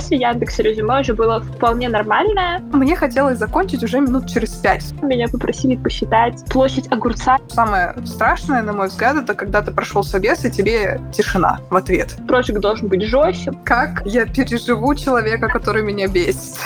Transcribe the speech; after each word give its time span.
после 0.00 0.16
Яндекса 0.16 0.62
резюме 0.62 1.00
уже 1.00 1.12
было 1.12 1.42
вполне 1.42 1.90
нормальное. 1.90 2.60
Мне 2.72 2.96
хотелось 2.96 3.36
закончить 3.36 3.84
уже 3.84 4.00
минут 4.00 4.30
через 4.30 4.48
пять. 4.54 4.94
Меня 5.02 5.28
попросили 5.28 5.76
посчитать 5.76 6.42
площадь 6.46 6.90
огурца. 6.90 7.36
Самое 7.48 7.94
страшное, 8.06 8.62
на 8.62 8.72
мой 8.72 8.88
взгляд, 8.88 9.16
это 9.16 9.34
когда 9.34 9.60
ты 9.60 9.72
прошел 9.72 10.02
собес, 10.02 10.42
и 10.46 10.50
тебе 10.50 11.02
тишина 11.12 11.60
в 11.68 11.76
ответ. 11.76 12.16
Прожик 12.26 12.60
должен 12.60 12.88
быть 12.88 13.02
жестче. 13.02 13.52
Как 13.62 14.00
я 14.06 14.24
переживу 14.24 14.94
человека, 14.94 15.48
который 15.48 15.82
меня 15.82 16.08
бесит? 16.08 16.56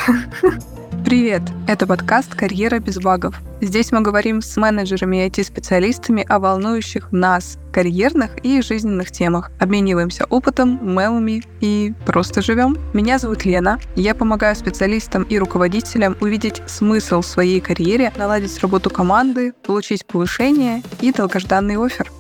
Привет! 1.14 1.42
Это 1.68 1.86
подкаст 1.86 2.34
«Карьера 2.34 2.80
без 2.80 2.98
багов». 2.98 3.40
Здесь 3.60 3.92
мы 3.92 4.00
говорим 4.00 4.42
с 4.42 4.56
менеджерами 4.56 5.24
и 5.24 5.28
IT-специалистами 5.28 6.26
о 6.28 6.40
волнующих 6.40 7.12
нас, 7.12 7.56
карьерных 7.72 8.44
и 8.44 8.60
жизненных 8.60 9.12
темах. 9.12 9.52
Обмениваемся 9.60 10.24
опытом, 10.24 10.80
мемами 10.82 11.44
и 11.60 11.94
просто 12.04 12.42
живем. 12.42 12.76
Меня 12.94 13.20
зовут 13.20 13.44
Лена. 13.44 13.78
Я 13.94 14.16
помогаю 14.16 14.56
специалистам 14.56 15.22
и 15.22 15.38
руководителям 15.38 16.16
увидеть 16.20 16.60
смысл 16.66 17.20
в 17.20 17.26
своей 17.26 17.60
карьере, 17.60 18.12
наладить 18.16 18.58
работу 18.58 18.90
команды, 18.90 19.52
получить 19.64 20.04
повышение 20.06 20.82
и 21.00 21.12
долгожданный 21.12 21.76
офер. 21.76 22.10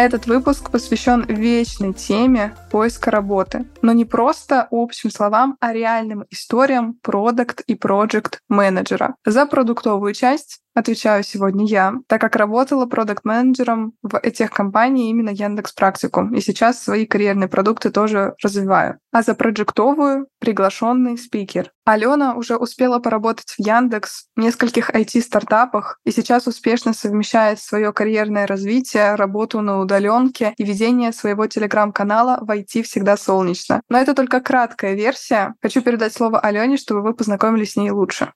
Этот 0.00 0.26
выпуск 0.26 0.70
посвящен 0.70 1.26
вечной 1.28 1.92
теме 1.92 2.56
поиска 2.70 3.10
работы, 3.10 3.66
но 3.82 3.92
не 3.92 4.06
просто 4.06 4.66
общим 4.70 5.10
словам, 5.10 5.58
а 5.60 5.74
реальным 5.74 6.24
историям 6.30 6.94
продукт 7.02 7.60
и 7.66 7.74
проект 7.74 8.40
менеджера. 8.48 9.16
За 9.26 9.44
продуктовую 9.44 10.14
часть 10.14 10.60
отвечаю 10.74 11.22
сегодня 11.22 11.66
я, 11.66 11.94
так 12.06 12.20
как 12.20 12.36
работала 12.36 12.86
продукт-менеджером 12.86 13.94
в 14.02 14.18
этих 14.18 14.50
компаниях 14.50 15.10
именно 15.10 15.30
Яндекс 15.30 15.72
Практикум, 15.72 16.34
и 16.34 16.40
сейчас 16.40 16.82
свои 16.82 17.06
карьерные 17.06 17.48
продукты 17.48 17.90
тоже 17.90 18.34
развиваю. 18.42 18.98
А 19.12 19.22
за 19.22 19.34
проектовую 19.34 20.28
приглашенный 20.38 21.18
спикер. 21.18 21.72
Алена 21.84 22.34
уже 22.34 22.56
успела 22.56 23.00
поработать 23.00 23.50
в 23.50 23.58
Яндекс, 23.58 24.26
в 24.36 24.40
нескольких 24.40 24.90
IT-стартапах, 24.90 25.98
и 26.04 26.12
сейчас 26.12 26.46
успешно 26.46 26.92
совмещает 26.92 27.58
свое 27.60 27.92
карьерное 27.92 28.46
развитие, 28.46 29.16
работу 29.16 29.60
на 29.60 29.80
удаленке 29.80 30.54
и 30.56 30.64
ведение 30.64 31.12
своего 31.12 31.46
телеграм-канала 31.46 32.38
в 32.40 32.50
IT 32.50 32.82
всегда 32.82 33.16
солнечно. 33.16 33.82
Но 33.88 33.98
это 33.98 34.14
только 34.14 34.40
краткая 34.40 34.94
версия. 34.94 35.54
Хочу 35.60 35.82
передать 35.82 36.14
слово 36.14 36.38
Алене, 36.38 36.76
чтобы 36.76 37.02
вы 37.02 37.14
познакомились 37.14 37.72
с 37.72 37.76
ней 37.76 37.90
лучше. 37.90 38.32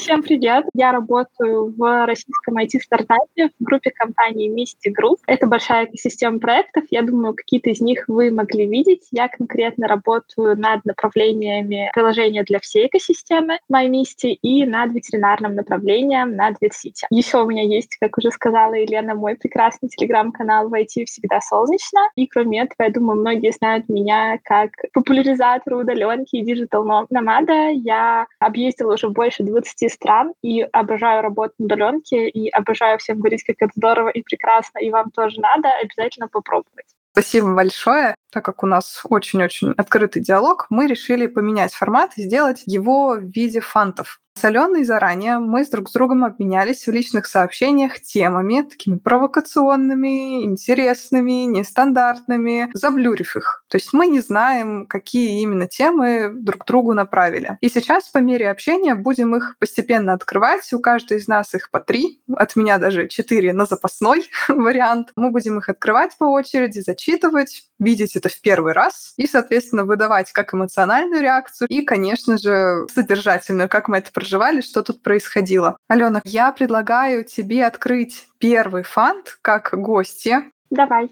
Всем 0.00 0.22
привет! 0.22 0.64
Я 0.72 0.92
работаю 0.92 1.74
в 1.76 2.06
российском 2.06 2.56
IT-стартапе 2.56 3.50
в 3.60 3.62
группе 3.62 3.90
компании 3.90 4.50
Misty 4.50 4.90
Group. 4.90 5.18
Это 5.26 5.46
большая 5.46 5.84
экосистема 5.84 6.38
проектов. 6.38 6.84
Я 6.90 7.02
думаю, 7.02 7.34
какие-то 7.34 7.68
из 7.68 7.82
них 7.82 8.04
вы 8.08 8.30
могли 8.30 8.66
видеть. 8.66 9.06
Я 9.10 9.28
конкретно 9.28 9.86
работаю 9.86 10.58
над 10.58 10.86
направлениями 10.86 11.90
приложения 11.92 12.44
для 12.44 12.60
всей 12.60 12.86
экосистемы 12.86 13.58
MyMisty 13.70 14.38
и 14.40 14.64
над 14.64 14.94
ветеринарным 14.94 15.54
направлением 15.54 16.34
над 16.34 16.56
VetCity. 16.62 17.04
Еще 17.10 17.42
у 17.42 17.46
меня 17.46 17.62
есть, 17.62 17.98
как 18.00 18.16
уже 18.16 18.30
сказала 18.30 18.72
Елена, 18.72 19.14
мой 19.14 19.36
прекрасный 19.36 19.90
телеграм-канал 19.90 20.70
в 20.70 20.72
IT 20.72 21.04
«Всегда 21.04 21.42
солнечно». 21.42 22.00
И 22.16 22.26
кроме 22.26 22.62
этого, 22.62 22.86
я 22.86 22.90
думаю, 22.90 23.20
многие 23.20 23.52
знают 23.52 23.90
меня 23.90 24.38
как 24.44 24.70
популяризатора 24.94 25.76
удаленки 25.76 26.36
и 26.36 26.42
digital 26.42 27.05
nomad 27.05 27.50
а. 27.50 27.68
Я 27.68 28.26
объездила 28.38 28.94
уже 28.94 29.10
больше 29.10 29.42
20 29.42 29.89
стран 29.90 30.32
и 30.42 30.62
обожаю 30.62 31.22
работать 31.22 31.58
на 31.58 31.66
удаленке 31.66 32.28
и 32.28 32.48
обожаю 32.48 32.98
всем 32.98 33.18
говорить, 33.18 33.44
как 33.44 33.56
это 33.58 33.72
здорово 33.76 34.08
и 34.08 34.22
прекрасно, 34.22 34.78
и 34.78 34.90
вам 34.90 35.10
тоже 35.10 35.40
надо 35.40 35.68
обязательно 35.82 36.28
попробовать. 36.28 36.86
Спасибо 37.12 37.54
большое. 37.54 38.14
Так 38.32 38.44
как 38.44 38.62
у 38.62 38.66
нас 38.66 39.00
очень-очень 39.04 39.72
открытый 39.76 40.22
диалог, 40.22 40.66
мы 40.70 40.86
решили 40.86 41.26
поменять 41.26 41.74
формат 41.74 42.12
и 42.16 42.22
сделать 42.22 42.62
его 42.66 43.16
в 43.16 43.24
виде 43.24 43.60
фантов. 43.60 44.20
С 44.40 44.44
Аленой 44.44 44.84
заранее 44.84 45.38
мы 45.38 45.66
с 45.66 45.68
друг 45.68 45.90
с 45.90 45.92
другом 45.92 46.24
обменялись 46.24 46.86
в 46.86 46.90
личных 46.90 47.26
сообщениях 47.26 48.00
темами, 48.00 48.62
такими 48.62 48.96
провокационными, 48.96 50.44
интересными, 50.44 51.44
нестандартными, 51.44 52.70
заблюрив 52.72 53.36
их. 53.36 53.62
То 53.68 53.76
есть 53.76 53.92
мы 53.92 54.06
не 54.06 54.20
знаем, 54.20 54.86
какие 54.86 55.42
именно 55.42 55.66
темы 55.66 56.30
друг 56.32 56.64
другу 56.64 56.94
направили. 56.94 57.58
И 57.60 57.68
сейчас 57.68 58.08
по 58.08 58.16
мере 58.16 58.50
общения 58.50 58.94
будем 58.94 59.36
их 59.36 59.56
постепенно 59.58 60.14
открывать. 60.14 60.72
У 60.72 60.80
каждой 60.80 61.18
из 61.18 61.28
нас 61.28 61.52
их 61.52 61.70
по 61.70 61.78
три, 61.78 62.22
от 62.34 62.56
меня 62.56 62.78
даже 62.78 63.08
четыре 63.08 63.52
на 63.52 63.66
запасной 63.66 64.30
вариант. 64.48 65.10
Мы 65.16 65.30
будем 65.32 65.58
их 65.58 65.68
открывать 65.68 66.16
по 66.16 66.24
очереди, 66.24 66.80
зачитывать, 66.80 67.64
видеть 67.78 68.16
это 68.16 68.30
в 68.30 68.40
первый 68.40 68.72
раз 68.72 69.12
и, 69.18 69.26
соответственно, 69.26 69.84
выдавать 69.84 70.32
как 70.32 70.54
эмоциональную 70.54 71.20
реакцию 71.20 71.68
и, 71.68 71.82
конечно 71.82 72.38
же, 72.38 72.86
содержательную, 72.94 73.68
как 73.68 73.88
мы 73.88 73.98
это 73.98 74.10
проживали, 74.30 74.60
что 74.60 74.82
тут 74.82 75.02
происходило. 75.02 75.76
Алена, 75.88 76.20
я 76.24 76.52
предлагаю 76.52 77.24
тебе 77.24 77.66
открыть 77.66 78.28
первый 78.38 78.84
фант 78.84 79.38
как 79.42 79.74
гостья. 79.74 80.44
Давай. 80.70 81.10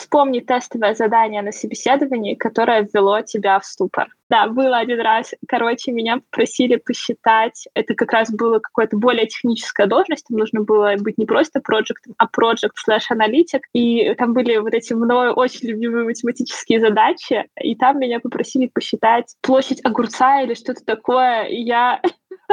Вспомни 0.00 0.40
тестовое 0.40 0.94
задание 0.94 1.42
на 1.42 1.52
собеседовании, 1.52 2.34
которое 2.34 2.88
ввело 2.90 3.20
тебя 3.20 3.60
в 3.60 3.66
ступор. 3.66 4.08
Да, 4.30 4.46
было 4.46 4.78
один 4.78 4.98
раз. 5.00 5.34
Короче, 5.46 5.92
меня 5.92 6.20
попросили 6.30 6.76
посчитать. 6.76 7.68
Это 7.74 7.94
как 7.94 8.10
раз 8.12 8.30
было 8.32 8.60
какое-то 8.60 8.96
более 8.96 9.26
техническая 9.26 9.86
должность. 9.86 10.24
Там 10.26 10.38
нужно 10.38 10.62
было 10.62 10.94
быть 10.98 11.18
не 11.18 11.26
просто 11.26 11.60
проектом, 11.60 12.14
а 12.16 12.24
project 12.24 12.76
slash 12.88 13.10
аналитик. 13.10 13.66
И 13.74 14.14
там 14.14 14.32
были 14.32 14.56
вот 14.56 14.72
эти 14.72 14.94
мною 14.94 15.34
очень 15.34 15.68
любимые 15.68 16.06
математические 16.06 16.80
задачи. 16.80 17.46
И 17.60 17.74
там 17.74 17.98
меня 17.98 18.20
попросили 18.20 18.68
посчитать 18.72 19.34
площадь 19.42 19.84
огурца 19.84 20.40
или 20.40 20.54
что-то 20.54 20.82
такое. 20.82 21.44
И 21.44 21.60
я 21.60 22.00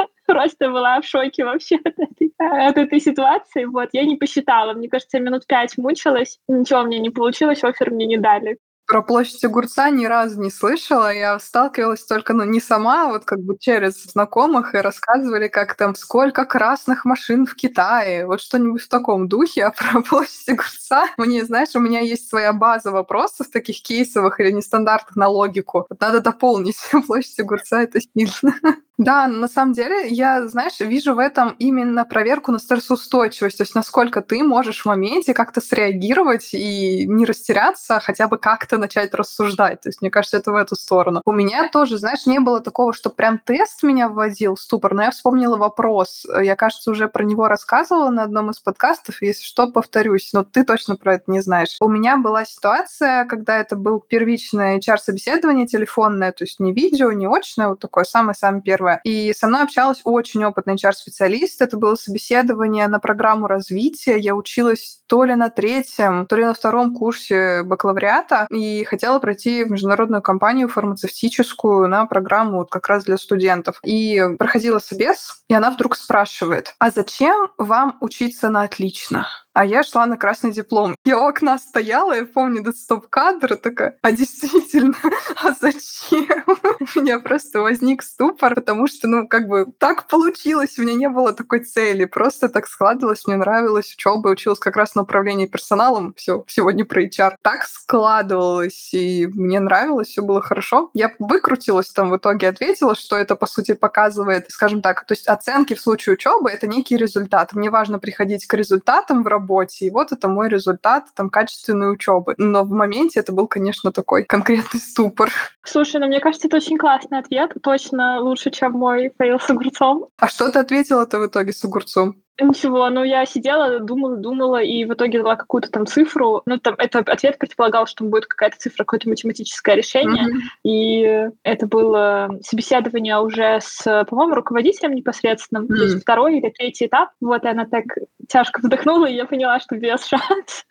просто 0.26 0.70
была 0.70 1.00
в 1.00 1.04
шоке 1.04 1.44
вообще 1.44 1.76
от 1.76 1.98
этой, 1.98 2.32
от 2.38 2.76
этой 2.76 3.00
ситуации. 3.00 3.64
Вот, 3.64 3.90
я 3.92 4.04
не 4.04 4.16
посчитала. 4.16 4.72
Мне 4.74 4.88
кажется, 4.88 5.20
минут 5.20 5.46
пять 5.46 5.76
мучилась. 5.78 6.38
Ничего 6.48 6.82
мне 6.82 6.98
не 6.98 7.10
получилось, 7.10 7.64
офер 7.64 7.90
мне 7.90 8.06
не 8.06 8.18
дали. 8.18 8.58
Про 8.86 9.02
площадь 9.02 9.44
огурца 9.44 9.90
ни 9.90 10.06
разу 10.06 10.40
не 10.40 10.50
слышала. 10.50 11.12
Я 11.12 11.38
сталкивалась 11.38 12.06
только, 12.06 12.32
ну, 12.32 12.44
не 12.44 12.58
сама, 12.58 13.04
а 13.04 13.08
вот 13.08 13.26
как 13.26 13.38
бы 13.40 13.58
через 13.58 14.02
знакомых 14.04 14.74
и 14.74 14.78
рассказывали, 14.78 15.48
как 15.48 15.74
там 15.74 15.94
сколько 15.94 16.46
красных 16.46 17.04
машин 17.04 17.44
в 17.44 17.54
Китае. 17.54 18.26
Вот 18.26 18.40
что-нибудь 18.40 18.80
в 18.80 18.88
таком 18.88 19.28
духе. 19.28 19.64
А 19.64 19.72
про 19.72 20.00
площадь 20.00 20.48
огурца 20.48 21.04
мне, 21.18 21.44
знаешь, 21.44 21.74
у 21.74 21.80
меня 21.80 22.00
есть 22.00 22.30
своя 22.30 22.54
база 22.54 22.90
вопросов 22.90 23.50
таких 23.50 23.82
кейсовых 23.82 24.40
или 24.40 24.52
нестандартных 24.52 25.16
на 25.16 25.28
логику. 25.28 25.84
Вот 25.90 26.00
надо 26.00 26.20
дополнить 26.20 26.78
площадь 27.06 27.38
огурца, 27.40 27.82
это 27.82 28.00
сильно. 28.00 28.54
Да, 28.98 29.28
на 29.28 29.46
самом 29.46 29.74
деле 29.74 30.08
я, 30.08 30.48
знаешь, 30.48 30.80
вижу 30.80 31.14
в 31.14 31.20
этом 31.20 31.54
именно 31.60 32.04
проверку 32.04 32.50
на 32.50 32.58
стрессоустойчивость, 32.58 33.58
то 33.58 33.62
есть 33.62 33.76
насколько 33.76 34.22
ты 34.22 34.42
можешь 34.42 34.82
в 34.82 34.86
моменте 34.86 35.34
как-то 35.34 35.60
среагировать 35.60 36.52
и 36.52 37.06
не 37.06 37.24
растеряться, 37.24 37.96
а 37.96 38.00
хотя 38.00 38.26
бы 38.26 38.38
как-то 38.38 38.76
начать 38.76 39.14
рассуждать. 39.14 39.82
То 39.82 39.88
есть 39.90 40.00
мне 40.02 40.10
кажется, 40.10 40.36
это 40.36 40.50
в 40.50 40.56
эту 40.56 40.74
сторону. 40.74 41.22
У 41.24 41.30
меня 41.30 41.68
тоже, 41.68 41.96
знаешь, 41.98 42.26
не 42.26 42.40
было 42.40 42.60
такого, 42.60 42.92
что 42.92 43.08
прям 43.08 43.38
тест 43.38 43.84
меня 43.84 44.08
вводил 44.08 44.56
в 44.56 44.60
ступор, 44.60 44.94
но 44.94 45.04
я 45.04 45.10
вспомнила 45.12 45.56
вопрос. 45.56 46.26
Я, 46.42 46.56
кажется, 46.56 46.90
уже 46.90 47.06
про 47.06 47.22
него 47.22 47.46
рассказывала 47.46 48.10
на 48.10 48.24
одном 48.24 48.50
из 48.50 48.58
подкастов, 48.58 49.22
если 49.22 49.44
что, 49.44 49.68
повторюсь, 49.68 50.30
но 50.32 50.42
ты 50.42 50.64
точно 50.64 50.96
про 50.96 51.14
это 51.14 51.30
не 51.30 51.40
знаешь. 51.40 51.76
У 51.80 51.88
меня 51.88 52.16
была 52.16 52.44
ситуация, 52.44 53.26
когда 53.26 53.58
это 53.58 53.76
был 53.76 54.00
первичное 54.00 54.78
HR-собеседование 54.78 55.68
телефонное, 55.68 56.32
то 56.32 56.42
есть 56.42 56.58
не 56.58 56.72
видео, 56.72 57.12
не 57.12 57.28
очное, 57.28 57.68
вот 57.68 57.78
такое 57.78 58.02
самое-самое 58.02 58.60
первое 58.60 58.87
первое. 58.88 59.00
И 59.04 59.32
со 59.32 59.46
мной 59.46 59.62
общалась 59.62 60.00
очень 60.04 60.44
опытный 60.44 60.74
HR-специалист. 60.74 61.60
Это 61.60 61.76
было 61.76 61.94
собеседование 61.94 62.88
на 62.88 62.98
программу 62.98 63.46
развития. 63.46 64.18
Я 64.18 64.34
училась 64.34 65.00
то 65.06 65.24
ли 65.24 65.34
на 65.34 65.50
третьем, 65.50 66.26
то 66.26 66.36
ли 66.36 66.44
на 66.44 66.54
втором 66.54 66.94
курсе 66.94 67.62
бакалавриата 67.62 68.46
и 68.50 68.84
хотела 68.84 69.18
пройти 69.18 69.64
в 69.64 69.70
международную 69.70 70.22
компанию 70.22 70.68
фармацевтическую 70.68 71.88
на 71.88 72.06
программу 72.06 72.58
вот 72.58 72.70
как 72.70 72.88
раз 72.88 73.04
для 73.04 73.16
студентов. 73.16 73.80
И 73.84 74.22
проходила 74.38 74.78
собес, 74.78 75.42
и 75.48 75.54
она 75.54 75.70
вдруг 75.70 75.96
спрашивает, 75.96 76.74
а 76.78 76.90
зачем 76.90 77.48
вам 77.56 77.96
учиться 78.00 78.50
на 78.50 78.62
отлично? 78.62 79.26
А 79.52 79.64
я 79.64 79.82
шла 79.82 80.06
на 80.06 80.16
красный 80.16 80.52
диплом. 80.52 80.94
Я 81.04 81.18
у 81.18 81.26
окна 81.26 81.58
стояла, 81.58 82.12
я 82.12 82.24
помню 82.24 82.62
до 82.62 82.72
стоп-кадра, 82.72 83.56
такая, 83.56 83.98
а 84.02 84.12
действительно, 84.12 84.94
а 85.42 85.52
зачем? 85.60 86.44
У 86.96 87.00
меня 87.00 87.18
просто 87.18 87.60
возник 87.60 88.02
ступор, 88.02 88.54
потому 88.54 88.86
что, 88.86 89.08
ну, 89.08 89.26
как 89.26 89.48
бы 89.48 89.66
так 89.78 90.06
получилось, 90.06 90.78
у 90.78 90.82
меня 90.82 90.94
не 90.94 91.08
было 91.08 91.32
такой 91.32 91.64
цели, 91.64 92.04
просто 92.04 92.48
так 92.48 92.68
складывалось, 92.68 93.26
мне 93.26 93.36
нравилось 93.36 93.92
учеба, 93.94 94.28
училась 94.28 94.58
как 94.58 94.76
раз 94.76 94.94
на 94.94 95.02
управлении 95.02 95.46
персоналом, 95.46 96.14
все, 96.16 96.44
сегодня 96.46 96.84
про 96.84 97.02
HR. 97.04 97.34
Так 97.42 97.64
складывалось, 97.64 98.90
и 98.92 99.26
мне 99.26 99.60
нравилось, 99.60 100.08
все 100.08 100.22
было 100.22 100.40
хорошо. 100.40 100.90
Я 100.94 101.12
выкрутилась 101.18 101.90
там 101.90 102.10
в 102.10 102.16
итоге, 102.16 102.48
ответила, 102.48 102.94
что 102.94 103.16
это, 103.16 103.34
по 103.34 103.46
сути, 103.46 103.74
показывает, 103.74 104.46
скажем 104.50 104.82
так, 104.82 105.04
то 105.04 105.12
есть 105.12 105.26
оценки 105.26 105.74
в 105.74 105.80
случае 105.80 106.14
учебы— 106.14 106.50
это 106.52 106.66
некий 106.66 106.96
результат. 106.96 107.52
Мне 107.54 107.70
важно 107.70 107.98
приходить 107.98 108.46
к 108.46 108.54
результатам 108.54 109.22
в 109.22 109.26
работе, 109.26 109.37
и 109.80 109.90
вот 109.90 110.12
это 110.12 110.28
мой 110.28 110.48
результат 110.48 111.06
там 111.14 111.30
качественной 111.30 111.92
учебы. 111.92 112.34
Но 112.38 112.64
в 112.64 112.70
моменте 112.70 113.20
это 113.20 113.32
был, 113.32 113.46
конечно, 113.46 113.92
такой 113.92 114.24
конкретный 114.24 114.80
ступор. 114.80 115.30
Слушай, 115.64 116.00
ну 116.00 116.06
мне 116.06 116.20
кажется, 116.20 116.48
это 116.48 116.56
очень 116.56 116.78
классный 116.78 117.18
ответ, 117.18 117.52
точно 117.62 118.20
лучше, 118.20 118.50
чем 118.50 118.72
мой 118.72 119.12
fail 119.18 119.38
с 119.38 119.50
огурцом. 119.50 120.08
А 120.18 120.28
что 120.28 120.50
ты 120.50 120.58
ответила-то 120.58 121.18
в 121.18 121.26
итоге 121.26 121.52
с 121.52 121.64
огурцом? 121.64 122.22
Ничего, 122.40 122.88
ну 122.88 123.02
я 123.02 123.26
сидела, 123.26 123.80
думала, 123.80 124.16
думала, 124.16 124.62
и 124.62 124.84
в 124.84 124.92
итоге 124.92 125.18
дала 125.18 125.34
какую-то 125.34 125.70
там 125.70 125.86
цифру. 125.86 126.42
Ну, 126.46 126.58
там 126.58 126.74
это 126.78 127.00
ответ 127.00 127.36
предполагал, 127.38 127.86
что 127.86 128.04
будет 128.04 128.26
какая-то 128.26 128.58
цифра, 128.58 128.84
какое-то 128.84 129.08
математическое 129.08 129.74
решение. 129.74 130.24
Mm-hmm. 130.24 130.40
И 130.62 131.30
это 131.42 131.66
было 131.66 132.30
собеседование 132.42 133.18
уже 133.18 133.58
с, 133.60 134.04
по-моему, 134.08 134.34
руководителем 134.34 134.94
непосредственным. 134.94 135.64
Mm-hmm. 135.64 135.76
То 135.76 135.84
есть 135.84 136.02
второй 136.02 136.38
или 136.38 136.50
третий 136.50 136.86
этап. 136.86 137.10
Вот, 137.20 137.44
и 137.44 137.48
она 137.48 137.66
так 137.66 137.84
тяжко 138.28 138.60
вздохнула, 138.60 139.06
и 139.06 139.16
я 139.16 139.24
поняла, 139.24 139.58
что 139.58 139.76
без 139.76 140.06
шансов. 140.06 140.64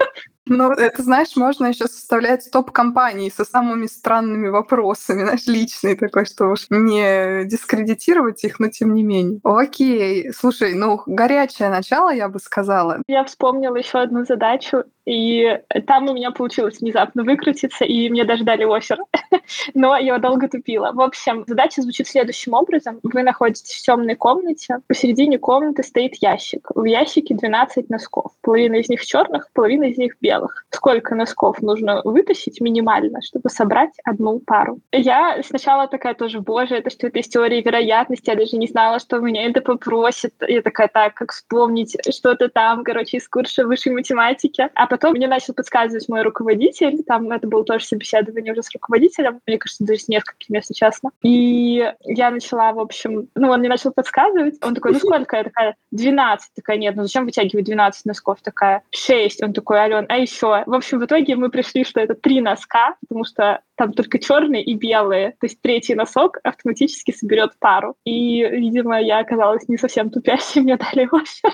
Ну, 0.49 0.71
это, 0.71 1.03
знаешь, 1.03 1.35
можно 1.35 1.67
еще 1.67 1.87
составлять 1.87 2.49
топ 2.51 2.71
компании 2.71 3.29
со 3.29 3.45
самыми 3.45 3.87
странными 3.87 4.49
вопросами, 4.49 5.23
знаешь, 5.23 5.45
личный 5.47 5.95
такой, 5.95 6.25
что 6.25 6.47
уж 6.47 6.67
не 6.69 7.45
дискредитировать 7.45 8.43
их, 8.43 8.59
но 8.59 8.69
тем 8.69 8.93
не 8.93 9.03
менее. 9.03 9.39
Окей, 9.43 10.31
слушай, 10.33 10.73
ну, 10.73 11.01
горячее 11.05 11.69
начало, 11.69 12.13
я 12.13 12.29
бы 12.29 12.39
сказала. 12.39 13.01
Я 13.07 13.23
вспомнила 13.23 13.75
еще 13.75 13.99
одну 13.99 14.25
задачу 14.25 14.83
и 15.07 15.61
там 15.85 16.09
у 16.09 16.13
меня 16.13 16.31
получилось 16.31 16.81
внезапно 16.81 17.23
выкрутиться, 17.23 17.85
и 17.85 18.09
мне 18.09 18.25
даже 18.25 18.43
дали 18.43 18.65
офер. 18.65 18.99
Но 19.73 19.95
я 19.95 20.17
долго 20.17 20.49
тупила. 20.49 20.91
В 20.91 20.99
общем, 20.99 21.45
задача 21.47 21.81
звучит 21.81 22.09
следующим 22.09 22.53
образом. 22.53 22.99
Вы 23.03 23.23
находитесь 23.23 23.73
в 23.73 23.81
темной 23.83 24.15
комнате. 24.15 24.79
Посередине 24.87 25.39
комнаты 25.39 25.83
стоит 25.83 26.15
ящик. 26.15 26.67
В 26.75 26.83
ящике 26.83 27.35
12 27.35 27.89
носков. 27.89 28.33
Половина 28.41 28.75
из 28.75 28.89
них 28.89 29.05
черных, 29.05 29.47
половина 29.53 29.85
из 29.85 29.97
них 29.97 30.17
белых. 30.19 30.65
Сколько 30.71 31.15
носков 31.15 31.61
нужно 31.61 32.01
вытащить 32.03 32.59
минимально, 32.59 33.21
чтобы 33.21 33.49
собрать 33.49 33.93
одну 34.03 34.39
пару? 34.39 34.81
Я 34.91 35.41
сначала 35.41 35.87
такая 35.87 36.15
тоже, 36.15 36.41
боже, 36.41 36.75
это 36.75 36.89
что 36.89 37.07
это 37.07 37.19
из 37.19 37.29
теории 37.29 37.61
вероятности, 37.61 38.29
я 38.29 38.35
даже 38.35 38.57
не 38.57 38.67
знала, 38.67 38.99
что 38.99 39.19
меня 39.19 39.45
это 39.45 39.61
попросит. 39.61 40.33
Я 40.45 40.61
такая, 40.61 40.89
так, 40.89 41.13
как 41.13 41.31
вспомнить 41.31 41.95
что-то 42.13 42.49
там, 42.49 42.83
короче, 42.83 43.17
из 43.17 43.29
курса 43.29 43.65
высшей 43.65 43.93
математики. 43.93 44.69
А 44.73 44.96
потом 44.97 45.13
мне 45.13 45.27
начал 45.27 45.53
подсказывать 45.53 46.09
мой 46.09 46.23
руководитель, 46.23 47.03
там 47.03 47.31
это 47.31 47.47
было 47.47 47.63
тоже 47.63 47.85
собеседование 47.85 48.51
уже 48.51 48.63
с 48.63 48.71
руководителем, 48.73 49.41
мне 49.45 49.59
кажется, 49.59 49.85
даже 49.85 49.99
с 50.01 50.07
несколькими, 50.07 50.57
если 50.57 50.73
честно. 50.73 51.11
И 51.21 51.93
я 52.03 52.31
начала, 52.31 52.73
в 52.73 52.79
общем, 52.79 53.29
ну, 53.35 53.49
он 53.49 53.59
мне 53.59 53.69
начал 53.69 53.91
подсказывать, 53.91 54.55
он 54.63 54.73
такой, 54.73 54.93
ну, 54.93 54.99
сколько? 54.99 55.37
Я 55.37 55.43
такая, 55.43 55.75
12. 55.91 56.53
Такая, 56.55 56.77
нет, 56.77 56.95
ну, 56.95 57.03
зачем 57.03 57.25
вытягивать 57.25 57.65
12 57.65 58.05
носков? 58.05 58.39
Такая, 58.41 58.81
6. 58.89 59.43
Он 59.43 59.53
такой, 59.53 59.77
Ален, 59.77 60.05
а 60.09 60.17
еще? 60.17 60.63
В 60.65 60.73
общем, 60.73 60.99
в 60.99 61.05
итоге 61.05 61.35
мы 61.35 61.49
пришли, 61.49 61.83
что 61.83 61.99
это 61.99 62.15
три 62.15 62.41
носка, 62.41 62.95
потому 63.01 63.23
что 63.23 63.61
там 63.75 63.93
только 63.93 64.17
черные 64.17 64.63
и 64.63 64.73
белые. 64.73 65.31
То 65.39 65.45
есть 65.45 65.61
третий 65.61 65.93
носок 65.93 66.39
автоматически 66.43 67.11
соберет 67.11 67.51
пару. 67.59 67.95
И, 68.03 68.43
видимо, 68.43 68.99
я 68.99 69.19
оказалась 69.19 69.67
не 69.67 69.77
совсем 69.77 70.09
тупящей, 70.09 70.61
мне 70.61 70.77
дали 70.77 71.07
офер. 71.11 71.51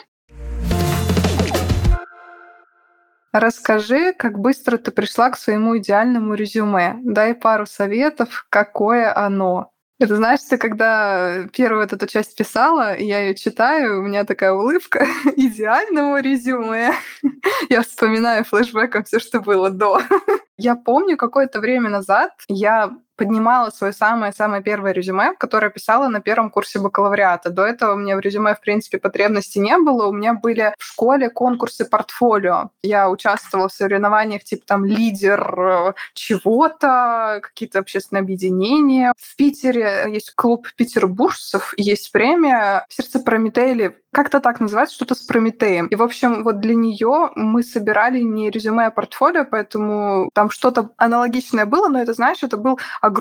Расскажи, 3.33 4.13
как 4.13 4.38
быстро 4.38 4.77
ты 4.77 4.91
пришла 4.91 5.31
к 5.31 5.38
своему 5.38 5.75
идеальному 5.80 6.35
резюме. 6.35 7.00
Дай 7.03 7.33
пару 7.33 7.65
советов, 7.65 8.45
какое 8.50 9.15
оно. 9.18 9.71
Это 10.00 10.18
знаешь, 10.18 10.41
ты 10.47 10.57
когда 10.57 11.47
первую 11.51 11.83
эту 11.85 12.06
часть 12.06 12.35
писала, 12.35 12.95
я 12.95 13.21
ее 13.21 13.35
читаю, 13.35 14.00
у 14.00 14.03
меня 14.03 14.24
такая 14.24 14.53
улыбка 14.53 15.07
идеального 15.35 16.21
резюме. 16.21 16.94
Я 17.69 17.81
вспоминаю 17.81 18.44
флешбеком 18.44 19.03
все, 19.03 19.19
что 19.19 19.39
было 19.39 19.69
до. 19.69 20.01
Я 20.57 20.75
помню, 20.75 21.18
какое-то 21.18 21.59
время 21.59 21.89
назад 21.89 22.31
я 22.47 22.91
поднимала 23.24 23.70
свое 23.70 23.94
самое-самое 23.94 24.62
первое 24.62 24.92
резюме, 24.92 25.34
которое 25.38 25.70
писала 25.70 26.08
на 26.08 26.20
первом 26.20 26.50
курсе 26.50 26.80
бакалавриата. 26.80 27.50
До 27.50 27.66
этого 27.66 27.94
у 27.94 27.98
меня 27.98 28.18
в 28.18 28.20
резюме, 28.20 28.54
в 28.54 28.60
принципе, 28.60 28.98
потребности 28.98 29.60
не 29.60 29.78
было. 29.78 30.08
У 30.08 30.12
меня 30.12 30.34
были 30.34 30.74
в 30.78 30.84
школе 30.84 31.30
конкурсы 31.30 31.86
портфолио. 31.86 32.70
Я 32.81 33.10
участвовала 33.10 33.70
в 33.70 33.74
соревнованиях 33.74 34.44
типа 34.44 34.64
там 34.66 34.86
лидер 34.86 35.60
э, 35.60 35.94
чего-то, 36.14 37.40
какие-то 37.42 37.80
общественные 37.80 38.22
объединения. 38.22 39.14
В 39.18 39.36
Питере 39.36 40.06
есть 40.10 40.34
клуб 40.36 40.68
петербуржцев, 40.75 41.74
есть 41.78 42.12
премия 42.12 42.86
«Сердце 42.90 43.20
Прометея» 43.20 43.94
как-то 44.14 44.40
так 44.40 44.60
называется, 44.60 44.96
что-то 44.96 45.16
с 45.16 45.22
Прометеем. 45.24 45.88
И, 45.88 45.96
в 45.96 46.04
общем, 46.04 46.44
вот 46.44 46.60
для 46.60 46.75
нее 46.75 47.31
мы 47.36 47.64
собирали 47.64 48.22
не 48.22 48.50
резюме, 48.50 48.86
а 48.86 48.92
портфолио, 48.92 49.46
поэтому 49.50 50.30
там 50.34 50.50
что-то 50.50 50.92
аналогичное 50.98 51.66
было, 51.66 51.88
но 51.88 52.00
это, 52.00 52.14
знаешь, 52.14 52.44
это 52.44 52.56
был 52.56 52.80
огромный 53.02 53.12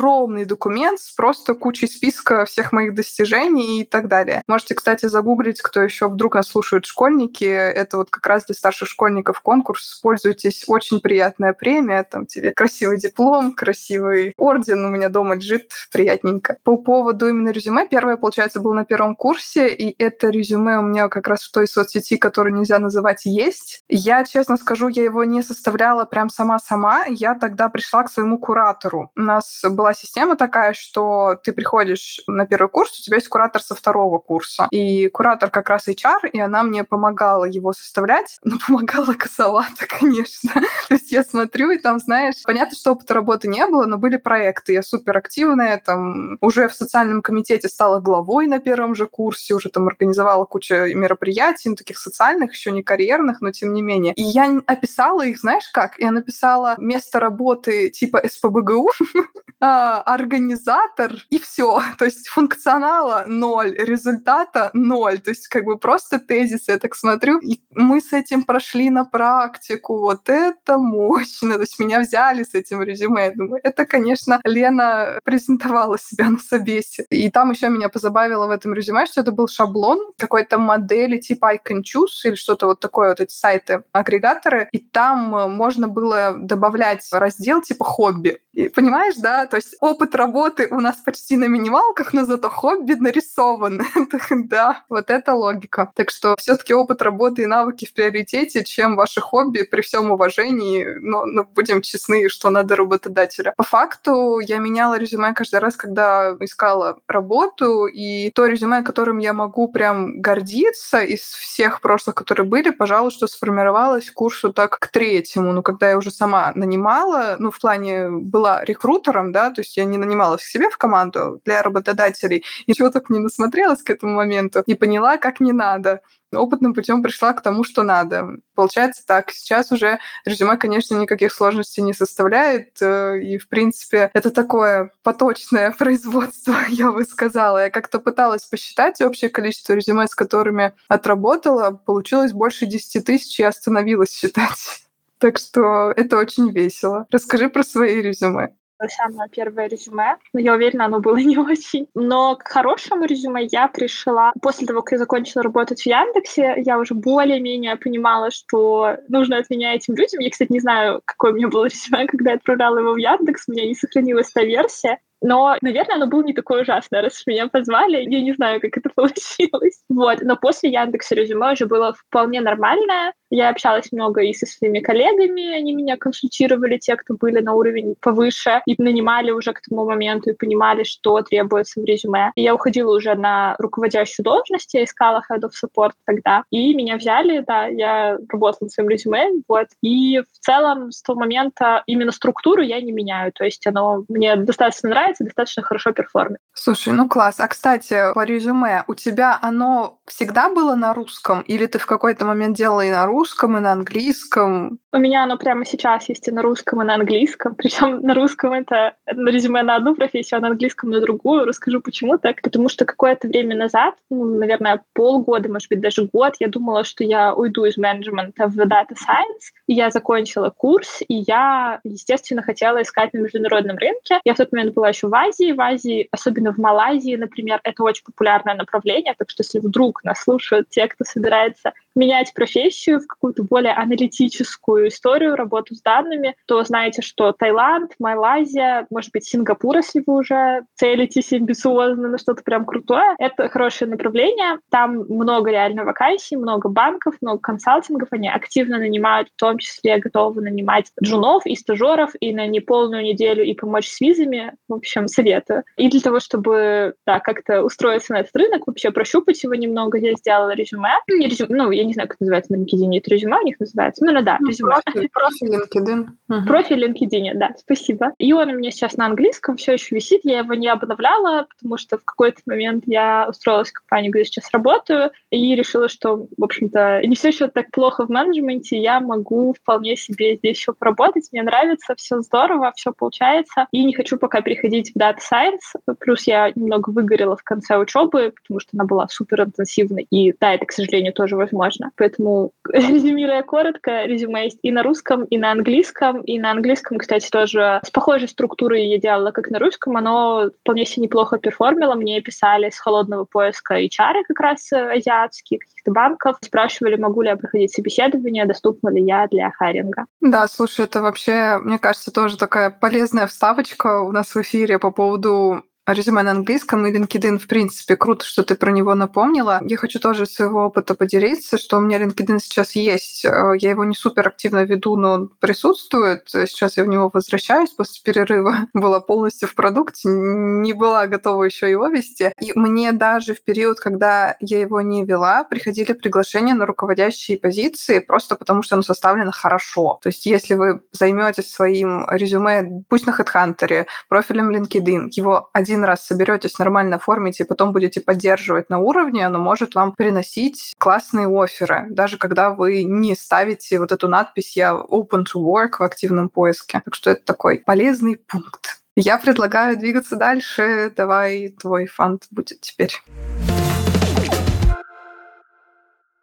документ 0.44 1.00
с 1.00 1.12
просто 1.12 1.55
кучей 1.55 1.87
списка 1.87 2.44
всех 2.44 2.73
моих 2.73 2.94
достижений 2.94 3.81
и 3.81 3.85
так 3.85 4.09
далее. 4.09 4.43
Можете, 4.47 4.75
кстати, 4.75 5.06
загуглить, 5.06 5.61
кто 5.61 5.81
еще 5.81 6.09
вдруг 6.09 6.35
нас 6.35 6.49
слушают 6.49 6.87
школьники. 6.87 7.44
Это 7.44 7.97
вот 7.97 8.11
как 8.11 8.27
раз 8.27 8.44
для 8.47 8.55
старших 8.55 8.89
школьников 8.89 9.41
конкурс. 9.41 10.00
Пользуйтесь, 10.03 10.65
очень 10.67 11.00
приятная 11.00 11.53
премия, 11.53 12.03
там 12.05 12.27
тебе 12.27 12.53
красивый 12.53 12.99
диплом, 12.99 13.53
красивый 13.53 14.35
орден 14.37 14.85
у 14.85 14.89
меня 14.89 15.09
дома 15.09 15.37
лежит, 15.37 15.71
приятненько. 15.93 16.56
По 16.62 16.77
поводу 16.77 17.29
именно 17.29 17.50
резюме, 17.50 17.87
первое, 17.89 18.17
получается, 18.17 18.61
было 18.61 18.75
на 18.75 18.85
первом 18.85 19.17
курсе, 19.17 19.69
и 19.69 19.94
это 20.03 20.29
резюме 20.29 20.79
у 20.79 20.83
меня 20.83 21.09
как 21.09 21.29
раз 21.29 21.43
в 21.43 21.53
той 21.53 21.69
соцсети, 21.69 22.17
которую 22.17 22.55
нельзя 22.55 22.79
называть, 22.79 23.25
есть. 23.25 23.83
Я, 23.89 24.25
честно 24.25 24.56
скажу, 24.56 24.89
я 24.89 25.05
его 25.05 25.25
не 25.25 25.43
составляла 25.43 26.05
прям 26.05 26.31
сама-сама. 26.31 27.05
Я 27.06 27.35
тогда 27.35 27.69
пришла 27.69 28.05
к 28.05 28.11
своему 28.11 28.39
куратору. 28.39 29.11
У 29.17 29.21
нас 29.21 29.62
была 29.73 29.95
система 29.95 30.37
такая, 30.37 30.73
что 30.73 31.37
ты 31.43 31.53
приходишь 31.53 32.21
на 32.27 32.47
первый 32.47 32.69
курс, 32.69 32.99
у 32.99 33.03
тебя 33.03 33.17
есть 33.17 33.29
куратор 33.29 33.63
со 33.63 33.75
второго 33.75 34.19
курса. 34.19 34.69
И 34.71 35.09
куратор 35.09 35.51
как 35.51 35.69
раз 35.69 35.89
HR, 35.89 36.31
и 36.33 36.41
она 36.41 36.63
мне 36.63 36.85
помогала 36.85 37.45
его 37.45 37.73
составлять. 37.73 38.39
Но 38.45 38.57
помогала 38.67 39.15
косовато, 39.15 39.87
конечно. 39.87 40.53
То 40.89 40.95
есть 40.95 41.13
я 41.13 41.25
смотрю, 41.25 41.71
и 41.71 41.79
там, 41.79 41.99
знаешь, 41.99 42.37
понятно, 42.45 42.77
что 42.77 42.93
опыта 42.93 43.15
работы 43.15 43.49
не 43.49 43.67
было, 43.67 43.87
но 43.87 43.99
были 43.99 44.17
проекты. 44.17 44.73
Я 44.73 44.83
супер 44.83 45.17
активная, 45.17 45.83
там 45.85 46.39
уже 46.41 46.69
в 46.69 46.75
социальном 46.75 47.23
комитете 47.23 47.69
стала 47.69 48.01
главой 48.01 48.47
на 48.47 48.59
первом 48.59 48.95
же 48.95 49.07
курсе, 49.07 49.55
уже 49.55 49.69
там 49.69 49.89
организовала 49.89 50.45
кучу 50.45 50.75
мероприятий, 50.75 51.69
ну, 51.69 51.77
таких 51.77 51.99
социальных, 51.99 52.53
еще 52.53 52.73
не 52.73 52.83
карьерных, 52.83 53.41
но 53.41 53.51
тем 53.53 53.73
не 53.75 53.83
менее. 53.83 54.15
И 54.15 54.23
я 54.23 54.61
описала 54.67 55.25
их, 55.25 55.39
знаешь 55.39 55.69
как? 55.73 55.99
Я 55.99 56.11
написала 56.11 56.75
место 56.79 57.20
работы 57.20 57.91
типа 57.91 58.23
СПБГУ, 58.27 58.91
организатор 59.63 61.13
и 61.31 61.39
все. 61.39 61.81
То 61.99 62.05
есть 62.05 62.29
функционала 62.29 63.25
ноль, 63.27 63.75
результата 63.77 64.71
ноль. 64.73 65.19
То 65.21 65.31
есть 65.31 65.49
как 65.49 65.65
бы 65.65 65.79
просто 65.79 66.19
тезисы. 66.19 66.73
Я 66.73 66.79
так 66.79 66.95
смотрю, 66.95 67.39
и 67.39 67.61
мы 67.71 68.01
с 68.01 68.13
этим 68.13 68.43
прошли 68.45 68.91
на 68.91 69.05
практику. 69.05 69.99
Вот 69.99 70.29
это 70.29 70.79
мощно. 70.79 71.55
То 71.55 71.61
есть 71.61 71.79
меня 71.79 72.01
взяли 72.01 72.43
с 72.43 72.55
этим 72.55 72.83
резюме. 72.83 73.27
Я 73.27 73.33
думаю, 73.33 73.61
это, 73.63 73.87
конечно, 73.87 74.41
Лена 74.45 75.21
презентовала 75.25 75.99
себя 75.99 76.29
на 76.31 76.39
собесе. 76.39 77.07
И 77.11 77.31
там 77.31 77.51
еще 77.51 77.69
меня 77.69 77.89
позабавило 77.89 78.47
в 78.47 78.51
этом 78.51 78.75
резюме, 78.75 79.07
что 79.07 79.21
это 79.21 79.33
был 79.33 79.49
шаблон 79.49 80.13
какой-то 80.19 80.59
модели 80.59 81.19
типа 81.19 81.49
I 81.51 81.61
can 81.65 81.83
choose 81.83 82.25
или 82.25 82.35
что-то 82.35 82.67
вот 82.67 82.81
такое, 82.81 83.11
вот 83.11 83.21
эти 83.21 83.33
сайты, 83.33 83.85
агрегаторы, 83.93 84.69
и 84.73 84.79
там 84.79 85.53
можно 85.53 85.89
было 85.89 86.35
добавлять 86.37 87.07
раздел 87.13 87.63
типа 87.63 87.85
хобби. 87.85 88.41
И, 88.53 88.69
понимаешь, 88.69 89.15
да, 89.17 89.47
то 89.53 89.56
есть 89.56 89.77
опыт 89.81 90.15
работы 90.15 90.67
у 90.71 90.81
нас 90.81 90.97
почти 90.97 91.37
на 91.37 91.44
минималках, 91.44 92.15
но 92.15 92.25
зато 92.25 92.49
хобби 92.49 92.94
нарисован. 92.94 93.82
да, 94.31 94.82
вот 94.89 95.11
это 95.11 95.35
логика. 95.35 95.93
Так 95.94 96.09
что 96.09 96.37
все-таки 96.39 96.73
опыт 96.73 97.03
работы 97.03 97.43
и 97.43 97.47
навыки 97.47 97.85
в 97.85 97.93
приоритете, 97.93 98.65
чем 98.65 98.97
ваши 98.97 99.21
хобби 99.21 99.65
при 99.65 99.82
всем 99.82 100.11
уважении, 100.11 100.87
но, 101.03 101.27
но 101.27 101.44
будем 101.44 101.82
честны, 101.82 102.31
что 102.31 102.49
надо 102.49 102.77
работодателя. 102.77 103.53
По 103.59 103.63
факту 103.63 104.39
я 104.39 104.56
меняла 104.56 104.94
резюме 104.94 105.35
каждый 105.35 105.61
раз, 105.61 105.77
когда 105.77 106.35
искала 106.41 106.99
работу, 107.06 107.85
и 107.85 108.31
то 108.31 108.47
резюме, 108.47 108.82
которым 108.82 109.19
я 109.19 109.35
могу 109.35 109.69
прям 109.69 110.23
гордиться, 110.23 111.01
из 111.03 111.21
всех 111.21 111.82
прошлых, 111.82 112.15
которые 112.15 112.47
были, 112.47 112.71
пожалуй, 112.71 113.11
что 113.11 113.27
сформировалась 113.27 114.11
курсу 114.11 114.51
так 114.51 114.79
к 114.79 114.87
третьему. 114.87 115.53
Ну, 115.53 115.63
когда 115.63 115.91
я 115.91 115.99
уже 115.99 116.11
сама 116.11 116.53
нанимала, 116.55 117.37
ну, 117.39 117.51
в 117.51 117.61
плане 117.61 118.09
была 118.09 118.65
рекрутером, 118.65 119.31
да, 119.31 119.42
да, 119.43 119.51
то 119.51 119.61
есть 119.61 119.77
я 119.77 119.84
не 119.84 119.99
нанималась 119.99 120.43
к 120.43 120.46
себе 120.46 120.70
в 120.70 120.79
команду 120.79 121.41
для 121.44 121.63
работодателей, 121.63 122.44
и 122.67 122.75
чего 122.75 122.91
только 122.91 123.13
не 123.13 123.19
насмотрелась 123.19 123.82
к 123.82 123.91
этому 123.91 124.15
моменту 124.15 124.63
и 124.67 124.75
поняла, 124.75 125.17
как 125.17 125.41
не 125.41 125.53
надо 125.53 126.01
опытным 126.34 126.75
путем 126.75 127.03
пришла 127.03 127.32
к 127.32 127.43
тому, 127.43 127.65
что 127.65 127.82
надо. 127.82 128.37
Получается 128.55 129.05
так. 129.06 129.31
Сейчас 129.31 129.72
уже 129.72 129.99
резюме, 130.25 130.56
конечно, 130.56 130.96
никаких 130.96 131.32
сложностей 131.32 131.82
не 131.82 131.93
составляет. 131.93 132.81
Э, 132.81 133.20
и, 133.20 133.39
в 133.39 133.49
принципе, 133.49 134.11
это 134.15 134.31
такое 134.31 134.93
поточное 135.03 135.70
производство, 135.79 136.55
я 136.69 136.91
бы 136.91 137.05
сказала. 137.05 137.65
Я 137.65 137.70
как-то 137.70 137.99
пыталась 137.99 138.44
посчитать 138.44 139.01
общее 139.01 139.31
количество 139.31 139.75
резюме, 139.75 140.06
с 140.06 140.15
которыми 140.15 140.72
отработала. 140.89 141.72
Получилось 141.72 142.32
больше 142.32 142.67
10 142.67 143.05
тысяч, 143.05 143.39
и 143.41 143.43
остановилась 143.43 144.13
считать. 144.13 144.87
Так 145.19 145.39
что 145.39 145.93
это 145.94 146.17
очень 146.17 146.51
весело. 146.51 147.06
Расскажи 147.11 147.49
про 147.49 147.63
свои 147.63 148.03
резюме 148.03 148.55
самое 148.89 149.29
первое 149.31 149.69
резюме, 149.69 150.17
но 150.32 150.41
я 150.41 150.55
уверена, 150.55 150.86
оно 150.86 151.01
было 151.01 151.17
не 151.19 151.39
очень. 151.39 151.89
Но 151.94 152.36
к 152.36 152.48
хорошему 152.48 153.05
резюме 153.05 153.46
я 153.51 153.69
пришла 153.69 154.32
после 154.41 154.67
того, 154.67 154.82
как 154.82 154.93
я 154.93 154.98
закончила 154.98 155.43
работать 155.43 155.82
в 155.82 155.86
Яндексе, 155.86 156.55
я 156.58 156.79
уже 156.79 156.94
более-менее 156.94 157.77
понимала, 157.77 158.31
что 158.31 158.96
нужно 159.08 159.39
от 159.39 159.51
меня 159.51 159.74
этим 159.74 159.94
людям. 159.94 160.20
Я, 160.20 160.31
кстати, 160.31 160.53
не 160.53 160.60
знаю, 160.60 161.01
какое 161.05 161.32
у 161.32 161.34
меня 161.34 161.48
было 161.48 161.65
резюме, 161.67 162.06
когда 162.06 162.31
я 162.31 162.36
отправляла 162.36 162.79
его 162.79 162.93
в 162.93 162.98
Яндекс, 162.98 163.44
у 163.48 163.53
меня 163.53 163.67
не 163.67 163.74
сохранилась 163.74 164.31
та 164.31 164.43
версия. 164.43 164.98
Но, 165.22 165.56
наверное, 165.62 165.96
оно 165.96 166.08
было 166.08 166.22
не 166.22 166.32
такое 166.32 166.62
ужасное, 166.62 167.01
раз 167.01 167.22
меня 167.27 167.46
позвали. 167.46 168.03
Я 168.03 168.20
не 168.20 168.32
знаю, 168.32 168.60
как 168.60 168.77
это 168.77 168.91
получилось. 168.94 169.81
Вот. 169.89 170.20
Но 170.20 170.36
после 170.36 170.70
Яндекса 170.70 171.15
резюме 171.15 171.53
уже 171.53 171.67
было 171.67 171.94
вполне 171.94 172.41
нормальное. 172.41 173.12
Я 173.34 173.48
общалась 173.48 173.91
много 173.93 174.20
и 174.20 174.34
со 174.34 174.44
своими 174.44 174.81
коллегами, 174.81 175.56
они 175.56 175.74
меня 175.74 175.96
консультировали, 175.96 176.77
те, 176.77 176.96
кто 176.96 177.15
были 177.15 177.41
на 177.41 177.55
уровень 177.55 177.94
повыше, 177.98 178.60
и 178.67 178.74
нанимали 178.77 179.31
уже 179.31 179.55
к 179.55 179.62
тому 179.62 179.86
моменту, 179.86 180.31
и 180.31 180.34
понимали, 180.34 180.84
что 180.84 181.22
требуется 181.22 181.81
в 181.81 181.84
резюме. 181.84 182.32
И 182.34 182.43
я 182.43 182.55
уходила 182.55 182.94
уже 182.94 183.15
на 183.15 183.56
руководящую 183.58 184.24
должность, 184.24 184.74
я 184.74 184.84
искала 184.84 185.22
Head 185.31 185.44
of 185.44 185.53
Support 185.65 185.93
тогда, 186.05 186.44
и 186.51 186.74
меня 186.74 186.98
взяли, 186.98 187.43
да, 187.46 187.69
я 187.69 188.19
работала 188.29 188.69
своим 188.69 188.91
резюме, 188.91 189.31
вот. 189.48 189.69
И 189.81 190.20
в 190.20 190.39
целом 190.44 190.93
с 190.93 191.01
того 191.01 191.20
момента 191.20 191.82
именно 191.86 192.12
структуру 192.12 192.60
я 192.60 192.82
не 192.82 192.93
меняю, 192.93 193.32
то 193.32 193.44
есть 193.44 193.67
оно 193.67 194.05
мне 194.08 194.36
достаточно 194.36 194.91
нравится, 194.91 195.24
достаточно 195.24 195.62
хорошо 195.62 195.93
перформит. 195.93 196.39
Слушай, 196.53 196.93
ну 196.93 197.08
класс. 197.08 197.41
А, 197.41 197.48
кстати, 197.48 198.12
по 198.12 198.27
резюме, 198.27 198.84
у 198.89 198.94
тебя 198.94 199.39
оно 199.41 200.01
всегда 200.06 200.51
было 200.51 200.74
на 200.74 200.93
русском, 200.93 201.41
или 201.41 201.65
ты 201.65 201.79
в 201.79 201.86
какой-то 201.86 202.27
момент 202.27 202.58
делала 202.58 202.82
и 202.82 202.91
на 202.91 203.06
русском, 203.06 203.21
русском, 203.22 203.56
и 203.56 203.60
на 203.60 203.72
английском. 203.72 204.81
У 204.93 204.98
меня 204.98 205.22
оно 205.22 205.38
прямо 205.38 205.64
сейчас 205.64 206.08
есть 206.08 206.26
и 206.26 206.32
на 206.32 206.43
русском, 206.43 206.82
и 206.82 206.84
на 206.84 206.94
английском. 206.94 207.55
Причем 207.55 208.00
на 208.02 208.14
русском 208.14 208.52
это 208.52 208.94
на 209.06 209.29
резюме 209.29 209.62
на 209.62 209.76
одну 209.76 209.94
профессию, 209.94 210.38
а 210.38 210.41
на 210.41 210.48
английском 210.48 210.91
на 210.91 211.00
другую. 211.00 211.44
Расскажу, 211.44 211.81
почему 211.81 212.19
так. 212.19 212.43
Потому 212.43 212.69
что 212.69 212.84
какое-то 212.84 213.29
время 213.29 213.56
назад, 213.56 213.94
ну, 214.10 214.24
наверное, 214.24 214.82
полгода, 214.93 215.48
может 215.48 215.69
быть, 215.69 215.81
даже 215.81 216.08
год, 216.12 216.34
я 216.41 216.48
думала, 216.48 216.82
что 216.82 217.05
я 217.05 217.32
уйду 217.32 217.64
из 217.64 217.76
менеджмента 217.76 218.48
в 218.48 218.58
Data 218.58 218.91
Science. 218.91 219.52
И 219.69 219.74
я 219.74 219.91
закончила 219.91 220.50
курс, 220.50 221.00
и 221.06 221.22
я, 221.26 221.79
естественно, 221.84 222.43
хотела 222.43 222.82
искать 222.82 223.12
на 223.12 223.19
международном 223.19 223.76
рынке. 223.76 224.20
Я 224.24 224.34
в 224.34 224.38
тот 224.38 224.50
момент 224.50 224.74
была 224.74 224.88
еще 224.88 225.06
в 225.06 225.14
Азии. 225.14 225.52
В 225.52 225.60
Азии, 225.60 226.08
особенно 226.10 226.52
в 226.52 226.58
Малайзии, 226.58 227.14
например, 227.14 227.60
это 227.62 227.84
очень 227.84 228.05
популярное 228.05 228.56
направление. 228.56 229.14
Так 229.17 229.31
что 229.31 229.44
если 229.44 229.60
вдруг 229.60 230.02
нас 230.02 230.20
слушают 230.22 230.69
те, 230.70 230.88
кто 230.88 231.05
собирается 231.05 231.72
менять 231.94 232.34
профессию 232.34 233.00
в 233.00 233.06
какую-то 233.13 233.45
более 233.45 233.73
аналитическую 233.73 234.89
историю, 234.89 235.37
работу 235.37 235.75
с 235.75 235.83
данными, 235.83 236.35
то 236.47 236.63
знаете, 236.65 237.03
что 237.03 237.33
Таиланд, 237.33 237.93
Малайзия, 237.99 238.87
может 238.91 239.11
быть, 239.13 239.25
Сингапур, 239.25 239.77
если 239.77 240.03
вы 240.07 240.19
уже 240.19 240.63
целитесь 240.75 241.33
амбициозно 241.33 242.09
на 242.09 242.19
что-то 242.19 242.43
прям 242.43 242.65
крутое, 242.65 243.15
это 243.19 243.49
хорошее 243.49 243.91
направление. 243.91 244.59
Там 244.71 245.05
много 245.09 245.51
реально 245.51 245.85
вакансий, 245.85 246.37
много 246.37 246.69
банков, 246.69 247.15
много 247.21 247.41
консалтингов, 247.41 248.09
они 248.11 248.29
активно 248.29 248.79
нанимают, 248.79 249.29
в 249.29 249.39
том 249.39 249.59
числе 249.59 249.99
готовы 249.99 250.43
нанимать 250.43 250.87
джунов 251.03 251.47
и 251.47 251.55
стажеров 251.55 252.11
и 252.21 252.35
на 252.35 252.47
неполную 252.47 253.03
неделю 253.03 253.45
и 253.45 253.55
помочь 253.55 253.89
с 253.89 254.01
визами. 254.01 254.53
В 254.69 254.75
общем, 254.75 255.09
советую. 255.09 255.65
И 255.77 255.89
для 255.89 256.01
того, 256.01 256.21
чтобы 256.21 256.95
да, 257.07 257.21
как-то 257.21 257.63
устроиться 257.63 258.13
на 258.13 258.21
этот 258.21 258.35
рынок, 258.37 258.67
вообще 258.67 258.91
прощупать 258.91 259.43
его 259.43 259.55
немного, 259.55 259.99
я 259.99 260.15
сделала 260.15 260.55
резюме. 260.55 260.93
Ну, 261.09 261.17
резюме, 261.23 261.57
ну, 261.57 261.71
я 261.71 261.85
не 261.85 261.93
знаю, 261.93 262.09
как 262.09 262.21
называется 262.21 262.53
на 262.53 262.63
LinkedIn, 262.63 263.02
это 263.03 263.11
резюме 263.11 263.39
у 263.39 263.44
них 263.44 263.59
называется. 263.61 264.05
Ну, 264.05 264.13
ну 264.13 264.23
да, 264.23 264.39
ну, 264.41 264.49
резюме. 264.49 264.77
Профиль, 264.85 265.09
профиль 265.13 265.55
LinkedIn. 265.55 266.06
Угу. 266.29 266.47
Профиль 266.47 266.85
LinkedIn, 266.85 267.35
да, 267.35 267.51
спасибо. 267.59 268.13
И 268.19 268.32
он 268.32 268.49
у 268.49 268.55
меня 268.59 268.71
сейчас 268.71 268.97
на 268.97 269.06
английском 269.06 269.56
все 269.56 269.73
еще 269.73 269.94
висит, 269.94 270.21
я 270.25 270.39
его 270.39 270.55
не 270.55 270.69
обновляла, 270.69 271.47
потому 271.49 271.77
что 271.77 271.99
в 271.99 272.05
какой-то 272.05 272.41
момент 272.47 272.85
я 272.87 273.27
устроилась 273.29 273.71
в 273.71 273.75
компанию, 273.75 274.13
где 274.13 274.25
сейчас 274.25 274.51
работаю, 274.53 275.11
и 275.31 275.55
решила, 275.55 275.89
что, 275.89 276.27
в 276.37 276.44
общем-то, 276.44 277.03
не 277.05 277.17
все 277.17 277.29
еще 277.29 277.49
так 277.49 277.71
плохо 277.71 278.06
в 278.06 278.11
менеджменте, 278.11 278.79
я 278.79 279.01
могу 279.01 279.55
вполне 279.55 279.97
себе 279.97 280.37
здесь 280.37 280.59
еще 280.59 280.73
поработать, 280.73 281.29
мне 281.32 281.43
нравится, 281.43 281.94
все 281.97 282.21
здорово, 282.21 282.73
все 282.77 282.93
получается, 282.93 283.67
и 283.73 283.85
не 283.85 283.94
хочу 283.94 284.17
пока 284.17 284.41
переходить 284.41 284.93
в 284.94 284.99
Data 284.99 285.19
Science, 285.19 285.97
плюс 285.99 286.27
я 286.27 286.51
немного 286.55 286.91
выгорела 286.91 287.37
в 287.37 287.43
конце 287.43 287.77
учебы, 287.77 288.32
потому 288.43 288.61
что 288.61 288.71
она 288.75 288.85
была 288.85 289.09
супер 289.09 289.43
интенсивной, 289.43 290.06
и 290.11 290.32
да, 290.39 290.55
это, 290.55 290.67
к 290.67 290.73
сожалению, 290.73 291.13
тоже 291.13 291.37
возможно. 291.37 291.91
Поэтому, 291.97 292.53
резюмируя 292.89 293.43
коротко, 293.43 294.05
резюме 294.05 294.44
есть 294.44 294.58
и 294.62 294.70
на 294.70 294.82
русском, 294.82 295.24
и 295.24 295.39
на 295.39 295.53
английском. 295.53 296.20
И 296.22 296.39
на 296.39 296.51
английском, 296.51 296.98
кстати, 296.98 297.29
тоже 297.31 297.81
с 297.84 297.91
похожей 297.91 298.29
структурой 298.29 298.86
я 298.86 298.98
делала, 298.98 299.31
как 299.31 299.51
на 299.51 299.58
русском. 299.58 299.96
Оно 299.96 300.51
вполне 300.60 300.84
себе 300.84 301.05
неплохо 301.05 301.39
перформило. 301.39 301.94
Мне 301.94 302.20
писали 302.20 302.70
с 302.70 302.79
холодного 302.79 303.24
поиска 303.24 303.81
HR 303.81 304.22
как 304.29 304.41
раз 304.41 304.72
азиатские, 304.72 305.60
каких-то 305.60 305.93
банков. 305.93 306.36
Спрашивали, 306.43 306.96
могу 306.96 307.22
ли 307.22 307.29
я 307.29 307.36
проходить 307.36 307.72
собеседование, 307.72 308.46
доступна 308.46 308.91
ли 308.91 309.03
я 309.03 309.27
для 309.29 309.51
хайринга. 309.51 310.06
Да, 310.20 310.46
слушай, 310.48 310.84
это 310.84 311.03
вообще, 311.03 311.58
мне 311.58 311.79
кажется, 311.79 312.12
тоже 312.12 312.36
такая 312.36 312.70
полезная 312.70 313.27
вставочка 313.27 314.01
у 314.01 314.12
нас 314.12 314.34
в 314.34 314.41
эфире 314.41 314.79
по 314.79 314.91
поводу 314.91 315.62
резюме 315.86 316.22
на 316.22 316.31
английском 316.31 316.86
и 316.86 316.93
LinkedIn, 316.93 317.39
в 317.39 317.46
принципе, 317.46 317.96
круто, 317.96 318.24
что 318.24 318.43
ты 318.43 318.55
про 318.55 318.70
него 318.70 318.94
напомнила. 318.94 319.60
Я 319.65 319.77
хочу 319.77 319.98
тоже 319.98 320.27
своего 320.27 320.67
опыта 320.67 320.94
поделиться, 320.94 321.58
что 321.58 321.79
у 321.79 321.81
меня 321.81 321.98
LinkedIn 321.98 322.39
сейчас 322.39 322.72
есть. 322.72 323.24
Э, 323.24 323.55
я 323.58 323.70
его 323.70 323.84
не 323.84 323.94
супер 323.94 324.29
активно 324.29 324.65
веду, 324.65 324.96
но 324.96 325.12
он 325.12 325.29
присутствует. 325.41 326.29
Сейчас 326.29 326.77
я 326.77 326.84
в 326.84 326.89
него 326.89 327.10
возвращаюсь 327.12 327.70
после 327.70 328.01
перерыва. 328.05 328.69
Была 328.74 329.01
полностью 329.01 329.48
в 329.48 329.55
продукте, 329.55 330.08
не 330.08 330.72
была 330.72 331.06
готова 331.06 331.44
еще 331.44 331.70
его 331.70 331.89
вести. 331.89 332.32
И 332.41 332.53
мне 332.55 332.93
даже 332.93 333.34
в 333.34 333.43
период, 333.43 333.81
когда 333.81 334.36
я 334.41 334.60
его 334.60 334.81
не 334.81 335.05
вела, 335.05 335.44
приходили 335.44 335.93
приглашения 335.93 336.55
на 336.55 336.67
руководящие 336.67 337.39
позиции 337.39 337.98
просто 337.98 338.36
потому, 338.36 338.62
что 338.62 338.77
оно 338.77 338.82
составлено 338.82 339.32
хорошо. 339.32 339.98
То 340.03 340.08
есть 340.08 340.27
если 340.27 340.55
вы 340.55 340.81
займетесь 340.93 341.53
своим 341.53 342.06
резюме, 342.08 342.84
пусть 342.89 343.06
на 343.06 343.10
HeadHunter, 343.10 343.86
профилем 344.08 344.51
LinkedIn, 344.51 345.08
его 345.10 345.51
один 345.53 345.71
один 345.72 345.84
раз 345.84 346.05
соберетесь, 346.05 346.58
нормально 346.58 346.96
оформите, 346.96 347.44
и 347.44 347.46
потом 347.46 347.72
будете 347.72 348.00
поддерживать 348.00 348.69
на 348.69 348.79
уровне, 348.79 349.26
оно 349.26 349.38
может 349.38 349.74
вам 349.74 349.93
приносить 349.93 350.74
классные 350.79 351.26
оферы, 351.29 351.86
даже 351.88 352.19
когда 352.19 352.50
вы 352.50 352.84
не 352.84 353.14
ставите 353.14 353.79
вот 353.79 353.91
эту 353.91 354.06
надпись 354.06 354.56
«Я 354.56 354.72
open 354.72 355.24
to 355.24 355.36
work» 355.36 355.79
в 355.79 355.82
активном 355.82 356.29
поиске. 356.29 356.82
Так 356.84 356.94
что 356.94 357.10
это 357.10 357.24
такой 357.24 357.58
полезный 357.58 358.17
пункт. 358.17 358.82
Я 358.96 359.17
предлагаю 359.17 359.79
двигаться 359.79 360.17
дальше. 360.17 360.93
Давай 360.94 361.48
твой 361.48 361.86
фант 361.86 362.24
будет 362.31 362.60
теперь. 362.60 362.93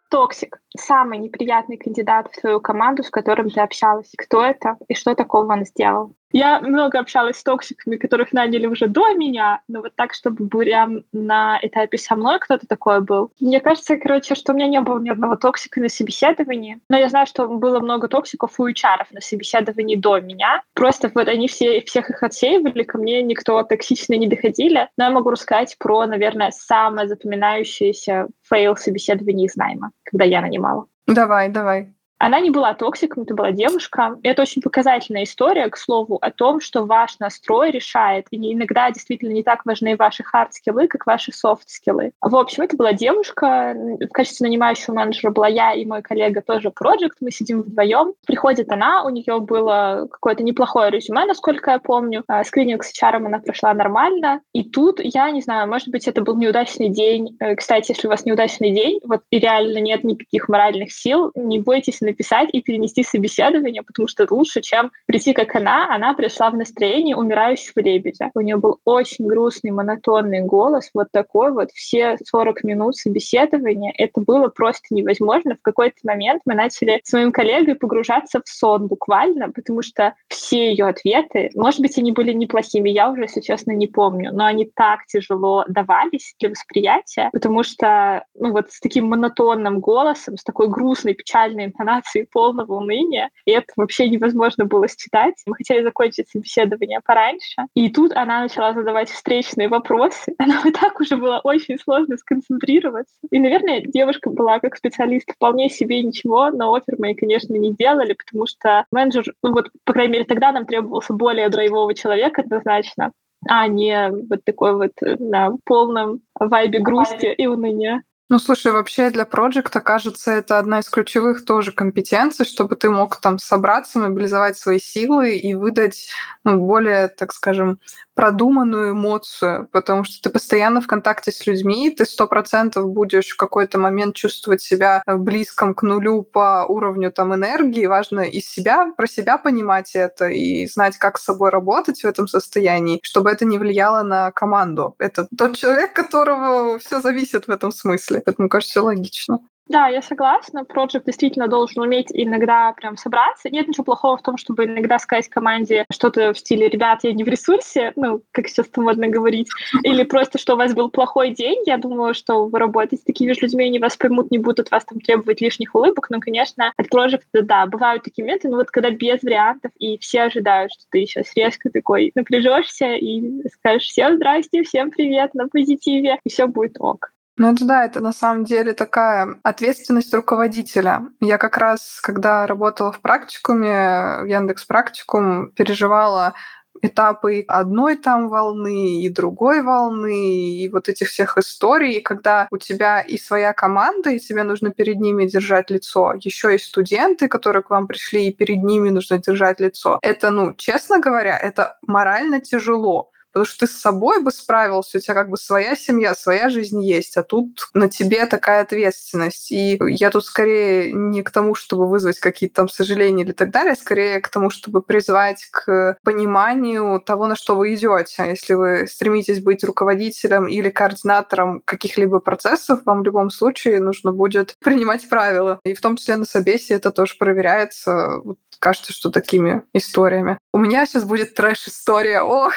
Токсик. 0.08 0.60
Самый 0.76 1.18
неприятный 1.18 1.76
кандидат 1.76 2.28
в 2.32 2.40
твою 2.40 2.60
команду, 2.60 3.02
с 3.02 3.10
которым 3.10 3.50
ты 3.50 3.60
общалась. 3.60 4.12
Кто 4.16 4.44
это 4.44 4.76
и 4.86 4.94
что 4.94 5.16
такого 5.16 5.52
он 5.52 5.64
сделал? 5.64 6.14
Я 6.32 6.60
много 6.60 6.98
общалась 6.98 7.38
с 7.38 7.42
токсиками, 7.42 7.96
которых 7.96 8.32
наняли 8.32 8.66
уже 8.66 8.86
до 8.86 9.12
меня, 9.14 9.60
но 9.68 9.80
вот 9.80 9.94
так, 9.96 10.14
чтобы 10.14 10.48
прям 10.48 11.04
на 11.12 11.58
этапе 11.62 11.98
со 11.98 12.14
мной 12.14 12.38
кто-то 12.38 12.66
такой 12.66 13.00
был. 13.00 13.32
Мне 13.40 13.60
кажется, 13.60 13.96
короче, 13.96 14.34
что 14.34 14.52
у 14.52 14.56
меня 14.56 14.68
не 14.68 14.80
было 14.80 15.00
ни 15.00 15.10
одного 15.10 15.36
токсика 15.36 15.80
на 15.80 15.88
собеседовании, 15.88 16.80
но 16.88 16.96
я 16.96 17.08
знаю, 17.08 17.26
что 17.26 17.48
было 17.48 17.80
много 17.80 18.08
токсиков 18.08 18.58
у 18.58 18.68
HR 18.68 19.06
на 19.10 19.20
собеседовании 19.20 19.96
до 19.96 20.20
меня. 20.20 20.62
Просто 20.74 21.10
вот 21.14 21.28
они 21.28 21.48
все, 21.48 21.80
всех 21.82 22.10
их 22.10 22.22
отсеивали, 22.22 22.84
ко 22.84 22.98
мне 22.98 23.22
никто 23.22 23.62
токсично 23.62 24.14
не 24.14 24.28
доходили. 24.28 24.88
Но 24.96 25.04
я 25.04 25.10
могу 25.10 25.30
рассказать 25.30 25.76
про, 25.78 26.06
наверное, 26.06 26.52
самое 26.52 27.08
запоминающееся 27.08 28.28
fail 28.48 28.76
собеседование 28.76 29.46
из 29.46 29.56
найма, 29.56 29.90
когда 30.04 30.24
я 30.24 30.40
нанимала. 30.40 30.86
Давай, 31.06 31.48
давай. 31.48 31.92
Она 32.20 32.38
не 32.40 32.50
была 32.50 32.74
токсиком, 32.74 33.22
это 33.22 33.34
была 33.34 33.50
девушка. 33.50 34.18
Это 34.22 34.42
очень 34.42 34.60
показательная 34.60 35.24
история, 35.24 35.68
к 35.70 35.78
слову, 35.78 36.18
о 36.20 36.30
том, 36.30 36.60
что 36.60 36.84
ваш 36.84 37.18
настрой 37.18 37.70
решает. 37.70 38.26
И 38.30 38.52
иногда 38.52 38.90
действительно 38.90 39.32
не 39.32 39.42
так 39.42 39.64
важны 39.64 39.96
ваши 39.96 40.22
хард-скиллы, 40.22 40.86
как 40.86 41.06
ваши 41.06 41.32
софт-скиллы. 41.32 42.12
В 42.20 42.36
общем, 42.36 42.64
это 42.64 42.76
была 42.76 42.92
девушка. 42.92 43.74
В 43.74 44.08
качестве 44.08 44.46
нанимающего 44.46 44.94
менеджера 44.94 45.30
была 45.30 45.48
я 45.48 45.72
и 45.72 45.86
мой 45.86 46.02
коллега 46.02 46.42
тоже 46.42 46.70
проект. 46.70 47.16
Мы 47.20 47.30
сидим 47.30 47.62
вдвоем. 47.62 48.12
Приходит 48.26 48.70
она, 48.70 49.02
у 49.04 49.08
нее 49.08 49.40
было 49.40 50.06
какое-то 50.10 50.42
неплохое 50.42 50.90
резюме, 50.90 51.24
насколько 51.24 51.70
я 51.70 51.78
помню. 51.78 52.24
А, 52.26 52.44
скрининг 52.44 52.84
с 52.84 52.92
HR 52.92 53.16
она 53.16 53.38
прошла 53.38 53.72
нормально. 53.72 54.42
И 54.52 54.64
тут, 54.64 55.00
я 55.02 55.30
не 55.30 55.40
знаю, 55.40 55.68
может 55.68 55.88
быть, 55.88 56.06
это 56.06 56.20
был 56.20 56.36
неудачный 56.36 56.90
день. 56.90 57.34
Э, 57.40 57.54
кстати, 57.54 57.92
если 57.92 58.08
у 58.08 58.10
вас 58.10 58.26
неудачный 58.26 58.72
день, 58.72 59.00
вот 59.04 59.22
и 59.30 59.38
реально 59.38 59.78
нет 59.78 60.04
никаких 60.04 60.50
моральных 60.50 60.92
сил, 60.92 61.30
не 61.34 61.58
бойтесь 61.58 62.02
написать 62.10 62.48
и 62.52 62.60
перенести 62.60 63.02
собеседование, 63.02 63.82
потому 63.82 64.08
что 64.08 64.24
это 64.24 64.34
лучше, 64.34 64.60
чем 64.60 64.90
прийти 65.06 65.32
как 65.32 65.54
она. 65.54 65.94
Она 65.94 66.14
пришла 66.14 66.50
в 66.50 66.56
настроении 66.56 67.14
умирающего 67.14 67.80
лебедя. 67.80 68.30
У 68.34 68.40
нее 68.40 68.56
был 68.56 68.78
очень 68.84 69.26
грустный, 69.26 69.70
монотонный 69.70 70.40
голос, 70.40 70.90
вот 70.94 71.08
такой 71.12 71.52
вот, 71.52 71.70
все 71.72 72.16
40 72.24 72.64
минут 72.64 72.96
собеседования. 72.96 73.92
Это 73.96 74.20
было 74.20 74.48
просто 74.48 74.86
невозможно. 74.90 75.56
В 75.56 75.62
какой-то 75.62 75.96
момент 76.04 76.42
мы 76.44 76.54
начали 76.54 77.00
с 77.04 77.12
моим 77.12 77.32
коллегой 77.32 77.74
погружаться 77.74 78.40
в 78.44 78.48
сон 78.48 78.86
буквально, 78.86 79.50
потому 79.50 79.82
что 79.82 80.14
все 80.28 80.70
ее 80.70 80.86
ответы, 80.86 81.50
может 81.54 81.80
быть, 81.80 81.96
они 81.98 82.12
были 82.12 82.32
неплохими, 82.32 82.90
я 82.90 83.10
уже, 83.10 83.22
если 83.22 83.40
честно, 83.40 83.72
не 83.72 83.86
помню, 83.86 84.30
но 84.32 84.44
они 84.44 84.70
так 84.74 85.06
тяжело 85.06 85.64
давались 85.68 86.34
для 86.38 86.50
восприятия, 86.50 87.30
потому 87.32 87.62
что, 87.62 88.24
ну 88.34 88.52
вот 88.52 88.70
с 88.70 88.80
таким 88.80 89.06
монотонным 89.06 89.80
голосом, 89.80 90.36
с 90.36 90.44
такой 90.44 90.68
грустной, 90.68 91.14
печальной 91.14 91.66
интонацией 91.66 91.99
полного 92.30 92.74
уныния, 92.74 93.30
и 93.44 93.52
это 93.52 93.66
вообще 93.76 94.08
невозможно 94.08 94.64
было 94.64 94.86
считать. 94.88 95.34
Мы 95.46 95.56
хотели 95.56 95.82
закончить 95.82 96.28
собеседование 96.28 97.00
пораньше, 97.04 97.62
и 97.74 97.90
тут 97.90 98.12
она 98.12 98.42
начала 98.42 98.72
задавать 98.72 99.10
встречные 99.10 99.68
вопросы. 99.68 100.34
Она 100.38 100.60
и 100.64 100.70
так 100.70 101.00
уже 101.00 101.16
было 101.16 101.40
очень 101.44 101.78
сложно 101.78 102.16
сконцентрироваться. 102.16 103.14
И, 103.30 103.38
наверное, 103.38 103.82
девушка 103.82 104.30
была 104.30 104.58
как 104.58 104.76
специалист 104.76 105.30
вполне 105.30 105.68
себе 105.68 106.02
ничего, 106.02 106.50
но 106.50 106.72
опер 106.72 106.96
мы, 106.98 107.14
конечно, 107.14 107.54
не 107.54 107.72
делали, 107.72 108.14
потому 108.14 108.46
что 108.46 108.84
менеджер, 108.90 109.24
ну 109.42 109.52
вот, 109.52 109.68
по 109.84 109.92
крайней 109.92 110.14
мере, 110.14 110.24
тогда 110.24 110.52
нам 110.52 110.66
требовался 110.66 111.12
более 111.12 111.48
драйвовый 111.48 111.94
человек 111.94 112.38
однозначно, 112.38 113.12
а 113.48 113.66
не 113.66 114.10
вот 114.10 114.44
такой 114.44 114.74
вот 114.74 114.92
на 115.00 115.52
полном 115.64 116.20
вайбе 116.38 116.78
грусти 116.80 117.26
и 117.26 117.46
уныния. 117.46 118.02
Ну, 118.30 118.38
слушай, 118.38 118.70
вообще 118.70 119.10
для 119.10 119.24
проекта, 119.24 119.80
кажется, 119.80 120.30
это 120.30 120.60
одна 120.60 120.78
из 120.78 120.88
ключевых 120.88 121.44
тоже 121.44 121.72
компетенций, 121.72 122.46
чтобы 122.46 122.76
ты 122.76 122.88
мог 122.88 123.20
там 123.20 123.40
собраться, 123.40 123.98
мобилизовать 123.98 124.56
свои 124.56 124.78
силы 124.78 125.34
и 125.36 125.54
выдать 125.54 126.10
ну, 126.44 126.60
более, 126.64 127.08
так 127.08 127.32
скажем, 127.32 127.80
продуманную 128.20 128.92
эмоцию, 128.92 129.66
потому 129.72 130.04
что 130.04 130.20
ты 130.20 130.28
постоянно 130.28 130.82
в 130.82 130.86
контакте 130.86 131.32
с 131.32 131.46
людьми, 131.46 131.90
ты 131.90 132.04
сто 132.04 132.26
процентов 132.26 132.86
будешь 132.86 133.28
в 133.30 133.36
какой-то 133.38 133.78
момент 133.78 134.14
чувствовать 134.14 134.60
себя 134.60 135.02
близком 135.06 135.74
к 135.74 135.82
нулю 135.82 136.22
по 136.22 136.66
уровню 136.68 137.10
там 137.10 137.34
энергии. 137.34 137.86
Важно 137.86 138.20
из 138.20 138.46
себя, 138.46 138.92
про 138.94 139.06
себя 139.06 139.38
понимать 139.38 139.92
это 139.94 140.28
и 140.28 140.66
знать, 140.66 140.98
как 140.98 141.16
с 141.16 141.24
собой 141.24 141.48
работать 141.48 142.02
в 142.02 142.04
этом 142.04 142.28
состоянии, 142.28 143.00
чтобы 143.02 143.30
это 143.30 143.46
не 143.46 143.56
влияло 143.56 144.02
на 144.02 144.30
команду. 144.32 144.94
Это 144.98 145.26
тот 145.38 145.56
человек, 145.56 145.92
которого 145.94 146.78
все 146.78 147.00
зависит 147.00 147.46
в 147.46 147.50
этом 147.50 147.72
смысле. 147.72 148.20
Поэтому, 148.22 148.50
кажется, 148.50 148.72
все 148.72 148.84
логично. 148.84 149.38
Да, 149.70 149.86
я 149.86 150.02
согласна. 150.02 150.64
Проект 150.64 151.06
действительно 151.06 151.46
должен 151.46 151.80
уметь 151.80 152.08
иногда 152.10 152.72
прям 152.72 152.96
собраться. 152.96 153.48
Нет 153.50 153.68
ничего 153.68 153.84
плохого 153.84 154.16
в 154.16 154.22
том, 154.22 154.36
чтобы 154.36 154.64
иногда 154.64 154.98
сказать 154.98 155.28
команде 155.28 155.84
что-то 155.92 156.32
в 156.34 156.38
стиле 156.38 156.68
«ребят, 156.68 157.04
я 157.04 157.12
не 157.12 157.22
в 157.22 157.28
ресурсе», 157.28 157.92
ну, 157.94 158.20
как 158.32 158.48
сейчас 158.48 158.66
это 158.66 158.80
модно 158.80 159.06
говорить, 159.06 159.46
или 159.84 160.02
просто, 160.02 160.38
что 160.38 160.54
у 160.54 160.56
вас 160.56 160.74
был 160.74 160.90
плохой 160.90 161.30
день. 161.30 161.62
Я 161.66 161.78
думаю, 161.78 162.14
что 162.14 162.46
вы 162.46 162.58
работаете 162.58 162.96
с 162.96 163.04
такими 163.04 163.30
же 163.30 163.42
людьми, 163.42 163.66
они 163.66 163.78
вас 163.78 163.96
поймут, 163.96 164.32
не 164.32 164.38
будут 164.38 164.72
вас 164.72 164.84
там 164.84 164.98
требовать 164.98 165.40
лишних 165.40 165.72
улыбок. 165.72 166.10
Но, 166.10 166.18
конечно, 166.18 166.72
от 166.76 166.88
проекта, 166.88 167.42
да, 167.42 167.64
бывают 167.66 168.02
такие 168.02 168.24
моменты, 168.24 168.48
но 168.48 168.56
вот 168.56 168.72
когда 168.72 168.90
без 168.90 169.22
вариантов, 169.22 169.70
и 169.78 169.98
все 169.98 170.22
ожидают, 170.22 170.72
что 170.72 170.82
ты 170.90 171.06
сейчас 171.06 171.32
резко 171.36 171.70
такой 171.70 172.10
напряжешься 172.16 172.94
и 172.94 173.46
скажешь 173.50 173.86
«всем 173.86 174.16
здрасте, 174.16 174.64
всем 174.64 174.90
привет» 174.90 175.32
на 175.34 175.46
позитиве, 175.46 176.18
и 176.24 176.28
все 176.28 176.48
будет 176.48 176.74
ок. 176.80 177.12
Ну 177.36 177.54
да, 177.58 177.84
это 177.84 178.00
на 178.00 178.12
самом 178.12 178.44
деле 178.44 178.74
такая 178.74 179.36
ответственность 179.42 180.12
руководителя. 180.12 181.06
Я 181.20 181.38
как 181.38 181.56
раз, 181.56 182.00
когда 182.02 182.46
работала 182.46 182.92
в 182.92 183.00
практикуме, 183.00 184.18
в 184.22 184.26
Яндекс 184.26 184.64
Практикум, 184.64 185.50
переживала 185.52 186.34
этапы 186.82 187.44
одной 187.48 187.96
там 187.96 188.28
волны 188.28 189.02
и 189.02 189.08
другой 189.08 189.62
волны, 189.62 190.62
и 190.62 190.68
вот 190.68 190.88
этих 190.88 191.08
всех 191.08 191.36
историй, 191.38 192.00
когда 192.00 192.48
у 192.50 192.58
тебя 192.58 193.00
и 193.00 193.18
своя 193.18 193.52
команда, 193.52 194.10
и 194.10 194.18
тебе 194.18 194.42
нужно 194.44 194.70
перед 194.70 194.98
ними 194.98 195.26
держать 195.26 195.70
лицо, 195.70 196.14
еще 196.20 196.54
и 196.54 196.58
студенты, 196.58 197.28
которые 197.28 197.62
к 197.62 197.70
вам 197.70 197.86
пришли, 197.86 198.28
и 198.28 198.32
перед 198.32 198.62
ними 198.62 198.90
нужно 198.90 199.18
держать 199.18 199.60
лицо. 199.60 199.98
Это, 200.02 200.30
ну, 200.30 200.54
честно 200.54 201.00
говоря, 201.00 201.36
это 201.38 201.78
морально 201.86 202.40
тяжело 202.40 203.10
потому 203.32 203.46
что 203.46 203.66
ты 203.66 203.72
с 203.72 203.78
собой 203.78 204.22
бы 204.22 204.30
справился, 204.30 204.98
у 204.98 205.00
тебя 205.00 205.14
как 205.14 205.30
бы 205.30 205.36
своя 205.36 205.76
семья, 205.76 206.14
своя 206.14 206.48
жизнь 206.48 206.82
есть, 206.82 207.16
а 207.16 207.22
тут 207.22 207.68
на 207.74 207.88
тебе 207.88 208.26
такая 208.26 208.62
ответственность. 208.62 209.50
И 209.52 209.78
я 209.88 210.10
тут 210.10 210.24
скорее 210.24 210.92
не 210.92 211.22
к 211.22 211.30
тому, 211.30 211.54
чтобы 211.54 211.88
вызвать 211.88 212.18
какие-то 212.18 212.56
там 212.56 212.68
сожаления 212.68 213.24
или 213.24 213.32
так 213.32 213.50
далее, 213.50 213.74
скорее 213.74 214.20
к 214.20 214.28
тому, 214.28 214.50
чтобы 214.50 214.82
призвать 214.82 215.44
к 215.50 215.96
пониманию 216.04 217.00
того, 217.00 217.26
на 217.26 217.36
что 217.36 217.56
вы 217.56 217.74
идете. 217.74 218.24
Если 218.28 218.54
вы 218.54 218.86
стремитесь 218.86 219.40
быть 219.40 219.64
руководителем 219.64 220.46
или 220.46 220.70
координатором 220.70 221.62
каких-либо 221.64 222.20
процессов, 222.20 222.80
вам 222.84 223.00
в 223.00 223.04
любом 223.04 223.30
случае 223.30 223.80
нужно 223.80 224.12
будет 224.12 224.56
принимать 224.60 225.08
правила. 225.08 225.60
И 225.64 225.74
в 225.74 225.80
том 225.80 225.96
числе 225.96 226.16
на 226.16 226.24
собесе 226.24 226.74
это 226.74 226.90
тоже 226.90 227.14
проверяется. 227.18 228.18
Вот 228.24 228.38
кажется, 228.60 228.92
что 228.92 229.10
такими 229.10 229.62
историями. 229.72 230.38
У 230.52 230.58
меня 230.58 230.86
сейчас 230.86 231.04
будет 231.04 231.34
трэш-история. 231.34 232.22
Ох! 232.22 232.52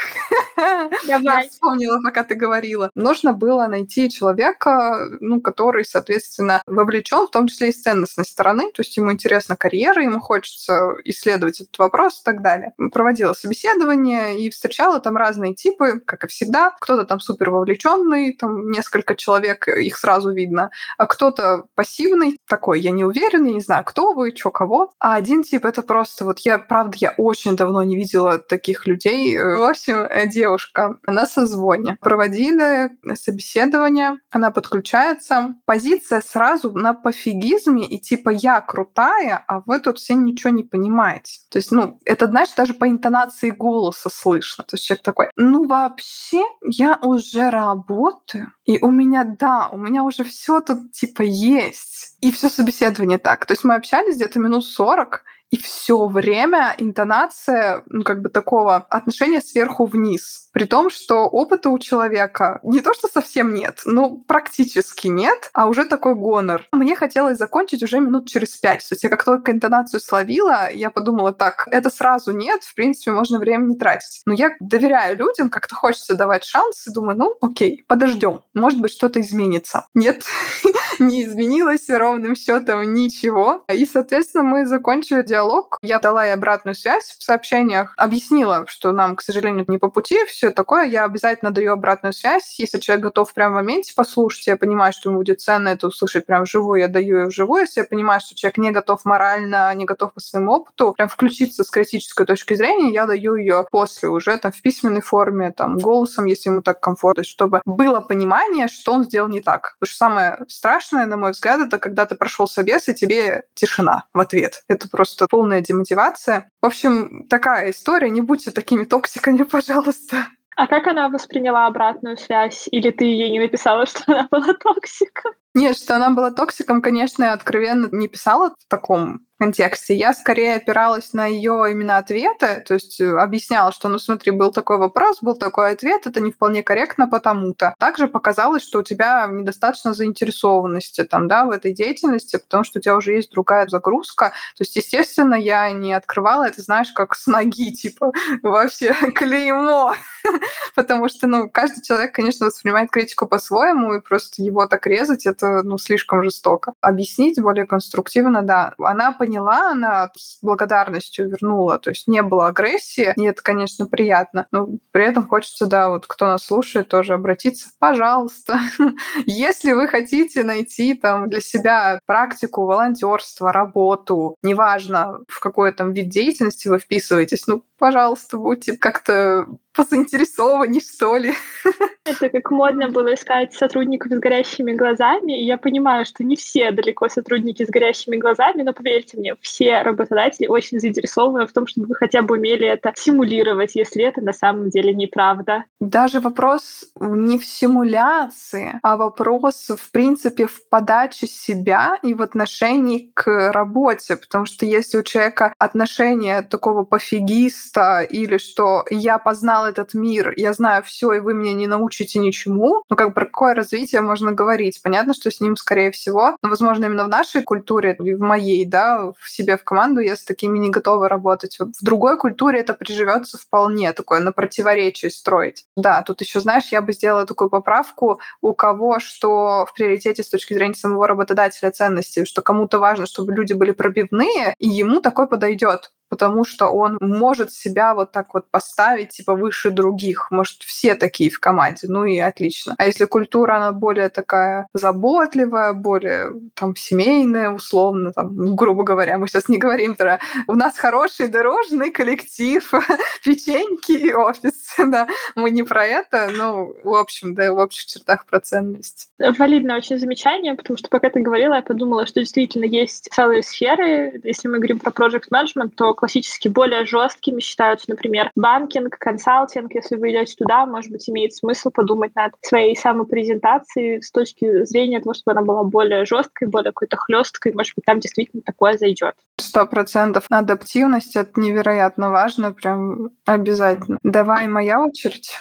Я 1.04 1.48
вспомнила, 1.50 2.00
пока 2.04 2.24
ты 2.24 2.36
говорила. 2.36 2.92
Нужно 2.94 3.34
было 3.34 3.68
найти 3.68 4.10
человека, 4.10 5.08
ну, 5.20 5.42
который, 5.42 5.86
соответственно, 5.86 6.62
вовлечен, 6.68 7.28
в 7.28 7.32
том 7.32 7.48
числе 7.48 7.70
и 7.70 7.74
с 7.74 7.82
ценностной 7.82 8.26
стороны, 8.26 8.72
то 8.72 8.82
есть 8.82 8.96
ему 8.98 9.12
интересна 9.12 9.56
карьера, 9.56 10.04
ему 10.04 10.20
хочется 10.20 10.96
исследовать 11.06 11.62
этот 11.62 11.78
вопрос 11.80 12.20
и 12.20 12.24
так 12.24 12.42
далее. 12.42 12.74
Проводила 12.92 13.34
собеседование 13.34 14.40
и 14.40 14.50
встречала 14.50 15.00
там 15.00 15.18
разные 15.18 15.56
типы, 15.56 16.02
как 16.06 16.26
и 16.26 16.28
всегда. 16.28 16.72
Кто-то 16.80 17.06
там 17.06 17.20
супер 17.20 17.50
вовлеченный, 17.50 18.34
там 18.34 18.70
несколько 18.70 19.16
человек, 19.16 19.68
их 19.68 19.98
сразу 19.98 20.32
видно, 20.32 20.70
а 20.98 21.06
кто-то 21.06 21.66
пассивный, 21.76 22.40
такой, 22.48 22.82
я 22.82 22.92
не 22.92 23.06
уверен, 23.06 23.46
я 23.46 23.54
не 23.54 23.62
знаю, 23.62 23.84
кто 23.86 24.14
вы, 24.14 24.36
что, 24.36 24.52
кого. 24.52 24.94
А 25.00 25.16
один 25.16 25.44
тип— 25.44 25.66
это 25.66 25.82
просто 25.94 26.26
вот 26.26 26.40
я, 26.40 26.58
правда, 26.58 26.98
я 27.00 27.14
очень 27.18 27.56
давно 27.56 27.84
не 27.84 27.96
видела 27.96 28.40
таких 28.40 28.88
людей. 28.88 29.38
В 29.38 29.70
общем, 29.70 30.08
девушка 30.32 30.64
девушка 30.64 30.98
на 31.08 31.26
созвоне. 31.26 31.98
Проводили 32.02 32.92
собеседование, 33.16 34.18
она 34.32 34.52
подключается. 34.52 35.56
Позиция 35.66 36.22
сразу 36.22 36.72
на 36.72 36.94
пофигизме 36.94 37.86
и 37.86 38.00
типа 38.00 38.30
я 38.30 38.62
крутая, 38.62 39.44
а 39.48 39.62
вы 39.66 39.80
тут 39.80 40.00
все 40.00 40.16
ничего 40.16 40.50
не 40.50 40.64
понимаете. 40.64 41.40
То 41.50 41.60
есть, 41.60 41.72
ну, 41.72 42.00
это, 42.06 42.28
знаешь, 42.28 42.50
даже 42.58 42.74
по 42.74 42.88
интонации 42.88 43.52
голоса 43.52 44.10
слышно. 44.10 44.64
То 44.64 44.76
есть 44.76 44.86
человек 44.86 45.04
такой, 45.04 45.30
ну, 45.36 45.68
вообще, 45.68 46.44
я 46.62 46.98
уже 47.02 47.50
работаю, 47.50 48.52
и 48.66 48.80
у 48.82 48.92
меня, 48.92 49.24
да, 49.24 49.70
у 49.72 49.78
меня 49.78 50.04
уже 50.04 50.24
все 50.24 50.60
тут 50.62 50.92
типа 50.92 51.22
есть. 51.22 52.18
И 52.22 52.32
все 52.32 52.50
собеседование 52.50 53.18
так. 53.18 53.46
То 53.46 53.54
есть 53.54 53.64
мы 53.64 53.76
общались 53.76 54.16
где-то 54.16 54.40
минут 54.40 54.66
40, 54.66 55.24
и 55.54 55.58
все 55.58 56.08
время 56.08 56.74
интонация, 56.80 57.84
ну, 57.86 58.04
как 58.04 58.24
бы 58.24 58.30
такого 58.30 58.78
отношения 58.78 59.40
сверху 59.40 59.86
вниз. 59.86 60.50
При 60.52 60.66
том, 60.66 60.90
что 60.90 61.28
опыта 61.28 61.70
у 61.70 61.78
человека 61.78 62.60
не 62.64 62.82
то, 62.82 62.94
что 62.96 63.08
совсем 63.08 63.54
нет, 63.54 63.82
но 63.86 64.10
практически 64.10 65.08
нет, 65.08 65.52
а 65.54 65.68
уже 65.68 65.86
такой 65.86 66.16
гонор. 66.16 66.66
Мне 66.72 66.96
хотелось 66.96 67.38
закончить 67.38 67.84
уже 67.84 68.00
минут 68.00 68.28
через 68.28 68.50
пять. 68.58 68.80
То 68.80 68.94
есть 68.94 69.04
я 69.04 69.10
как 69.10 69.24
только 69.24 69.52
интонацию 69.52 70.00
словила, 70.00 70.72
я 70.72 70.90
подумала, 70.90 71.34
так, 71.34 71.68
это 71.70 71.92
сразу 71.92 72.32
нет, 72.32 72.64
в 72.64 72.74
принципе, 72.74 73.12
можно 73.12 73.38
время 73.38 73.66
не 73.66 73.76
тратить. 73.76 74.24
Но 74.26 74.34
я 74.34 74.52
доверяю 74.60 75.18
людям, 75.18 75.52
как-то 75.52 75.76
хочется 75.76 76.16
давать 76.16 76.46
шанс, 76.46 76.88
и 76.88 76.92
думаю, 76.92 77.18
ну, 77.18 77.36
окей, 77.42 77.86
подождем, 77.88 78.42
может 78.56 78.80
быть, 78.80 78.92
что-то 78.92 79.22
изменится. 79.22 79.86
Нет, 79.94 80.24
не 81.00 81.26
изменилось 81.26 81.90
ровным 81.90 82.36
счетом 82.36 82.92
ничего. 82.94 83.64
И, 83.72 83.86
соответственно, 83.86 84.44
мы 84.44 84.66
закончили 84.66 85.22
диалог 85.22 85.43
диалог. 85.44 85.78
Я 85.82 86.00
дала 86.00 86.26
ей 86.26 86.34
обратную 86.34 86.76
связь 86.76 87.16
в 87.18 87.24
сообщениях, 87.24 87.94
объяснила, 87.98 88.66
что 88.68 88.92
нам, 88.92 89.16
к 89.16 89.22
сожалению, 89.22 89.66
не 89.68 89.78
по 89.78 89.90
пути, 89.90 90.26
все 90.26 90.52
такое. 90.52 90.86
Я 90.86 91.06
обязательно 91.06 91.52
даю 91.52 91.74
обратную 91.74 92.14
связь. 92.14 92.56
Если 92.60 92.80
человек 92.80 93.04
готов 93.06 93.34
прямо 93.34 93.54
в 93.54 93.56
моменте 93.56 93.94
послушать, 93.96 94.48
я 94.48 94.58
понимаю, 94.58 94.94
что 94.94 95.10
ему 95.10 95.20
будет 95.20 95.42
ценно 95.42 95.70
это 95.70 95.88
услышать 95.88 96.26
прямо 96.26 96.46
вживую, 96.46 96.80
я 96.80 96.88
даю 96.88 97.18
ее 97.18 97.26
вживую. 97.28 97.62
Если 97.62 97.82
я 97.82 97.86
понимаю, 97.86 98.22
что 98.22 98.36
человек 98.36 98.58
не 98.58 98.72
готов 98.72 99.04
морально, 99.06 99.74
не 99.76 99.86
готов 99.86 100.14
по 100.14 100.20
своему 100.20 100.54
опыту, 100.54 100.94
прям 100.94 101.10
включиться 101.10 101.64
с 101.64 101.70
критической 101.70 102.26
точки 102.26 102.54
зрения, 102.54 102.94
я 102.94 103.06
даю 103.06 103.36
ее 103.36 103.66
после 103.72 104.10
уже 104.10 104.38
там 104.38 104.52
в 104.52 104.62
письменной 104.62 105.02
форме, 105.02 105.52
там 105.52 105.78
голосом, 105.78 106.26
если 106.26 106.50
ему 106.50 106.62
так 106.62 106.80
комфортно, 106.80 107.24
чтобы 107.24 107.62
было 107.66 108.00
понимание, 108.00 108.68
что 108.68 108.94
он 108.94 109.04
сделал 109.04 109.30
не 109.30 109.42
так. 109.42 109.76
Потому 109.80 109.90
что 109.90 109.98
самое 109.98 110.38
страшное, 110.48 111.06
на 111.06 111.18
мой 111.18 111.32
взгляд, 111.32 111.60
это 111.62 111.78
когда 111.78 112.06
ты 112.06 112.16
прошел 112.16 112.48
собес, 112.48 112.88
и 112.88 112.94
тебе 112.94 113.44
тишина 113.54 114.06
в 114.14 114.20
ответ. 114.20 114.64
Это 114.68 114.88
просто 114.90 115.28
полная 115.34 115.62
демотивация. 115.62 116.48
В 116.62 116.68
общем, 116.68 117.26
такая 117.28 117.72
история. 117.72 118.12
Не 118.12 118.22
будьте 118.22 118.52
такими 118.52 118.84
токсиками, 118.84 119.42
пожалуйста. 119.52 120.28
А 120.56 120.68
как 120.68 120.86
она 120.86 121.10
восприняла 121.10 121.66
обратную 121.66 122.18
связь? 122.18 122.68
Или 122.72 122.92
ты 122.92 123.06
ей 123.06 123.32
не 123.32 123.40
написала, 123.40 123.88
что 123.88 124.04
она 124.06 124.28
была 124.30 124.54
токсиком? 124.54 125.34
Нет, 125.56 125.78
что 125.78 125.96
она 125.96 126.10
была 126.10 126.32
токсиком, 126.32 126.82
конечно, 126.82 127.26
я 127.26 127.34
откровенно 127.34 127.88
не 127.92 128.08
писала 128.08 128.56
в 128.60 128.68
таком 128.68 129.22
контексте. 129.38 129.96
Я 129.96 130.14
скорее 130.14 130.56
опиралась 130.56 131.14
на 131.14 131.28
ее 131.28 131.68
именно 131.70 131.98
ответы, 131.98 132.64
то 132.66 132.74
есть 132.74 133.00
э, 133.00 133.16
объясняла, 133.18 133.72
что, 133.72 133.90
ну 133.90 134.00
смотри, 134.00 134.32
был 134.32 134.52
такой 134.52 134.78
вопрос, 134.78 135.22
был 135.22 135.36
такой 135.36 135.72
ответ, 135.72 136.08
это 136.08 136.22
не 136.22 136.32
вполне 136.32 136.64
корректно 136.64 137.08
потому-то. 137.08 137.76
Также 137.78 138.08
показалось, 138.08 138.64
что 138.64 138.80
у 138.80 138.84
тебя 138.84 139.28
недостаточно 139.30 139.94
заинтересованности 139.94 141.04
там, 141.04 141.28
да, 141.28 141.46
в 141.46 141.52
этой 141.52 141.74
деятельности, 141.74 142.38
потому 142.38 142.64
что 142.64 142.80
у 142.80 142.82
тебя 142.82 142.96
уже 142.96 143.14
есть 143.14 143.32
другая 143.32 143.68
загрузка. 143.68 144.30
То 144.58 144.64
есть, 144.64 144.76
естественно, 144.76 145.36
я 145.36 145.70
не 145.72 145.94
открывала 145.94 146.46
это, 146.46 146.62
знаешь, 146.62 146.92
как 146.92 147.14
с 147.16 147.28
ноги, 147.28 147.74
типа, 147.74 148.12
вообще 148.44 148.94
клеймо. 149.14 149.94
потому 150.76 151.10
что, 151.10 151.28
ну, 151.28 151.50
каждый 151.50 151.82
человек, 151.84 152.14
конечно, 152.14 152.46
воспринимает 152.46 152.92
критику 152.92 153.28
по-своему, 153.28 153.94
и 153.96 154.02
просто 154.02 154.42
его 154.42 154.68
так 154.68 154.86
резать, 154.88 155.26
это, 155.26 155.43
ну, 155.64 155.78
слишком 155.78 156.24
жестоко. 156.24 156.74
Объяснить 156.82 157.42
более 157.42 157.66
конструктивно, 157.66 158.42
да. 158.42 158.74
Она 158.80 159.12
поняла 159.12 159.72
она 159.72 160.10
с 160.16 160.40
благодарностью 160.42 161.30
вернула. 161.30 161.80
То 161.80 161.90
есть 161.92 162.08
не 162.08 162.22
было 162.22 162.48
агрессии, 162.48 163.14
и 163.16 163.24
это, 163.24 163.42
конечно, 163.42 163.86
приятно. 163.86 164.48
Но 164.52 164.70
при 164.92 165.06
этом 165.06 165.28
хочется, 165.28 165.66
да, 165.66 165.90
вот 165.90 166.08
кто 166.08 166.26
нас 166.28 166.46
слушает, 166.46 166.88
тоже 166.88 167.14
обратиться, 167.14 167.70
пожалуйста, 167.80 168.60
если 169.26 169.74
вы 169.74 169.88
хотите 169.88 170.44
найти 170.44 170.94
там 170.94 171.30
для 171.30 171.42
себя 171.42 172.00
практику 172.06 172.66
волонтерства, 172.66 173.52
работу, 173.52 174.38
неважно, 174.44 175.20
в 175.28 175.40
какой 175.40 175.72
там 175.72 175.94
вид 175.94 176.10
деятельности 176.10 176.68
вы 176.68 176.80
вписываетесь, 176.80 177.48
ну, 177.48 177.64
пожалуйста, 177.78 178.38
будьте 178.38 178.78
как-то 178.78 179.46
позаинтересованнее, 179.74 180.82
что 180.82 181.18
ли. 181.18 181.34
Это 182.06 182.30
как 182.30 182.52
модно 182.52 182.90
было 182.90 183.14
искать 183.14 183.54
сотрудников 183.54 184.12
с 184.12 184.20
горящими 184.20 184.74
глазами. 184.74 185.40
И 185.40 185.46
я 185.46 185.58
понимаю, 185.58 186.06
что 186.06 186.24
не 186.24 186.36
все 186.36 186.72
далеко 186.72 187.10
сотрудники 187.10 187.66
с 187.66 187.70
горящими 187.70 188.18
глазами, 188.18 188.62
но 188.62 188.74
поверьте 188.74 189.18
мне, 189.18 189.36
все 189.42 189.82
работодатели 189.82 190.48
очень 190.48 190.80
заинтересованы 190.80 191.48
в 191.48 191.54
том, 191.54 191.68
чтобы 191.68 191.88
вы 191.88 191.96
хотя 191.96 192.22
бы 192.22 192.36
умели 192.36 192.68
это 192.68 192.94
симулировать, 192.96 193.76
если 193.76 194.04
это 194.04 194.22
на 194.22 194.34
самом 194.34 194.70
деле 194.70 194.94
неправда. 194.94 195.64
Даже 195.80 196.20
вопрос 196.20 196.86
не 197.00 197.40
в 197.40 197.46
симуляции, 197.46 198.80
а 198.84 198.98
вопрос, 198.98 199.70
в 199.70 199.92
принципе, 199.92 200.48
в 200.48 200.68
подаче 200.70 201.28
себя 201.28 201.98
и 202.04 202.14
в 202.14 202.22
отношении 202.22 203.12
к 203.14 203.52
работе. 203.52 204.18
Потому 204.18 204.46
что 204.46 204.66
если 204.66 204.98
у 204.98 205.04
человека 205.04 205.54
отношение 205.58 206.42
такого 206.42 206.84
пофигиста 206.84 208.02
или 208.02 208.38
что 208.38 208.86
я 208.90 209.18
познал 209.18 209.63
познал 209.64 209.68
этот 209.68 209.94
мир, 209.94 210.34
я 210.36 210.54
знаю 210.54 210.84
все, 210.84 211.14
и 211.14 211.20
вы 211.20 211.34
меня 211.34 211.54
не 211.54 211.68
научите 211.68 212.20
ничему, 212.20 212.84
ну 212.90 212.96
как 212.96 213.14
про 213.14 213.26
какое 213.26 213.54
развитие 213.54 214.02
можно 214.02 214.32
говорить? 214.32 214.82
Понятно, 214.84 215.14
что 215.14 215.30
с 215.30 215.42
ним, 215.42 215.56
скорее 215.56 215.92
всего, 215.92 216.38
но, 216.42 216.50
возможно, 216.50 216.86
именно 216.86 217.06
в 217.06 217.10
нашей 217.10 217.44
культуре, 217.44 217.96
в 218.00 218.20
моей, 218.20 218.66
да, 218.66 219.12
в 219.18 219.30
себе 219.30 219.58
в 219.58 219.64
команду 219.64 220.02
я 220.02 220.16
с 220.16 220.24
такими 220.24 220.60
не 220.60 220.70
готова 220.70 221.10
работать. 221.10 221.58
В 221.60 221.84
другой 221.84 222.18
культуре 222.18 222.60
это 222.60 222.74
приживется 222.74 223.38
вполне, 223.38 223.94
такое 223.94 224.20
на 224.20 224.32
противоречие 224.32 225.12
строить. 225.12 225.66
Да, 225.78 226.02
тут 226.02 226.22
еще, 226.22 226.40
знаешь, 226.40 226.72
я 226.72 226.82
бы 226.82 226.94
сделала 226.94 227.26
такую 227.26 227.50
поправку, 227.50 228.20
у 228.42 228.54
кого 228.54 229.00
что 229.00 229.66
в 229.66 229.74
приоритете 229.74 230.24
с 230.24 230.30
точки 230.30 230.54
зрения 230.54 230.76
самого 230.76 231.08
работодателя 231.08 231.72
ценности, 231.72 232.26
что 232.26 232.42
кому-то 232.42 232.80
важно, 232.80 233.06
чтобы 233.06 233.34
люди 233.34 233.54
были 233.54 233.72
пробивные, 233.72 234.56
и 234.60 234.68
ему 234.68 235.02
такой 235.02 235.28
подойдет 235.28 235.92
потому 236.14 236.46
что 236.46 236.68
он 236.68 237.00
может 237.02 237.52
себя 237.52 237.96
вот 237.96 238.12
так 238.12 238.36
вот 238.36 238.46
поставить, 238.52 239.10
типа, 239.10 239.34
выше 239.34 239.72
других. 239.72 240.28
Может, 240.30 240.62
все 240.62 240.94
такие 240.94 241.32
в 241.32 241.40
команде, 241.40 241.88
ну 241.88 242.06
и 242.06 242.20
отлично. 242.20 242.76
А 242.78 242.86
если 242.86 243.06
культура, 243.06 243.56
она 243.56 243.72
более 243.72 244.10
такая 244.10 244.68
заботливая, 244.76 245.74
более 245.74 246.34
там 246.54 246.76
семейная, 246.76 247.50
условно, 247.50 248.12
там, 248.14 248.36
ну, 248.36 248.54
грубо 248.54 248.84
говоря, 248.84 249.18
мы 249.18 249.28
сейчас 249.28 249.50
не 249.50 249.58
говорим 249.58 249.96
про 249.96 250.20
у 250.46 250.54
нас 250.54 250.78
хороший 250.78 251.30
дорожный 251.30 251.90
коллектив, 251.90 252.72
печеньки 253.26 253.94
и 253.94 254.14
офис, 254.14 254.63
да, 254.88 255.08
мы 255.36 255.52
не 255.52 255.64
про 255.64 255.86
это, 255.86 256.30
но 256.32 256.72
в 256.84 256.96
общем, 256.96 257.36
да, 257.36 257.52
в 257.54 257.58
общих 257.58 257.86
чертах 257.86 258.26
про 258.26 258.40
ценность. 258.40 259.10
Валидное 259.20 259.78
очень 259.78 260.00
замечание, 260.00 260.56
потому 260.56 260.78
что 260.78 260.90
пока 260.90 261.10
ты 261.10 261.22
говорила, 261.22 261.56
я 261.56 261.62
подумала, 261.62 262.06
что 262.06 262.20
действительно 262.20 262.66
есть 262.66 263.10
целые 263.12 263.44
сферы, 263.44 264.20
если 264.24 264.48
мы 264.48 264.58
говорим 264.58 264.80
про 264.80 264.92
project 264.92 265.30
management, 265.32 265.72
то 265.76 265.94
классически 265.94 266.48
более 266.48 266.86
жесткими 266.86 267.40
считаются, 267.40 267.90
например, 267.90 268.32
банкинг, 268.36 268.98
консалтинг. 268.98 269.74
Если 269.76 269.96
вы 269.96 270.12
идете 270.12 270.36
туда, 270.36 270.66
может 270.66 270.92
быть, 270.92 271.08
имеет 271.10 271.34
смысл 271.34 271.70
подумать 271.70 272.16
над 272.16 272.34
своей 272.42 272.76
самопрезентацией 272.76 274.02
с 274.02 274.12
точки 274.12 274.66
зрения 274.66 275.00
того, 275.00 275.14
чтобы 275.14 275.38
она 275.38 275.42
была 275.46 275.64
более 275.64 276.06
жесткой, 276.06 276.48
более 276.48 276.72
какой-то 276.72 276.98
хлесткой. 276.98 277.54
Может 277.54 277.76
быть, 277.76 277.86
там 277.86 278.00
действительно 278.00 278.42
такое 278.44 278.78
зайдет. 278.78 279.16
Сто 279.38 279.66
процентов. 279.66 280.26
Адаптивность— 280.30 281.16
это 281.16 281.40
невероятно 281.40 282.10
важно, 282.10 282.54
прям 282.54 283.12
обязательно. 283.26 283.98
Давай 284.04 284.48
моя 284.48 284.63
очередь. 284.72 285.32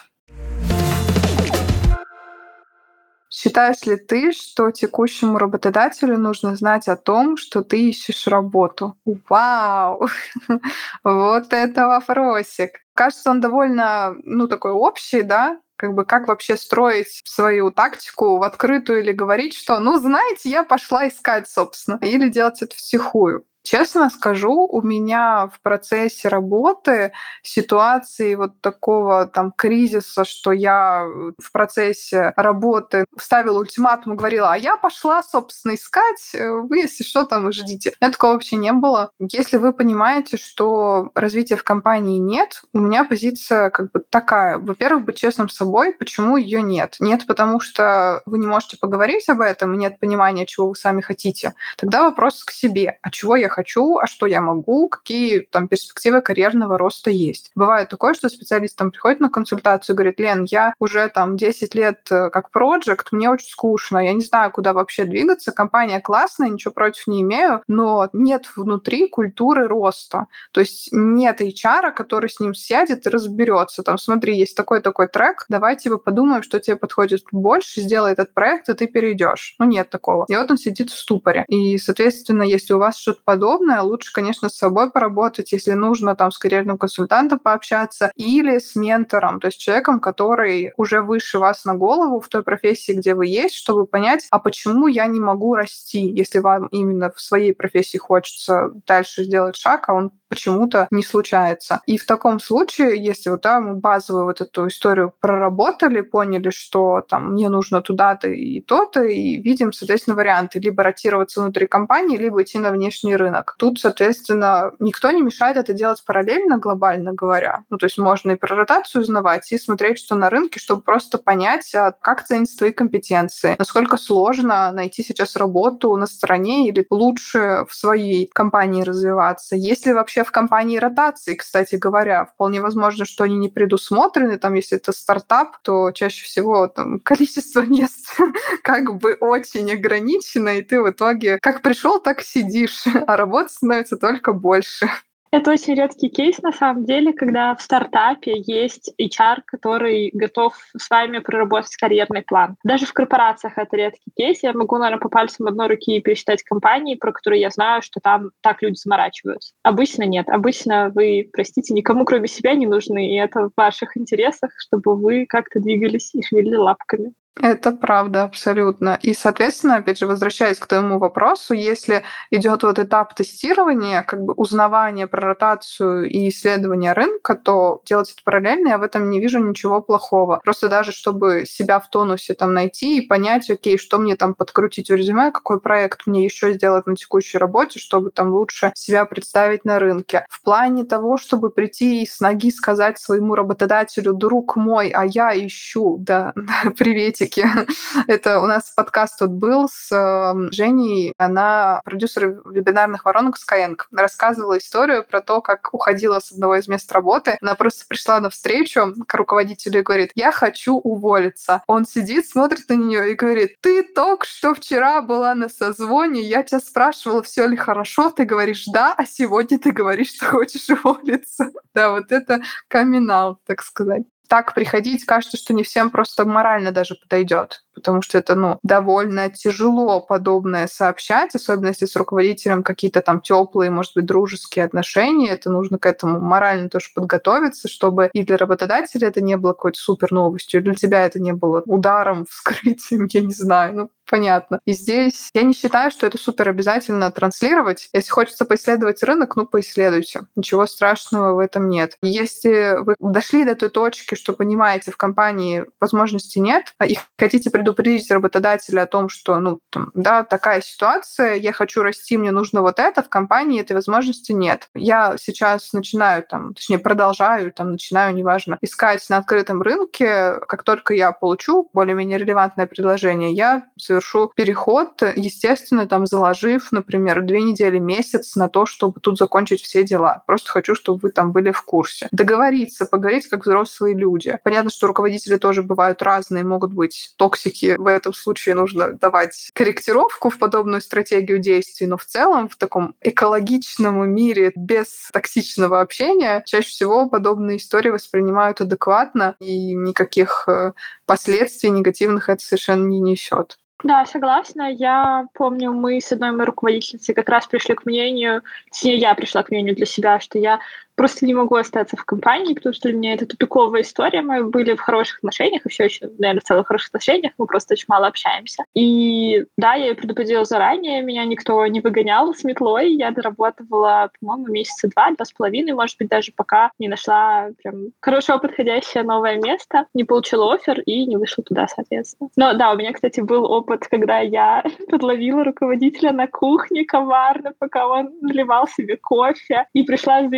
Считаешь 3.43 3.83
ли 3.87 3.97
ты, 3.97 4.31
что 4.33 4.71
текущему 4.71 5.39
работодателю 5.39 6.17
нужно 6.17 6.55
знать 6.55 6.87
о 6.87 6.97
том, 6.97 7.37
что 7.37 7.65
ты 7.65 7.89
ищешь 7.89 8.29
работу? 8.29 8.97
Вау! 9.29 10.09
Вот 11.03 11.53
это 11.53 11.89
вопросик. 11.89 12.81
Кажется, 12.95 13.31
он 13.31 13.41
довольно, 13.41 14.15
ну, 14.23 14.47
такой 14.47 14.71
общий, 14.71 15.23
да? 15.23 15.59
Как 15.77 15.95
бы 15.95 16.05
как 16.05 16.29
вообще 16.29 16.57
строить 16.57 17.23
свою 17.25 17.73
тактику 17.73 18.37
в 18.37 18.43
открытую 18.43 19.01
или 19.01 19.13
говорить, 19.13 19.55
что, 19.55 19.81
ну, 19.81 19.99
знаете, 19.99 20.49
я 20.49 20.63
пошла 20.63 21.09
искать, 21.09 21.49
собственно, 21.49 21.99
или 22.01 22.29
делать 22.29 22.63
это 22.63 22.77
втихую. 22.77 23.45
Честно 23.63 24.11
скажу, 24.11 24.67
у 24.67 24.83
меня 24.83 25.49
в 25.55 25.61
процессе 25.61 26.29
работы 26.29 27.13
ситуации 27.43 28.35
вот 28.35 28.61
такого 28.61 29.27
там 29.27 29.53
кризиса, 29.53 30.25
что 30.25 30.51
я 30.51 31.07
в 31.39 31.53
процессе 31.53 32.33
работы 32.37 33.05
ставила 33.19 33.61
ультиматум 33.61 34.15
и 34.15 34.17
говорила, 34.17 34.53
а 34.53 34.57
я 34.57 34.77
пошла, 34.77 35.23
собственно, 35.23 35.75
искать, 35.75 36.31
э, 36.35 36.51
вы, 36.51 36.79
если 36.79 37.05
что, 37.05 37.25
там 37.25 37.53
ждите. 37.53 37.93
У 38.01 38.05
меня 38.05 38.13
такого 38.13 38.33
вообще 38.33 38.57
не 38.57 38.73
было. 38.73 39.11
Если 39.21 39.59
вы 39.59 39.73
понимаете, 39.73 40.37
что 40.37 41.11
развития 41.15 41.57
в 41.57 41.63
компании 41.65 42.19
нет, 42.19 42.63
у 42.73 42.81
меня 42.81 43.05
позиция 43.05 43.71
как 43.71 43.93
бы 43.93 44.03
такая. 44.11 44.59
Во-первых, 44.59 45.05
быть 45.05 45.19
честным 45.19 45.49
с 45.49 45.55
собой, 45.57 45.93
почему 45.93 46.37
ее 46.37 46.63
нет? 46.63 46.97
Нет, 46.99 47.27
потому 47.27 47.61
что 47.61 48.23
вы 48.27 48.39
не 48.39 48.47
можете 48.47 48.77
поговорить 48.77 49.29
об 49.29 49.41
этом, 49.41 49.79
нет 49.79 50.01
понимания, 50.01 50.47
чего 50.47 50.69
вы 50.69 50.75
сами 50.75 51.01
хотите. 51.01 51.55
Тогда 51.77 52.03
вопрос 52.03 52.43
к 52.43 52.51
себе, 52.51 52.99
а 53.03 53.11
чего 53.11 53.37
я 53.37 53.52
хочу, 53.53 53.99
а 53.99 54.07
что 54.07 54.27
я 54.27 54.41
могу, 54.41 54.89
какие 54.89 55.41
там 55.41 55.69
перспективы 55.69 56.21
карьерного 56.21 56.79
роста 56.79 57.11
есть. 57.11 57.51
Бывает 57.55 57.89
такое, 57.89 58.15
что 58.15 58.29
специалист 58.29 58.77
там 58.77 58.91
приходит 58.91 59.21
на 59.21 59.31
консультацию 59.31 59.95
и 59.95 59.97
говорит, 59.97 60.19
Лен, 60.19 60.45
я 60.45 60.75
уже 60.79 61.09
там 61.09 61.37
10 61.37 61.75
лет 61.75 62.01
э, 62.11 62.31
как 62.31 62.51
проект, 62.51 63.13
мне 63.13 63.29
очень 63.29 63.49
скучно, 63.49 63.99
я 63.99 64.13
не 64.13 64.23
знаю, 64.23 64.51
куда 64.51 64.73
вообще 64.73 65.05
двигаться, 65.05 65.53
компания 65.53 66.01
классная, 66.01 66.49
ничего 66.49 66.73
против 66.73 67.07
не 67.07 67.23
имею, 67.23 67.63
но 67.69 68.09
нет 68.13 68.47
внутри 68.57 69.09
культуры 69.09 69.69
роста. 69.69 70.27
То 70.53 70.61
есть 70.61 70.89
нет 70.93 71.41
HR, 71.41 71.93
который 71.93 72.31
с 72.31 72.41
ним 72.41 72.55
сядет 72.55 73.07
и 73.07 73.11
разберется. 73.11 73.83
Там, 73.83 73.99
смотри, 73.99 74.37
есть 74.37 74.57
такой-такой 74.57 75.09
трек, 75.09 75.45
давай 75.49 75.77
типа 75.77 75.99
подумаем, 75.99 76.43
что 76.43 76.61
тебе 76.61 76.77
подходит 76.77 77.25
больше, 77.33 77.81
сделай 77.81 78.13
этот 78.13 78.33
проект, 78.33 78.69
и 78.69 78.75
ты 78.75 78.87
перейдешь. 78.87 79.55
Ну, 79.59 79.67
нет 79.67 79.91
такого. 79.91 80.25
И 80.29 80.37
вот 80.37 80.51
он 80.51 80.57
сидит 80.57 80.91
в 80.91 80.97
ступоре. 80.97 81.45
И, 81.49 81.79
соответственно, 81.79 82.43
если 82.43 82.75
у 82.75 82.79
вас 82.79 82.97
что-то 82.97 83.21
под 83.25 83.42
подобное, 83.43 83.81
лучше, 83.81 84.13
конечно, 84.13 84.49
с 84.49 84.55
собой 84.55 84.93
поработать, 84.93 85.51
если 85.51 85.73
нужно 85.73 86.15
там 86.15 86.31
с 86.31 86.39
карьерным 86.39 86.79
консультантом 86.79 87.41
пообщаться 87.41 88.13
или 88.15 88.61
с 88.61 88.77
ментором, 88.77 89.41
то 89.41 89.49
есть 89.49 89.59
человеком, 89.59 89.99
который 89.99 90.73
уже 90.77 91.03
выше 91.03 91.41
вас 91.41 91.65
на 91.65 91.75
голову 91.75 92.21
в 92.21 92.29
той 92.29 92.45
профессии, 92.45 92.93
где 92.93 93.17
вы 93.17 93.27
есть, 93.27 93.57
чтобы 93.57 93.85
понять, 93.85 94.29
а 94.31 94.39
почему 94.39 94.87
я 94.87 95.07
не 95.07 95.19
могу 95.19 95.57
расти, 95.57 96.07
если 96.07 96.39
вам 96.39 96.69
именно 96.69 97.11
в 97.11 97.21
своей 97.21 97.53
профессии 97.53 97.99
хочется 97.99 98.71
дальше 98.87 99.25
сделать 99.25 99.57
шаг, 99.57 99.89
а 99.89 99.95
он 99.95 100.13
почему-то 100.33 100.89
не 100.91 101.03
случается. 101.03 101.83
И 101.85 101.99
в 101.99 102.07
таком 102.07 102.41
случае, 102.41 103.05
если 103.05 103.29
вот 103.29 103.43
да, 103.43 103.61
мы 103.61 103.75
базовую 103.75 104.25
вот 104.25 104.41
эту 104.41 104.69
историю 104.69 105.13
проработали, 105.21 106.01
поняли, 106.01 106.49
что 106.49 107.03
там 107.07 107.33
мне 107.33 107.51
нужно 107.51 107.83
туда-то 107.83 108.29
и 108.29 108.63
то-то, 108.63 109.03
и 109.03 109.37
видим, 109.37 109.75
соответственно, 109.75 110.17
варианты 110.17 110.59
либо 110.59 110.83
ротироваться 110.83 111.43
внутри 111.43 111.67
компании, 111.67 112.17
либо 112.17 112.43
идти 112.43 112.59
на 112.59 112.71
внешний 112.71 113.15
рынок. 113.15 113.57
Тут, 113.59 113.79
соответственно, 113.79 114.73
никто 114.79 115.11
не 115.11 115.21
мешает 115.21 115.59
это 115.59 115.75
делать 115.75 116.03
параллельно, 116.07 116.57
глобально 116.57 117.13
говоря. 117.13 117.65
Ну, 117.69 117.77
то 117.77 117.85
есть 117.85 117.99
можно 117.99 118.31
и 118.31 118.37
про 118.37 118.57
ротацию 118.57 119.03
узнавать, 119.03 119.53
и 119.53 119.59
смотреть, 119.59 119.99
что 119.99 120.15
на 120.15 120.31
рынке, 120.31 120.59
чтобы 120.59 120.81
просто 120.81 121.19
понять, 121.19 121.75
а 121.75 121.93
как 121.93 122.25
ценятся 122.25 122.57
твои 122.57 122.73
компетенции, 122.73 123.57
насколько 123.59 123.99
сложно 123.99 124.73
найти 124.73 125.03
сейчас 125.03 125.37
работу 125.37 125.95
на 125.97 126.07
стороне 126.07 126.69
или 126.69 126.87
лучше 126.91 127.67
в 127.69 127.75
своей 127.75 128.31
компании 128.33 128.83
развиваться. 128.83 129.57
Есть 129.57 129.87
ли 129.87 129.93
вообще 129.93 130.22
в 130.25 130.31
компании 130.31 130.79
ротации, 130.79 131.35
кстати 131.35 131.77
говоря. 131.77 132.27
Вполне 132.27 132.61
возможно, 132.61 133.05
что 133.05 133.25
они 133.25 133.37
не 133.37 133.49
предусмотрены. 133.49 134.39
Там, 134.39 134.55
если 134.55 134.79
это 134.79 134.93
стартап, 134.93 135.59
то 135.63 135.91
чаще 135.93 136.25
всего 136.25 136.69
там 136.69 137.01
количество 137.05 137.63
мест 137.63 138.17
как 138.63 138.97
бы 138.97 139.15
очень 139.15 139.73
ограничено, 139.73 140.59
и 140.59 140.63
ты 140.63 140.83
в 140.83 140.91
итоге 140.91 141.39
как 141.41 141.63
пришел, 141.63 142.01
так 142.01 142.23
сидишь, 142.23 142.85
а 143.07 143.17
работы 143.17 143.51
становится 143.51 143.97
только 143.97 144.33
больше. 144.33 144.89
Это 145.33 145.51
очень 145.51 145.75
редкий 145.75 146.11
кейс, 146.11 146.43
на 146.43 146.53
самом 146.53 146.85
деле, 146.85 147.15
когда 147.15 147.55
в 147.57 147.63
стартапе 147.63 148.35
есть 148.37 148.93
HR, 149.01 149.39
который 149.47 150.11
готов 150.13 150.55
с 150.77 150.91
вами 150.91 151.21
проработать 151.21 151.75
карьерный 151.77 152.21
план. 152.21 152.57
Даже 152.65 152.85
в 152.85 152.93
корпорациях 152.93 153.57
это 153.57 153.75
редкий 153.79 154.11
кейс. 154.15 154.43
Я 154.43 154.53
могу, 154.53 154.77
наверное, 154.77 155.01
по 155.01 155.09
пальцам 155.09 155.47
одной 155.47 155.69
руки 155.69 155.99
пересчитать 156.03 156.43
компании, 156.43 156.97
про 156.97 157.13
которые 157.13 157.41
я 157.41 157.49
знаю, 157.49 157.81
что 157.81 157.99
там 158.01 158.33
так 158.43 158.61
люди 158.61 158.77
заморачиваются. 158.77 159.55
Обычно 159.63 160.03
нет. 160.03 160.29
Обычно 160.29 160.91
вы, 160.95 161.31
простите, 161.33 161.73
никому 161.73 162.05
кроме 162.05 162.29
себя 162.29 162.53
не 162.53 162.67
нужны, 162.67 163.15
и 163.15 163.17
это 163.17 163.49
в 163.49 163.53
ваших 163.57 163.97
интересах, 163.97 164.51
чтобы 164.59 164.97
вы 164.97 165.25
как-то 165.27 165.61
двигались 165.61 166.15
и 166.15 166.23
шевелили 166.23 166.57
лапками. 166.57 167.15
Это 167.41 167.73
правда, 167.73 168.25
абсолютно. 168.25 168.99
И, 169.01 169.15
соответственно, 169.15 169.77
опять 169.77 169.99
же, 169.99 170.07
возвращаясь 170.07 170.59
к 170.59 170.67
твоему 170.67 170.99
вопросу, 170.99 171.55
если 171.55 172.03
идет 172.31 172.63
вот 172.63 172.79
этап 172.79 173.15
тестирования, 173.15 174.03
как 174.03 174.23
бы 174.23 174.35
узнавания 174.35 175.07
про 175.07 175.29
ротацию 175.29 176.11
и 176.11 176.29
исследования 176.29 176.93
рынка, 176.93 177.35
то 177.35 177.81
делать 177.87 178.11
это 178.13 178.21
параллельно 178.23 178.69
я 178.69 178.79
в 178.79 178.83
этом 178.83 179.09
не 179.09 179.19
вижу 179.19 179.39
ничего 179.39 179.81
плохого. 179.81 180.41
Просто 180.45 180.69
даже 180.69 180.93
чтобы 180.93 181.45
себя 181.47 181.81
в 181.81 181.89
тонусе 181.89 182.35
там 182.35 182.53
найти 182.53 182.99
и 182.99 183.07
понять, 183.07 183.49
окей, 183.49 183.79
что 183.79 183.99
мне 183.99 184.17
там 184.17 184.35
подкрутить 184.35 184.91
в 184.91 184.95
резюме, 184.95 185.33
какой 185.33 185.59
проект 185.59 186.07
мне 186.07 186.25
еще 186.25 186.53
сделать 186.53 186.87
на 186.87 186.97
текущей 186.97 187.39
работе, 187.39 187.79
чтобы 187.79 188.11
там 188.11 188.31
лучше 188.31 188.73
себя 188.75 189.07
представить 189.07 189.65
на 189.65 189.79
рынке. 189.79 190.27
В 190.29 190.43
плане 190.43 190.85
того, 190.85 191.17
чтобы 191.17 191.49
прийти 191.49 192.03
и 192.03 192.07
с 192.07 192.21
ноги 192.21 192.51
сказать 192.51 192.99
своему 192.99 193.35
работодателю, 193.35 194.13
друг 194.13 194.57
мой, 194.57 194.91
а 194.91 195.05
я 195.07 195.35
ищу, 195.35 195.97
да, 195.99 196.35
привет 196.77 197.22
аналитики. 197.23 197.47
Это 198.07 198.41
у 198.41 198.47
нас 198.47 198.73
подкаст 198.75 199.19
тут 199.19 199.31
был 199.31 199.69
с 199.69 199.93
эм, 199.93 200.51
Женей, 200.53 201.15
она 201.19 201.81
продюсер 201.85 202.43
вебинарных 202.45 203.05
воронок 203.05 203.37
Skyeng. 203.37 203.77
Рассказывала 203.93 204.59
историю 204.59 205.05
про 205.05 205.21
то, 205.21 205.41
как 205.41 205.73
уходила 205.73 206.21
с 206.21 206.33
одного 206.33 206.57
из 206.57 206.69
мест 206.69 206.91
работы. 206.93 207.39
Она 207.41 207.55
просто 207.55 207.85
пришла 207.87 208.21
на 208.21 208.31
встречу 208.31 208.95
к 209.07 209.15
руководителю 209.15 209.81
и 209.81 209.83
говорит, 209.83 210.13
я 210.15 210.33
хочу 210.33 210.75
уволиться. 210.75 211.63
Он 211.67 211.87
сидит, 211.87 212.27
смотрит 212.27 212.69
на 212.69 212.75
нее 212.75 213.13
и 213.13 213.15
говорит, 213.15 213.57
ты 213.61 213.83
только 213.83 214.27
что 214.27 214.55
вчера 214.55 215.01
была 215.03 215.35
на 215.35 215.49
созвоне, 215.49 216.23
я 216.23 216.43
тебя 216.43 216.61
спрашивала, 216.61 217.23
все 217.23 217.47
ли 217.47 217.57
хорошо, 217.57 218.11
ты 218.11 218.25
говоришь 218.25 218.65
да, 218.67 218.95
а 218.97 219.05
сегодня 219.07 219.59
ты 219.59 219.73
говоришь, 219.73 220.15
что 220.15 220.27
хочешь 220.27 220.69
уволиться. 220.69 221.51
Да, 221.75 221.91
вот 221.91 222.13
это 222.13 222.43
камин 222.69 223.11
так 223.47 223.63
сказать 223.63 224.03
так 224.29 224.55
приходить, 224.55 225.05
кажется, 225.05 225.37
что 225.37 225.55
не 225.55 225.63
всем 225.63 225.91
просто 225.91 226.25
морально 226.25 226.73
даже 226.73 226.95
подойдет 226.95 227.65
потому 227.75 228.03
что 228.03 228.19
это, 228.19 228.35
ну, 228.35 228.59
довольно 228.63 229.31
тяжело 229.31 230.01
подобное 230.01 230.67
сообщать, 230.67 231.35
особенно 231.35 231.69
если 231.69 231.87
с 231.87 231.97
руководителем 231.97 232.63
какие-то 232.63 233.03
там 233.03 233.21
теплые, 233.21 233.71
может 233.71 233.93
быть, 233.95 234.07
дружеские 234.07 234.65
отношения, 234.65 235.31
это 235.31 235.51
нужно 235.51 235.79
к 235.79 235.87
этому 235.87 236.21
морально 236.21 236.69
тоже 236.69 236.89
подготовиться, 236.95 237.69
чтобы 237.69 238.11
и 238.13 238.25
для 238.25 238.37
работодателя 238.37 239.09
это 239.09 239.21
не 239.21 239.37
было 239.37 239.53
какой-то 239.53 239.79
супер 239.79 240.13
новостью, 240.13 240.61
и 240.61 240.65
для 240.65 240.75
тебя 240.75 241.05
это 241.07 241.21
не 241.21 241.33
было 241.33 241.63
ударом, 241.67 242.27
вскрытием, 242.31 243.09
я 243.11 243.21
не 243.21 243.35
знаю, 243.35 243.75
ну, 243.75 243.91
понятно. 244.13 244.61
И 244.67 244.73
здесь 244.73 245.31
я 245.33 245.43
не 245.43 245.55
считаю, 245.55 245.91
что 245.91 246.07
это 246.07 246.19
супер 246.19 246.51
обязательно 246.51 247.11
транслировать. 247.11 247.89
Если 247.95 248.11
хочется 248.11 248.45
поисследовать 248.45 249.03
рынок, 249.03 249.37
ну, 249.37 249.47
поисследуйте. 249.47 250.27
Ничего 250.37 250.67
страшного 250.67 251.33
в 251.33 251.39
этом 251.39 251.71
нет. 251.71 251.97
Если 252.03 252.77
вы 252.79 252.95
дошли 253.01 253.47
до 253.47 253.55
той 253.55 253.71
точки, 253.71 254.15
что 254.15 254.35
понимаете, 254.35 254.91
в 254.91 254.99
компании 254.99 255.65
возможности 255.81 256.39
нет, 256.39 256.75
а 256.77 256.87
и 256.87 256.99
хотите 257.19 257.51
предупредить 257.63 258.11
работодателя 258.11 258.83
о 258.83 258.87
том, 258.87 259.09
что, 259.09 259.39
ну, 259.39 259.61
там, 259.71 259.93
да, 259.95 260.25
такая 260.25 260.61
ситуация, 260.61 261.35
я 261.35 261.53
хочу 261.53 261.83
расти, 261.83 262.19
мне 262.19 262.33
нужно 262.33 262.61
вот 262.61 262.81
это, 262.81 263.03
в 263.03 263.09
компании 263.09 263.61
этой 263.61 263.75
возможности 263.75 264.33
нет. 264.33 264.69
Я 264.75 265.17
сейчас 265.17 265.73
начинаю, 265.73 266.25
там, 266.25 266.55
точнее, 266.55 266.79
продолжаю, 266.79 267.53
там, 267.53 267.73
начинаю, 267.73 268.15
неважно, 268.15 268.59
искать 268.61 269.09
на 269.09 269.19
открытом 269.19 269.63
рынке, 269.63 270.41
как 270.49 270.65
только 270.65 270.95
я 270.95 271.13
получу 271.13 271.71
более-менее 271.73 272.19
релевантное 272.19 272.67
предложение, 272.67 273.33
я 273.33 273.65
совершу 273.79 274.33
переход, 274.35 275.01
естественно, 275.15 275.87
там, 275.87 276.07
заложив, 276.07 276.73
например, 276.73 277.23
две 277.23 277.43
недели, 277.43 277.79
месяц 277.79 278.35
на 278.35 278.49
то, 278.49 278.67
чтобы 278.67 279.01
тут 279.01 279.19
закончить 279.19 279.63
все 279.63 279.85
дела. 279.85 280.25
Просто 280.27 280.51
хочу, 280.51 280.75
чтобы 280.75 280.99
вы 281.03 281.11
там 281.11 281.31
были 281.31 281.53
в 281.53 281.63
курсе. 281.63 282.09
Договориться, 282.11 282.87
поговорить 282.87 283.29
как 283.29 283.47
взрослые 283.47 283.95
люди. 283.95 284.37
Понятно, 284.43 284.71
что 284.71 284.89
руководители 284.89 285.37
тоже 285.37 285.63
бывают 285.63 286.03
разные, 286.03 286.43
могут 286.43 286.73
быть 286.73 287.15
токсики 287.17 287.52
все-таки 287.53 287.77
в 287.77 287.87
этом 287.87 288.13
случае 288.13 288.55
нужно 288.55 288.93
давать 288.93 289.51
корректировку 289.55 290.31
в 290.31 290.39
подобную 290.39 290.81
стратегию 290.81 291.39
действий, 291.39 291.87
но 291.87 291.97
в 291.97 292.05
целом 292.05 292.49
в 292.49 292.57
таком 292.57 292.95
экологичном 293.01 294.09
мире 294.11 294.53
без 294.57 295.11
токсичного 295.13 295.81
общения 295.81 296.43
чаще 296.47 296.69
всего 296.69 297.09
подобные 297.09 297.59
истории 297.59 297.91
воспринимают 297.91 298.61
адекватно, 298.61 299.37
и 299.41 299.75
никаких 299.75 300.45
э, 300.49 300.73
последствий 301.07 301.71
негативных 301.71 302.29
это 302.29 302.43
совершенно 302.43 302.87
не 302.87 303.01
несет. 303.01 303.59
Да, 303.85 304.07
согласна. 304.07 304.73
Я 304.73 305.27
помню, 305.35 305.73
мы 305.73 306.01
с 306.01 306.13
одной 306.13 306.31
моей 306.31 306.47
руководительницей 306.47 307.15
как 307.15 307.29
раз 307.29 307.47
пришли 307.47 307.75
к 307.75 307.85
мнению, 307.85 308.43
точнее, 308.71 308.97
я 308.97 309.15
пришла 309.15 309.43
к 309.43 309.51
мнению 309.51 309.75
для 309.75 309.87
себя, 309.87 310.21
что 310.21 310.39
я 310.39 310.61
просто 310.95 311.27
не 311.27 311.35
могу 311.35 311.57
остаться 311.57 311.97
в 311.97 312.05
компании, 312.05 312.55
потому 312.55 312.73
что 312.75 312.89
для 312.89 312.99
меня 312.99 313.15
это 313.15 313.27
тупиковая 313.27 313.83
история. 313.83 314.23
Мы 314.23 314.45
были 314.45 314.75
в 314.75 314.81
хороших 314.81 315.19
отношениях, 315.19 315.67
и 315.67 315.69
все 315.69 315.85
еще, 315.85 316.11
наверное, 316.19 316.41
в 316.41 316.45
целых 316.45 316.67
хороших 316.67 316.89
отношениях, 316.89 317.33
мы 317.39 317.47
просто 317.47 317.75
очень 317.75 317.87
мало 317.89 318.07
общаемся. 318.07 318.65
И 318.75 319.45
да, 319.57 319.75
я 319.75 319.87
ее 319.89 319.95
предупредила 319.95 320.45
заранее, 320.45 321.03
меня 321.03 321.25
никто 321.25 321.67
не 321.67 321.81
выгонял 321.81 322.35
с 322.35 322.45
метлой, 322.45 322.93
я 322.93 323.11
доработала, 323.11 324.11
по-моему, 324.21 324.49
месяца 324.49 324.89
два, 324.89 325.11
два 325.11 325.25
с 325.25 325.33
половиной, 325.33 325.73
может 325.73 325.97
быть, 325.99 326.09
даже 326.09 326.33
пока 326.33 326.71
не 326.79 326.89
нашла 326.89 327.51
прям 327.63 327.89
хорошо 328.01 328.39
подходящее 328.39 329.05
новое 329.05 329.37
место, 329.37 329.87
не 329.95 330.05
получила 330.05 330.55
офер 330.55 330.81
и 330.81 331.07
не 331.07 331.17
вышла 331.17 331.45
туда, 331.45 331.67
соответственно. 331.69 332.31
Но 332.37 332.55
да, 332.55 332.73
у 332.73 332.77
меня, 332.77 332.93
кстати, 332.93 333.21
был 333.21 333.45
опыт, 333.45 333.87
когда 333.89 334.19
я 334.19 334.65
подловила 334.89 335.45
руководителя 335.45 336.13
на 336.13 336.27
кухне 336.27 336.85
коварно, 336.85 337.53
пока 337.59 337.87
он 337.87 338.13
наливал 338.21 338.67
себе 338.69 338.97
кофе, 338.97 339.67
и 339.73 339.83
пришла 339.83 340.23
с 340.23 340.31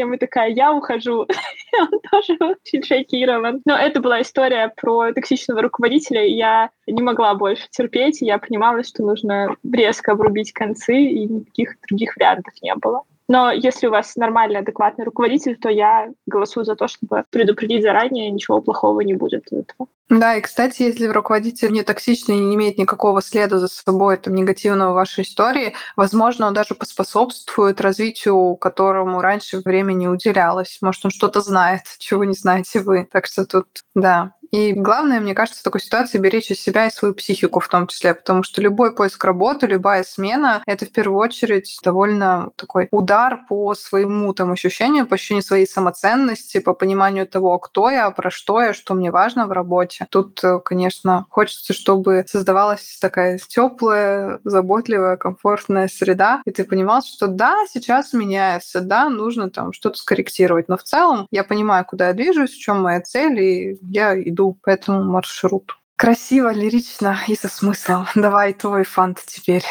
заявлением 0.00 0.14
и 0.14 0.18
такая, 0.18 0.50
я 0.50 0.72
ухожу. 0.72 1.24
и 1.24 1.76
он 1.80 2.00
тоже 2.10 2.36
очень 2.40 2.82
шокирован. 2.82 3.62
Но 3.64 3.76
это 3.76 4.00
была 4.00 4.22
история 4.22 4.72
про 4.76 5.12
токсичного 5.12 5.62
руководителя, 5.62 6.24
и 6.24 6.32
я 6.32 6.70
не 6.86 7.02
могла 7.02 7.34
больше 7.34 7.66
терпеть, 7.70 8.22
и 8.22 8.26
я 8.26 8.38
понимала, 8.38 8.82
что 8.82 9.02
нужно 9.02 9.56
резко 9.70 10.12
обрубить 10.12 10.52
концы, 10.52 10.96
и 10.96 11.26
никаких 11.26 11.76
других 11.88 12.16
вариантов 12.16 12.54
не 12.62 12.74
было. 12.74 13.02
Но 13.30 13.52
если 13.52 13.86
у 13.86 13.92
вас 13.92 14.16
нормальный, 14.16 14.58
адекватный 14.58 15.04
руководитель, 15.04 15.56
то 15.56 15.68
я 15.68 16.08
голосую 16.26 16.64
за 16.64 16.74
то, 16.74 16.88
чтобы 16.88 17.24
предупредить 17.30 17.84
заранее, 17.84 18.28
ничего 18.28 18.60
плохого 18.60 19.02
не 19.02 19.14
будет 19.14 19.46
от 19.52 19.52
этого. 19.52 19.88
Да, 20.08 20.34
и, 20.34 20.40
кстати, 20.40 20.82
если 20.82 21.06
руководитель 21.06 21.70
не 21.70 21.84
токсичный 21.84 22.38
и 22.38 22.44
не 22.44 22.56
имеет 22.56 22.76
никакого 22.76 23.22
следа 23.22 23.60
за 23.60 23.68
собой 23.68 24.16
там, 24.16 24.34
негативного 24.34 24.94
вашей 24.94 25.22
истории, 25.22 25.74
возможно, 25.94 26.48
он 26.48 26.54
даже 26.54 26.74
поспособствует 26.74 27.80
развитию, 27.80 28.56
которому 28.56 29.20
раньше 29.20 29.60
времени 29.64 30.08
уделялось. 30.08 30.78
Может, 30.82 31.04
он 31.04 31.12
что-то 31.12 31.40
знает, 31.40 31.82
чего 32.00 32.24
не 32.24 32.34
знаете 32.34 32.80
вы. 32.80 33.06
Так 33.12 33.26
что 33.26 33.46
тут, 33.46 33.68
да, 33.94 34.32
И 34.52 34.72
главное, 34.72 35.20
мне 35.20 35.34
кажется, 35.34 35.60
в 35.60 35.64
такой 35.64 35.80
ситуации 35.80 36.18
беречь 36.18 36.46
себя 36.46 36.86
и 36.86 36.90
свою 36.90 37.14
психику 37.14 37.60
в 37.60 37.68
том 37.68 37.86
числе, 37.86 38.14
потому 38.14 38.42
что 38.42 38.60
любой 38.60 38.94
поиск 38.94 39.24
работы, 39.24 39.66
любая 39.66 40.02
смена— 40.02 40.62
это 40.66 40.86
в 40.86 40.90
первую 40.90 41.18
очередь 41.18 41.78
довольно 41.84 42.50
такой 42.56 42.88
удар 42.90 43.40
по 43.48 43.74
своему 43.74 44.32
там 44.34 44.50
ощущению, 44.52 45.06
по 45.06 45.14
ощущению 45.14 45.44
своей 45.44 45.66
самоценности, 45.66 46.58
по 46.58 46.74
пониманию 46.74 47.26
того, 47.26 47.58
кто 47.58 47.90
я, 47.90 48.10
про 48.10 48.30
что 48.30 48.60
я, 48.60 48.74
что 48.74 48.94
мне 48.94 49.10
важно 49.12 49.46
в 49.46 49.52
работе. 49.52 50.06
Тут, 50.10 50.42
э, 50.42 50.58
конечно, 50.64 51.26
хочется, 51.30 51.72
чтобы 51.72 52.24
создавалась 52.28 52.98
такая 53.00 53.38
теплая, 53.38 54.40
заботливая, 54.42 55.16
комфортная 55.16 55.88
среда, 55.88 56.42
и 56.44 56.50
ты 56.50 56.64
понимал, 56.64 57.02
что 57.02 57.28
да, 57.28 57.64
сейчас 57.72 58.12
меняется, 58.12 58.80
да, 58.80 59.08
нужно 59.08 59.50
там 59.50 59.72
что-то 59.72 59.98
скорректировать, 59.98 60.68
но 60.68 60.76
в 60.76 60.82
целом 60.82 61.26
я 61.30 61.44
понимаю, 61.44 61.84
куда 61.84 62.08
я 62.08 62.14
движусь, 62.14 62.52
в 62.52 62.58
чем 62.58 62.82
моя 62.82 63.00
цель, 63.00 63.40
и 63.40 63.78
я 63.82 64.20
иду 64.20 64.39
по 64.62 64.70
этому 64.70 65.04
маршруту. 65.04 65.74
Красиво, 65.96 66.52
лирично 66.52 67.18
и 67.28 67.36
со 67.36 67.48
смыслом. 67.48 68.06
Давай 68.14 68.54
твой 68.54 68.84
фант 68.84 69.22
теперь. 69.26 69.64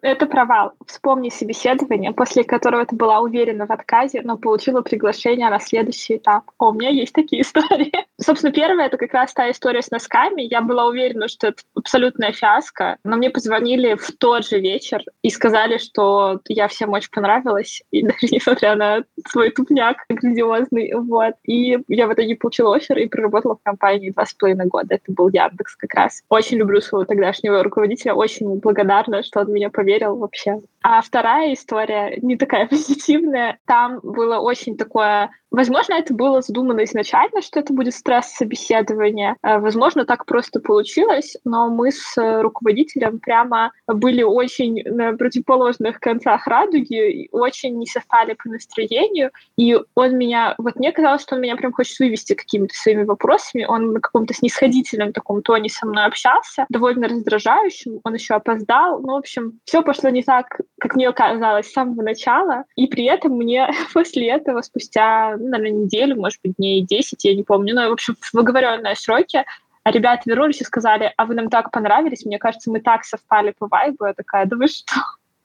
Это 0.00 0.26
провал. 0.26 0.72
Вспомни 0.86 1.28
собеседование, 1.28 2.12
после 2.12 2.44
которого 2.44 2.86
ты 2.86 2.94
была 2.94 3.18
уверена 3.20 3.66
в 3.66 3.72
отказе, 3.72 4.22
но 4.22 4.36
получила 4.36 4.80
приглашение 4.80 5.50
на 5.50 5.58
следующий 5.58 6.16
этап. 6.16 6.44
О, 6.58 6.70
у 6.70 6.72
меня 6.72 6.90
есть 6.90 7.12
такие 7.12 7.42
истории. 7.42 7.92
Собственно, 8.20 8.52
первая— 8.52 8.86
это 8.88 8.96
как 8.96 9.12
раз 9.12 9.32
та 9.32 9.50
история 9.50 9.82
с 9.82 9.90
носками. 9.90 10.42
Я 10.42 10.60
была 10.60 10.86
уверена, 10.86 11.26
что 11.28 11.48
это 11.48 11.62
абсолютная 11.74 12.32
фиаско, 12.32 12.98
но 13.02 13.16
мне 13.16 13.30
позвонили 13.30 13.94
в 13.94 14.12
тот 14.18 14.46
же 14.46 14.60
вечер 14.60 15.02
и 15.22 15.30
сказали, 15.30 15.78
что 15.78 16.40
я 16.48 16.68
всем 16.68 16.92
очень 16.92 17.10
понравилась, 17.10 17.82
и 17.90 18.02
даже 18.02 18.28
несмотря 18.30 18.76
на 18.76 19.04
свой 19.28 19.50
тупняк 19.50 20.04
грандиозный, 20.08 20.92
вот. 20.94 21.34
И 21.44 21.78
я 21.88 22.06
в 22.06 22.12
итоге 22.12 22.36
получила 22.36 22.76
офер 22.76 22.98
и 22.98 23.08
проработала 23.08 23.56
в 23.56 23.62
компании 23.64 24.10
два 24.10 24.26
с 24.26 24.34
половиной 24.34 24.66
года. 24.66 24.94
Это 24.94 25.12
был 25.12 25.28
Яндекс 25.28 25.74
как 25.74 25.94
раз. 25.94 26.22
Очень 26.28 26.58
люблю 26.58 26.80
своего 26.80 27.04
тогдашнего 27.04 27.64
руководителя, 27.64 28.14
очень 28.14 28.58
благодарна, 28.60 29.24
что 29.24 29.40
он 29.40 29.52
меня 29.52 29.70
поверил 29.70 29.87
поверил 29.88 30.16
вообще. 30.16 30.60
А 30.82 31.00
вторая 31.00 31.54
история 31.54 32.18
не 32.20 32.36
такая 32.36 32.66
позитивная. 32.68 33.58
Там 33.66 34.00
было 34.02 34.38
очень 34.38 34.76
такое 34.76 35.30
Возможно, 35.50 35.94
это 35.94 36.12
было 36.14 36.42
задумано 36.42 36.84
изначально, 36.84 37.40
что 37.40 37.60
это 37.60 37.72
будет 37.72 37.94
стресс-собеседование. 37.94 39.36
Э, 39.42 39.58
возможно, 39.58 40.04
так 40.04 40.26
просто 40.26 40.60
получилось, 40.60 41.36
но 41.44 41.68
мы 41.70 41.90
с 41.90 42.14
руководителем 42.16 43.18
прямо 43.18 43.72
были 43.86 44.22
очень 44.22 44.82
на 44.84 45.14
противоположных 45.14 46.00
концах 46.00 46.46
радуги, 46.46 47.28
очень 47.32 47.78
не 47.78 47.86
совпали 47.86 48.34
по 48.34 48.48
настроению, 48.48 49.30
и 49.56 49.76
он 49.94 50.16
меня... 50.16 50.54
Вот 50.58 50.76
мне 50.76 50.92
казалось, 50.92 51.22
что 51.22 51.36
он 51.36 51.40
меня 51.40 51.56
прям 51.56 51.72
хочет 51.72 51.98
вывести 51.98 52.34
какими-то 52.34 52.74
своими 52.74 53.04
вопросами. 53.04 53.64
Он 53.64 53.92
на 53.92 54.00
каком-то 54.00 54.34
снисходительном 54.34 55.12
таком 55.12 55.42
тоне 55.42 55.70
со 55.70 55.86
мной 55.86 56.04
общался, 56.04 56.66
довольно 56.68 57.08
раздражающим, 57.08 58.00
он 58.04 58.14
еще 58.14 58.34
опоздал. 58.34 59.00
Ну, 59.00 59.14
в 59.14 59.16
общем, 59.16 59.60
все 59.64 59.82
пошло 59.82 60.10
не 60.10 60.22
так, 60.22 60.60
как 60.78 60.94
мне 60.94 61.10
казалось 61.12 61.68
с 61.68 61.72
самого 61.72 62.02
начала, 62.02 62.64
и 62.76 62.86
при 62.86 63.04
этом 63.04 63.32
мне 63.32 63.70
после 63.94 64.28
этого, 64.28 64.60
спустя 64.62 65.37
ну, 65.38 65.48
наверное, 65.48 65.84
неделю, 65.84 66.16
может 66.16 66.40
быть, 66.42 66.54
дней 66.56 66.82
10, 66.82 67.24
я 67.24 67.34
не 67.34 67.42
помню. 67.42 67.74
Но, 67.74 67.88
в 67.88 67.92
общем, 67.92 68.16
в 68.20 68.38
оговоренные 68.38 68.96
сроки 68.96 69.44
а 69.88 69.90
ребята 69.90 70.24
вернулись 70.26 70.60
и 70.60 70.64
сказали, 70.64 71.14
а 71.16 71.24
вы 71.24 71.34
нам 71.34 71.48
так 71.48 71.70
понравились, 71.70 72.26
мне 72.26 72.38
кажется, 72.38 72.70
мы 72.70 72.80
так 72.80 73.04
совпали 73.04 73.54
по 73.58 73.68
вайбу. 73.68 74.04
Я 74.04 74.12
такая, 74.12 74.44
да 74.44 74.54
вы 74.54 74.68
что? 74.68 74.96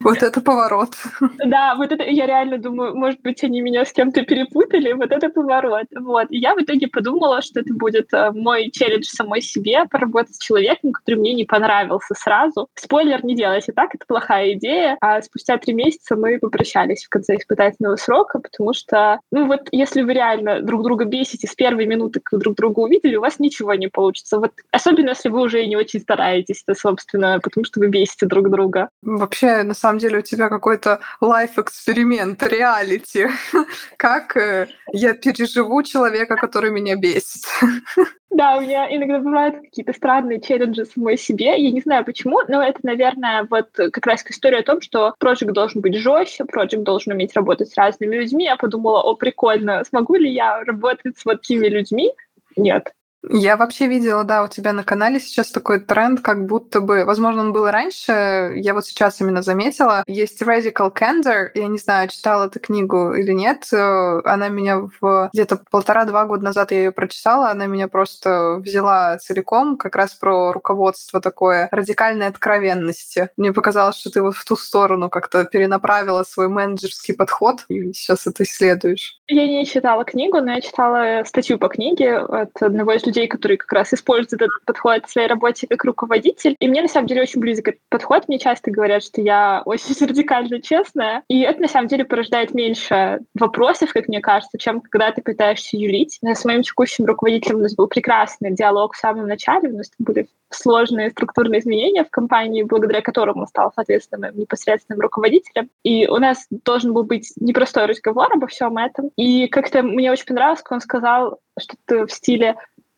Вот 0.04 0.22
это 0.24 0.42
поворот. 0.42 0.96
Да, 1.46 1.76
вот 1.76 1.92
это 1.92 2.04
я 2.04 2.26
реально 2.26 2.58
думаю, 2.58 2.96
может 2.96 3.22
быть, 3.22 3.44
они 3.44 3.62
меня 3.62 3.86
с 3.86 3.92
кем-то 3.92 4.24
перепутали, 4.24 4.94
вот 4.94 5.12
это 5.12 5.30
поворот. 5.30 5.86
Вот. 5.96 6.28
И 6.30 6.38
я 6.38 6.56
в 6.56 6.60
итоге 6.62 6.88
подумала, 6.88 7.42
что 7.42 7.60
это 7.60 7.74
будет 7.74 8.14
э, 8.14 8.32
мой 8.32 8.72
челлендж 8.72 9.06
самой 9.06 9.42
себе, 9.42 9.86
поработать 9.90 10.36
с 10.36 10.40
человеком, 10.40 10.94
который 10.94 11.16
мне 11.16 11.34
не 11.34 11.44
понравился 11.44 12.14
сразу. 12.16 12.68
Спойлер, 12.76 13.24
не 13.26 13.36
делайте 13.36 13.72
так, 13.72 13.94
это 13.94 14.06
плохая 14.08 14.54
идея. 14.54 14.98
А 15.02 15.22
спустя 15.22 15.58
три 15.58 15.74
месяца 15.74 16.16
мы 16.16 16.40
попрощались 16.40 17.06
в 17.06 17.10
конце 17.10 17.36
испытательного 17.36 17.96
срока, 17.98 18.40
потому 18.40 18.74
что, 18.74 19.20
ну 19.32 19.48
вот, 19.48 19.68
если 19.72 20.02
вы 20.02 20.14
реально 20.14 20.62
друг 20.62 20.84
друга 20.84 21.06
бесите 21.06 21.48
с 21.48 21.56
первой 21.56 21.86
минуты, 21.86 22.22
как 22.24 22.40
друг 22.40 22.56
друга 22.56 22.80
увидели, 22.80 23.16
у 23.16 23.22
вас 23.22 23.40
ничего 23.40 23.74
не 23.74 23.88
получится. 23.88 24.40
Вот, 24.40 24.52
особенно, 24.72 25.10
если 25.10 25.30
вы 25.30 25.42
уже 25.42 25.66
не 25.66 25.76
очень 25.76 26.00
стараетесь, 26.00 26.64
то, 26.64 26.74
собственно, 26.74 27.40
потому 27.42 27.66
что 27.66 27.80
вы 27.80 27.88
бесите 27.88 28.26
друг 28.26 28.50
друга. 28.50 28.90
Вообще, 29.02 29.64
на 29.64 29.74
самом 29.74 29.93
самом 29.94 30.00
деле 30.00 30.20
у 30.20 30.22
тебя 30.22 30.50
какой-то 30.50 31.00
лайф-эксперимент, 31.22 32.42
реалити. 32.44 33.28
Как 33.98 34.36
э, 34.38 34.68
я 34.92 35.14
переживу 35.14 35.84
человека, 35.84 36.36
который 36.36 36.72
меня 36.72 36.96
бесит. 36.96 37.44
Да, 38.36 38.58
у 38.58 38.62
меня 38.62 38.88
иногда 38.90 39.20
бывают 39.20 39.62
какие-то 39.62 39.94
странные 39.94 40.42
челленджи 40.42 40.86
самой 40.86 41.20
себе. 41.20 41.54
Я 41.56 41.70
не 41.70 41.82
знаю 41.82 42.04
почему, 42.04 42.40
но 42.48 42.64
это, 42.64 42.80
наверное, 42.82 43.46
вот 43.48 43.70
как 43.76 44.08
раз 44.08 44.26
история 44.28 44.58
о 44.58 44.64
том, 44.64 44.82
что 44.82 45.14
проект 45.20 45.46
должен 45.46 45.82
быть 45.82 45.96
жестче, 45.96 46.44
проект 46.46 46.82
должен 46.82 47.14
уметь 47.14 47.36
работать 47.36 47.70
с 47.70 47.78
разными 47.78 48.16
людьми. 48.16 48.46
Я 48.46 48.56
подумала, 48.56 49.04
о, 49.04 49.14
прикольно, 49.14 49.84
смогу 49.84 50.16
ли 50.16 50.34
я 50.34 50.64
работать 50.64 51.16
с 51.16 51.26
вот 51.26 51.42
такими 51.42 51.68
людьми? 51.68 52.12
Нет. 52.56 52.92
Я 53.30 53.56
вообще 53.56 53.88
видела, 53.88 54.24
да, 54.24 54.44
у 54.44 54.48
тебя 54.48 54.74
на 54.74 54.84
канале 54.84 55.20
сейчас 55.20 55.50
такой 55.50 55.80
тренд, 55.80 56.20
как 56.20 56.46
будто 56.46 56.82
бы, 56.82 57.06
возможно, 57.06 57.42
он 57.42 57.54
был 57.54 57.70
раньше, 57.70 58.54
я 58.56 58.74
вот 58.74 58.86
сейчас 58.86 59.22
именно 59.22 59.42
заметила. 59.42 60.04
Есть 60.08 60.42
Radical 60.42 60.94
Candor, 60.94 61.50
я 61.54 61.68
не 61.68 61.78
знаю, 61.78 62.10
читала 62.10 62.50
ты 62.50 62.60
книгу 62.60 63.14
или 63.14 63.32
нет, 63.32 63.68
она 63.72 64.50
меня 64.50 64.90
в 65.00 65.30
где-то 65.34 65.62
полтора-два 65.72 66.26
года 66.26 66.44
назад 66.44 66.72
я 66.72 66.80
ее 66.80 66.92
прочитала, 66.92 67.50
она 67.50 67.66
меня 67.66 67.88
просто 67.88 68.58
взяла 68.58 69.18
целиком, 69.20 69.78
как 69.78 69.96
раз 69.96 70.14
про 70.14 70.52
руководство 70.52 71.22
такое 71.22 71.70
радикальной 71.72 72.28
откровенности. 72.28 73.30
Мне 73.38 73.54
показалось, 73.54 73.96
что 73.98 74.10
ты 74.10 74.22
вот 74.22 74.36
в 74.36 74.44
ту 74.44 74.58
сторону 74.58 75.10
как-то 75.10 75.46
перенаправила 75.46 76.24
свой 76.24 76.50
менеджерский 76.50 77.14
подход, 77.14 77.64
и 77.70 77.94
сейчас 77.94 78.28
это 78.28 78.44
исследуешь. 78.44 79.20
Я 79.28 79.48
не 79.48 79.66
читала 79.66 80.04
книгу, 80.04 80.42
но 80.42 80.56
я 80.56 80.62
читала 80.62 81.24
статью 81.26 81.58
по 81.58 81.70
книге 81.70 82.18
от 82.18 82.62
одного 82.62 82.92
из 82.94 83.13
людей, 83.14 83.28
которые 83.28 83.58
как 83.58 83.72
раз 83.72 83.94
используют 83.94 84.42
этот 84.42 84.66
подход 84.66 85.06
в 85.06 85.12
своей 85.12 85.28
работе 85.28 85.68
как 85.68 85.84
руководитель. 85.84 86.56
И 86.60 86.68
мне, 86.68 86.82
на 86.82 86.88
самом 86.88 87.08
деле, 87.08 87.22
очень 87.22 87.40
близок 87.40 87.70
этот 87.70 87.82
подход. 87.90 88.28
Мне 88.28 88.40
часто 88.40 88.72
говорят, 88.72 89.04
что 89.04 89.22
я 89.22 89.62
очень 89.66 90.06
радикально 90.06 90.62
честная. 90.62 91.24
И 91.28 91.42
это, 91.42 91.62
на 91.62 91.68
самом 91.68 91.88
деле, 91.88 92.06
порождает 92.06 92.54
меньше 92.54 93.20
вопросов, 93.36 93.94
как 93.94 94.08
мне 94.08 94.20
кажется, 94.20 94.58
чем 94.58 94.82
когда 94.82 95.12
ты 95.12 95.22
пытаешься 95.22 95.78
юлить. 95.78 96.20
С 96.24 96.46
моим 96.46 96.64
текущим 96.64 97.06
руководителем 97.06 97.58
у 97.58 97.62
нас 97.62 97.76
был 97.76 97.88
прекрасный 97.88 98.52
диалог 98.52 98.94
в 98.94 98.98
самом 98.98 99.28
начале. 99.28 99.70
У 99.70 99.78
нас 99.78 99.92
были 100.00 100.28
сложные 100.50 101.10
структурные 101.12 101.60
изменения 101.60 102.04
в 102.04 102.10
компании, 102.10 102.64
благодаря 102.64 103.02
которым 103.02 103.40
он 103.40 103.48
стал, 103.48 103.72
соответственно, 103.76 104.28
моим 104.28 104.40
непосредственным 104.40 105.02
руководителем. 105.02 105.70
И 105.84 106.08
у 106.08 106.18
нас 106.18 106.46
должен 106.50 106.94
был 106.94 107.04
быть 107.04 107.34
непростой 107.38 107.86
разговор 107.86 108.28
обо 108.32 108.48
всем 108.48 108.78
этом. 108.78 109.10
И 109.16 109.48
как-то 109.48 109.84
мне 109.84 110.12
очень 110.12 110.26
понравилось, 110.26 110.62
как 110.62 110.72
он 110.74 110.82
сказал 110.82 111.40
что-то 111.60 112.08
в 112.08 112.12
стиле 112.12 112.56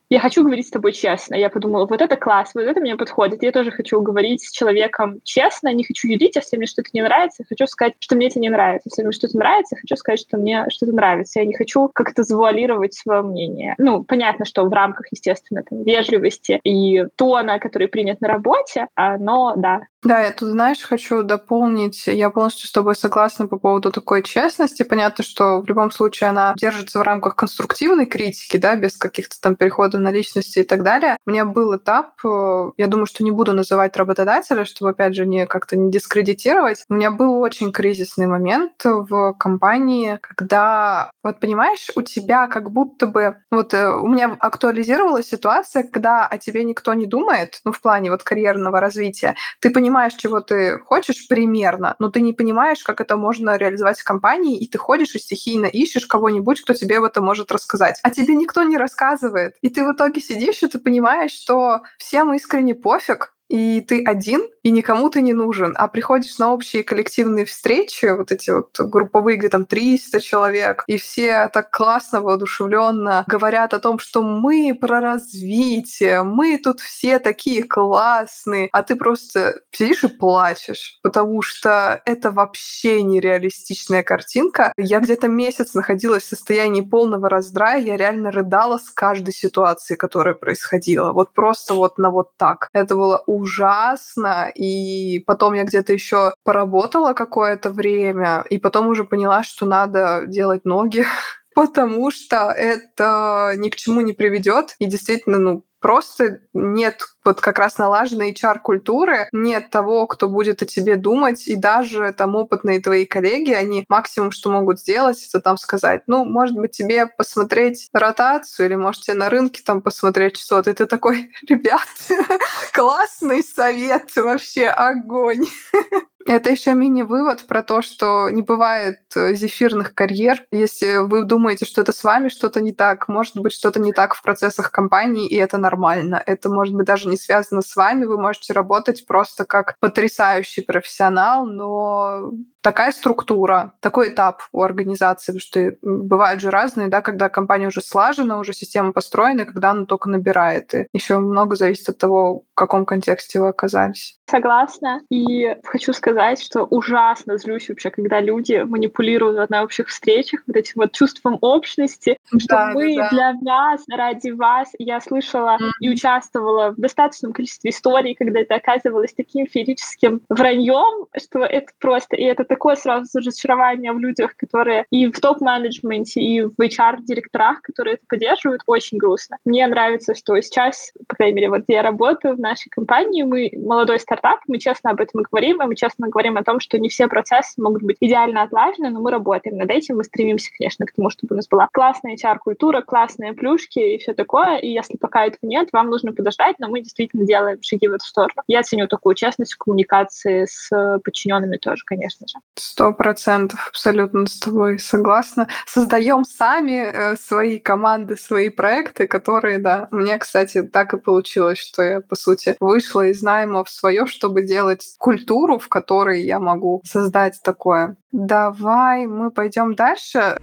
я 0.10 0.20
хочу 0.20 0.44
говорить 0.44 0.68
с 0.68 0.72
тобой 0.72 0.92
честно. 0.92 1.36
Я 1.36 1.50
подумала, 1.50 1.86
вот 1.88 2.02
это 2.02 2.16
класс, 2.16 2.52
вот 2.54 2.62
это 2.62 2.80
мне 2.80 2.96
подходит. 2.96 3.44
Я 3.44 3.52
тоже 3.52 3.72
хочу 3.72 4.00
говорить 4.02 4.44
с 4.44 4.52
человеком 4.52 5.20
честно, 5.24 5.74
не 5.74 5.84
хочу 5.84 6.08
юдить, 6.08 6.36
если 6.36 6.58
мне 6.58 6.68
что-то 6.68 6.90
не 6.94 7.02
нравится, 7.02 7.44
хочу 7.48 7.68
сказать, 7.68 7.94
что 8.00 8.16
мне 8.16 8.28
это 8.28 8.40
не 8.40 8.50
нравится. 8.50 8.90
Если 8.90 9.04
мне 9.04 9.12
что-то 9.12 9.38
нравится, 9.38 9.76
хочу 9.76 9.96
сказать, 9.96 10.20
что 10.20 10.38
мне 10.38 10.66
что-то 10.70 10.94
нравится. 10.94 11.40
Я 11.40 11.46
не 11.46 11.56
хочу 11.56 11.90
как-то 11.94 12.24
завуалировать 12.24 12.94
свое 12.94 13.22
мнение. 13.22 13.76
Ну, 13.78 14.04
понятно, 14.04 14.46
что 14.46 14.64
в 14.66 14.74
рамках, 14.74 15.08
естественно, 15.12 15.64
там, 15.68 15.84
вежливости 15.84 16.60
и 16.64 17.06
тона, 17.16 17.60
который 17.60 17.88
принят 17.88 18.22
на 18.22 18.28
работе, 18.28 18.88
а, 18.96 19.18
но 19.18 19.54
да, 19.56 19.82
да, 20.06 20.22
я 20.22 20.32
тут, 20.32 20.50
знаешь, 20.50 20.84
хочу 20.84 21.24
дополнить. 21.24 22.06
Я 22.06 22.30
полностью 22.30 22.68
с 22.68 22.72
тобой 22.72 22.96
согласна 22.96 23.48
по 23.48 23.58
поводу 23.58 23.92
такой 23.92 24.22
честности. 24.22 24.84
Понятно, 24.84 25.24
что 25.24 25.62
в 25.62 25.66
любом 25.66 25.90
случае 25.90 26.30
она 26.30 26.54
держится 26.58 27.00
в 27.00 27.02
рамках 27.02 27.36
конструктивной 27.36 28.06
критики, 28.06 28.58
да, 28.58 28.76
без 28.76 28.98
каких-то 28.98 29.36
там 29.42 29.56
переходов 29.56 29.95
на 30.00 30.12
личности 30.12 30.60
и 30.60 30.64
так 30.64 30.84
далее. 30.84 31.18
У 31.26 31.32
меня 31.32 31.46
был 31.46 31.76
этап, 31.76 32.14
э, 32.24 32.72
я 32.78 32.88
думаю, 32.88 33.06
что 33.06 33.24
не 33.24 33.32
буду 33.32 33.54
называть 33.54 33.96
работодателя, 33.98 34.66
чтобы, 34.66 34.92
опять 34.92 35.16
же, 35.16 35.26
не 35.26 35.46
как-то 35.46 35.78
не 35.78 35.92
дискредитировать. 35.92 36.84
У 36.90 36.94
меня 36.94 37.12
был 37.12 37.40
очень 37.40 37.72
кризисный 37.72 38.28
момент 38.28 38.74
в 38.84 39.34
компании, 39.34 40.20
когда, 40.22 41.12
вот 41.24 41.40
понимаешь, 41.40 41.90
у 41.96 42.02
тебя 42.02 42.48
как 42.48 42.72
будто 42.72 43.08
бы... 43.08 43.38
Вот 43.52 43.74
э, 43.74 43.90
у 43.90 44.08
меня 44.08 44.36
актуализировалась 44.40 45.28
ситуация, 45.28 45.84
когда 45.84 46.26
о 46.26 46.38
тебе 46.38 46.64
никто 46.64 46.94
не 46.94 47.06
думает, 47.06 47.62
ну, 47.64 47.72
в 47.72 47.82
плане 47.82 48.12
вот 48.12 48.24
карьерного 48.24 48.80
развития. 48.80 49.36
Ты 49.62 49.70
понимаешь, 49.70 50.14
чего 50.14 50.42
ты 50.42 50.80
хочешь 50.80 51.28
примерно, 51.28 51.96
но 52.00 52.10
ты 52.10 52.22
не 52.22 52.34
понимаешь, 52.34 52.84
как 52.84 53.02
это 53.02 53.18
можно 53.18 53.58
реализовать 53.58 54.00
в 54.00 54.04
компании, 54.04 54.58
и 54.58 54.68
ты 54.68 54.78
ходишь 54.78 55.16
и 55.16 55.20
стихийно 55.20 55.66
ищешь 55.66 56.06
кого-нибудь, 56.06 56.62
кто 56.62 56.74
тебе 56.74 57.00
в 57.00 57.04
это 57.04 57.22
может 57.22 57.52
рассказать. 57.52 58.00
А 58.04 58.10
тебе 58.10 58.36
никто 58.36 58.64
не 58.64 58.78
рассказывает. 58.78 59.56
И 59.62 59.70
ты 59.70 59.85
в 59.86 59.94
итоге 59.94 60.22
сидишь, 60.22 60.64
и 60.64 60.68
ты 60.68 60.80
понимаешь, 60.80 61.32
что 61.32 61.84
всем 61.98 62.34
искренне 62.34 62.76
пофиг, 62.76 63.35
и 63.50 63.82
ты 63.82 64.04
один, 64.04 64.48
и 64.64 64.72
никому 64.72 65.10
ты 65.10 65.22
не 65.22 65.34
нужен, 65.34 65.76
а 65.78 65.88
приходишь 65.88 66.38
на 66.40 66.52
общие 66.52 66.84
коллективные 66.84 67.46
встречи, 67.46 68.06
вот 68.06 68.32
эти 68.32 68.50
вот 68.50 68.80
групповые, 68.80 69.38
где 69.38 69.50
там 69.50 69.66
300 69.66 70.22
человек, 70.22 70.84
и 70.88 70.98
все 70.98 71.50
так 71.54 71.70
классно, 71.70 72.22
воодушевленно 72.22 73.24
говорят 73.28 73.74
о 73.74 73.80
том, 73.80 74.00
что 74.00 74.24
мы 74.24 74.76
про 74.80 75.00
развитие, 75.00 76.24
мы 76.24 76.58
тут 76.58 76.80
все 76.80 77.20
такие 77.20 77.64
классные, 77.64 78.70
а 78.72 78.82
ты 78.82 78.96
просто 78.96 79.62
сидишь 79.72 80.04
и 80.04 80.08
плачешь, 80.08 81.00
потому 81.04 81.42
что 81.42 82.02
это 82.06 82.32
вообще 82.32 83.04
нереалистичная 83.04 84.04
картинка. 84.04 84.74
Я 84.78 85.00
где-то 85.00 85.28
месяц 85.28 85.74
находилась 85.74 86.24
в 86.24 86.30
состоянии 86.30 86.82
полного 86.82 87.30
раздрая, 87.30 87.82
я 87.82 87.98
реально 87.98 88.32
рыдала 88.32 88.78
с 88.78 88.90
каждой 88.90 89.34
ситуации, 89.34 89.96
которая 89.96 90.34
происходила. 90.34 91.12
Вот 91.12 91.34
просто 91.34 91.76
вот 91.76 91.98
на 91.98 92.10
вот 92.10 92.36
так. 92.38 92.70
Это 92.74 92.96
было 92.96 93.24
ужасно, 93.36 94.52
и 94.54 95.20
потом 95.26 95.54
я 95.54 95.64
где-то 95.64 95.94
еще 95.94 96.34
поработала 96.44 97.14
какое-то 97.14 97.70
время, 97.72 98.46
и 98.50 98.58
потом 98.58 98.88
уже 98.88 99.04
поняла, 99.04 99.44
что 99.44 99.66
надо 99.66 100.24
делать 100.28 100.66
ноги, 100.66 101.06
потому 101.56 102.12
что 102.12 102.52
это 102.52 103.54
ни 103.58 103.70
к 103.70 103.76
чему 103.76 104.02
не 104.02 104.14
приведет. 104.14 104.76
И 104.80 104.86
действительно, 104.86 105.40
ну, 105.40 105.66
просто 105.80 106.42
нет 106.54 107.15
вот 107.26 107.42
как 107.42 107.60
раз 107.60 107.78
налаженной 107.78 108.32
HR-культуры, 108.32 109.28
нет 109.32 109.70
того, 109.70 110.08
кто 110.08 110.30
будет 110.30 110.62
о 110.62 110.66
тебе 110.66 110.96
думать, 110.96 111.48
и 111.48 111.56
даже 111.56 112.14
там 112.14 112.36
опытные 112.36 112.80
твои 112.80 113.06
коллеги, 113.06 113.52
они 113.52 113.86
максимум, 113.90 114.32
что 114.32 114.52
могут 114.52 114.80
сделать, 114.80 115.26
это 115.28 115.42
там 115.42 115.58
сказать, 115.58 116.04
ну, 116.08 116.26
может 116.26 116.56
быть, 116.56 116.72
тебе 116.72 117.08
посмотреть 117.08 117.90
ротацию, 117.94 118.68
или 118.68 118.76
может 118.76 119.04
тебе 119.04 119.16
на 119.16 119.30
рынке 119.30 119.62
там 119.66 119.82
посмотреть 119.82 120.38
что-то, 120.38 120.72
и 120.72 120.74
ты 120.74 120.86
такой, 120.86 121.32
ребят, 121.50 121.88
классный 122.74 123.44
совет, 123.44 124.16
вообще 124.16 124.68
огонь. 124.68 125.46
Это 126.28 126.50
еще 126.50 126.74
мини-вывод 126.74 127.46
про 127.46 127.62
то, 127.62 127.84
что 127.84 128.32
не 128.32 128.42
бывает 128.42 128.98
э, 129.16 129.36
зефирных 129.36 129.94
карьер. 129.94 130.44
Если 130.52 130.98
вы 130.98 131.24
думаете, 131.24 131.66
что 131.66 131.82
это 131.82 131.92
с 131.92 132.04
вами 132.04 132.30
что-то 132.30 132.62
не 132.62 132.74
так, 132.74 133.08
может 133.08 133.38
быть 133.38 133.54
что-то 133.54 133.80
не 133.80 133.94
так 133.94 134.16
в 134.16 134.24
процессах 134.24 134.72
компании, 134.72 135.28
и 135.28 135.36
это 135.36 135.60
нормально. 135.60 136.22
Это 136.26 136.50
может 136.50 136.74
быть 136.74 136.88
даже 136.88 137.08
не 137.10 137.15
связано 137.18 137.62
с 137.62 137.76
вами. 137.76 138.06
Вы 138.06 138.20
можете 138.20 138.54
работать 138.54 139.06
просто 139.06 139.46
как 139.46 139.78
потрясающий 139.80 140.62
профессионал, 140.62 141.46
но 141.46 142.32
такая 142.66 142.92
структура, 142.94 143.74
такой 143.80 144.10
этап 144.10 144.42
у 144.52 144.64
организации, 144.64 145.34
потому 145.34 145.40
что 145.40 145.78
бывают 145.84 146.42
же 146.42 146.50
разные, 146.50 146.88
да, 146.88 147.02
когда 147.02 147.30
компания 147.30 147.68
уже 147.68 147.80
слажена, 147.80 148.40
уже 148.40 148.54
система 148.54 148.92
построена, 148.92 149.46
когда 149.46 149.70
она 149.70 149.86
только 149.86 150.10
набирает. 150.10 150.74
И 150.74 150.88
еще 150.92 151.20
много 151.20 151.58
зависит 151.58 151.90
от 151.90 152.00
того, 152.00 152.40
в 152.40 152.56
каком 152.56 152.88
контексте 152.88 153.40
вы 153.40 153.50
оказались. 153.50 154.18
Согласна. 154.28 155.02
И 155.12 155.56
хочу 155.64 155.94
сказать, 155.94 156.42
что 156.42 156.64
ужасно 156.64 157.38
злюсь 157.38 157.70
вообще, 157.70 157.92
когда 157.92 158.20
люди 158.20 158.64
манипулируют 158.66 159.52
на 159.52 159.62
общих 159.62 159.90
встречах 159.90 160.42
вот 160.48 160.56
этим 160.56 160.74
вот 160.78 160.92
чувством 160.94 161.38
общности, 161.42 162.18
что 162.36 162.48
да, 162.48 162.72
мы 162.74 162.96
да, 162.96 163.10
да. 163.12 163.34
для 163.34 163.34
вас, 163.44 163.84
ради 163.88 164.32
вас. 164.32 164.70
Я 164.80 165.00
слышала 165.02 165.58
mm-hmm. 165.60 165.70
и 165.82 165.90
участвовала 165.90 166.72
в 166.72 166.78
достаточном 166.78 167.34
количестве 167.34 167.70
историй, 167.70 168.16
когда 168.16 168.40
это 168.40 168.56
оказывалось 168.56 169.14
таким 169.14 169.46
феерическим 169.46 170.22
враньем, 170.30 171.06
что 171.16 171.46
это 171.46 171.72
просто... 171.80 172.16
И 172.16 172.24
это 172.24 172.44
такое 172.56 172.76
сразу 172.78 173.20
разочарование 173.20 173.92
в 173.92 174.00
людях, 174.00 174.38
которые 174.38 174.86
и 174.90 175.12
в 175.12 175.20
топ-менеджменте, 175.20 176.22
и 176.22 176.42
в 176.42 176.54
HR-директорах, 176.58 177.62
которые 177.62 177.96
это 177.96 178.04
поддерживают, 178.08 178.62
очень 178.66 178.98
грустно. 178.98 179.38
Мне 179.44 179.68
нравится, 179.68 180.16
что 180.16 180.40
сейчас, 180.40 180.94
по 181.10 181.18
крайней 181.18 181.36
мере, 181.36 181.50
вот 181.50 181.64
где 181.64 181.74
я 181.74 181.82
работаю 181.82 182.38
в 182.38 182.40
нашей 182.40 182.70
компании, 182.70 183.24
мы 183.24 183.52
молодой 183.58 184.00
стартап, 184.00 184.40
мы 184.48 184.58
честно 184.58 184.92
об 184.92 185.02
этом 185.02 185.24
говорим, 185.24 185.62
и 185.62 185.66
мы 185.66 185.76
честно 185.76 186.08
говорим 186.08 186.38
о 186.38 186.44
том, 186.44 186.62
что 186.62 186.80
не 186.80 186.88
все 186.88 187.10
процессы 187.10 187.62
могут 187.62 187.84
быть 187.84 187.98
идеально 188.00 188.44
отлажены, 188.44 188.90
но 188.90 189.02
мы 189.02 189.12
работаем 189.12 189.58
над 189.58 189.70
этим, 189.70 189.98
мы 189.98 190.06
стремимся, 190.06 190.50
конечно, 190.58 190.86
к 190.86 190.94
тому, 190.94 191.10
чтобы 191.10 191.34
у 191.34 191.36
нас 191.36 191.50
была 191.50 191.68
классная 191.74 192.16
HR-культура, 192.16 192.82
классные 192.82 193.34
плюшки 193.34 193.80
и 193.80 193.98
все 193.98 194.14
такое, 194.14 194.60
и 194.60 194.70
если 194.70 194.96
пока 194.96 195.26
этого 195.26 195.50
нет, 195.50 195.70
вам 195.74 195.90
нужно 195.90 196.14
подождать, 196.14 196.56
но 196.60 196.70
мы 196.70 196.80
действительно 196.80 197.26
делаем 197.26 197.58
шаги 197.62 197.90
в 197.90 197.94
эту 197.94 198.06
сторону. 198.06 198.44
Я 198.48 198.64
ценю 198.64 198.88
такую 198.88 199.16
честность 199.16 199.54
в 199.54 199.58
коммуникации 199.58 200.46
с 200.50 200.70
подчиненными 201.04 201.58
тоже, 201.58 201.84
конечно 201.86 202.26
же. 202.30 202.38
Сто 202.58 202.94
процентов, 202.94 203.68
абсолютно 203.68 204.26
с 204.28 204.40
тобой 204.40 204.80
согласна. 204.80 205.50
Создаем 205.66 206.24
сами 206.24 206.86
э, 206.86 207.16
свои 207.18 207.60
команды, 207.60 208.16
свои 208.16 208.48
проекты, 208.48 209.08
которые, 209.08 209.60
да, 209.60 209.90
мне, 209.92 210.18
кстати, 210.18 210.64
так 210.64 210.94
и 210.94 210.98
получилось, 210.98 211.58
что 211.58 211.84
я, 211.84 212.00
по 212.00 212.16
сути, 212.16 212.56
вышла 212.62 213.08
из 213.08 213.22
найма 213.22 213.66
в 213.66 213.70
свое, 213.70 214.06
чтобы 214.06 214.42
делать 214.44 214.96
культуру, 215.00 215.60
в 215.60 215.68
которой 215.68 216.22
я 216.22 216.40
могу 216.40 216.82
создать 216.86 217.42
такое. 217.44 217.98
Давай 218.14 219.06
мы 219.06 219.32
пойдем 219.32 219.76
дальше. 219.76 220.38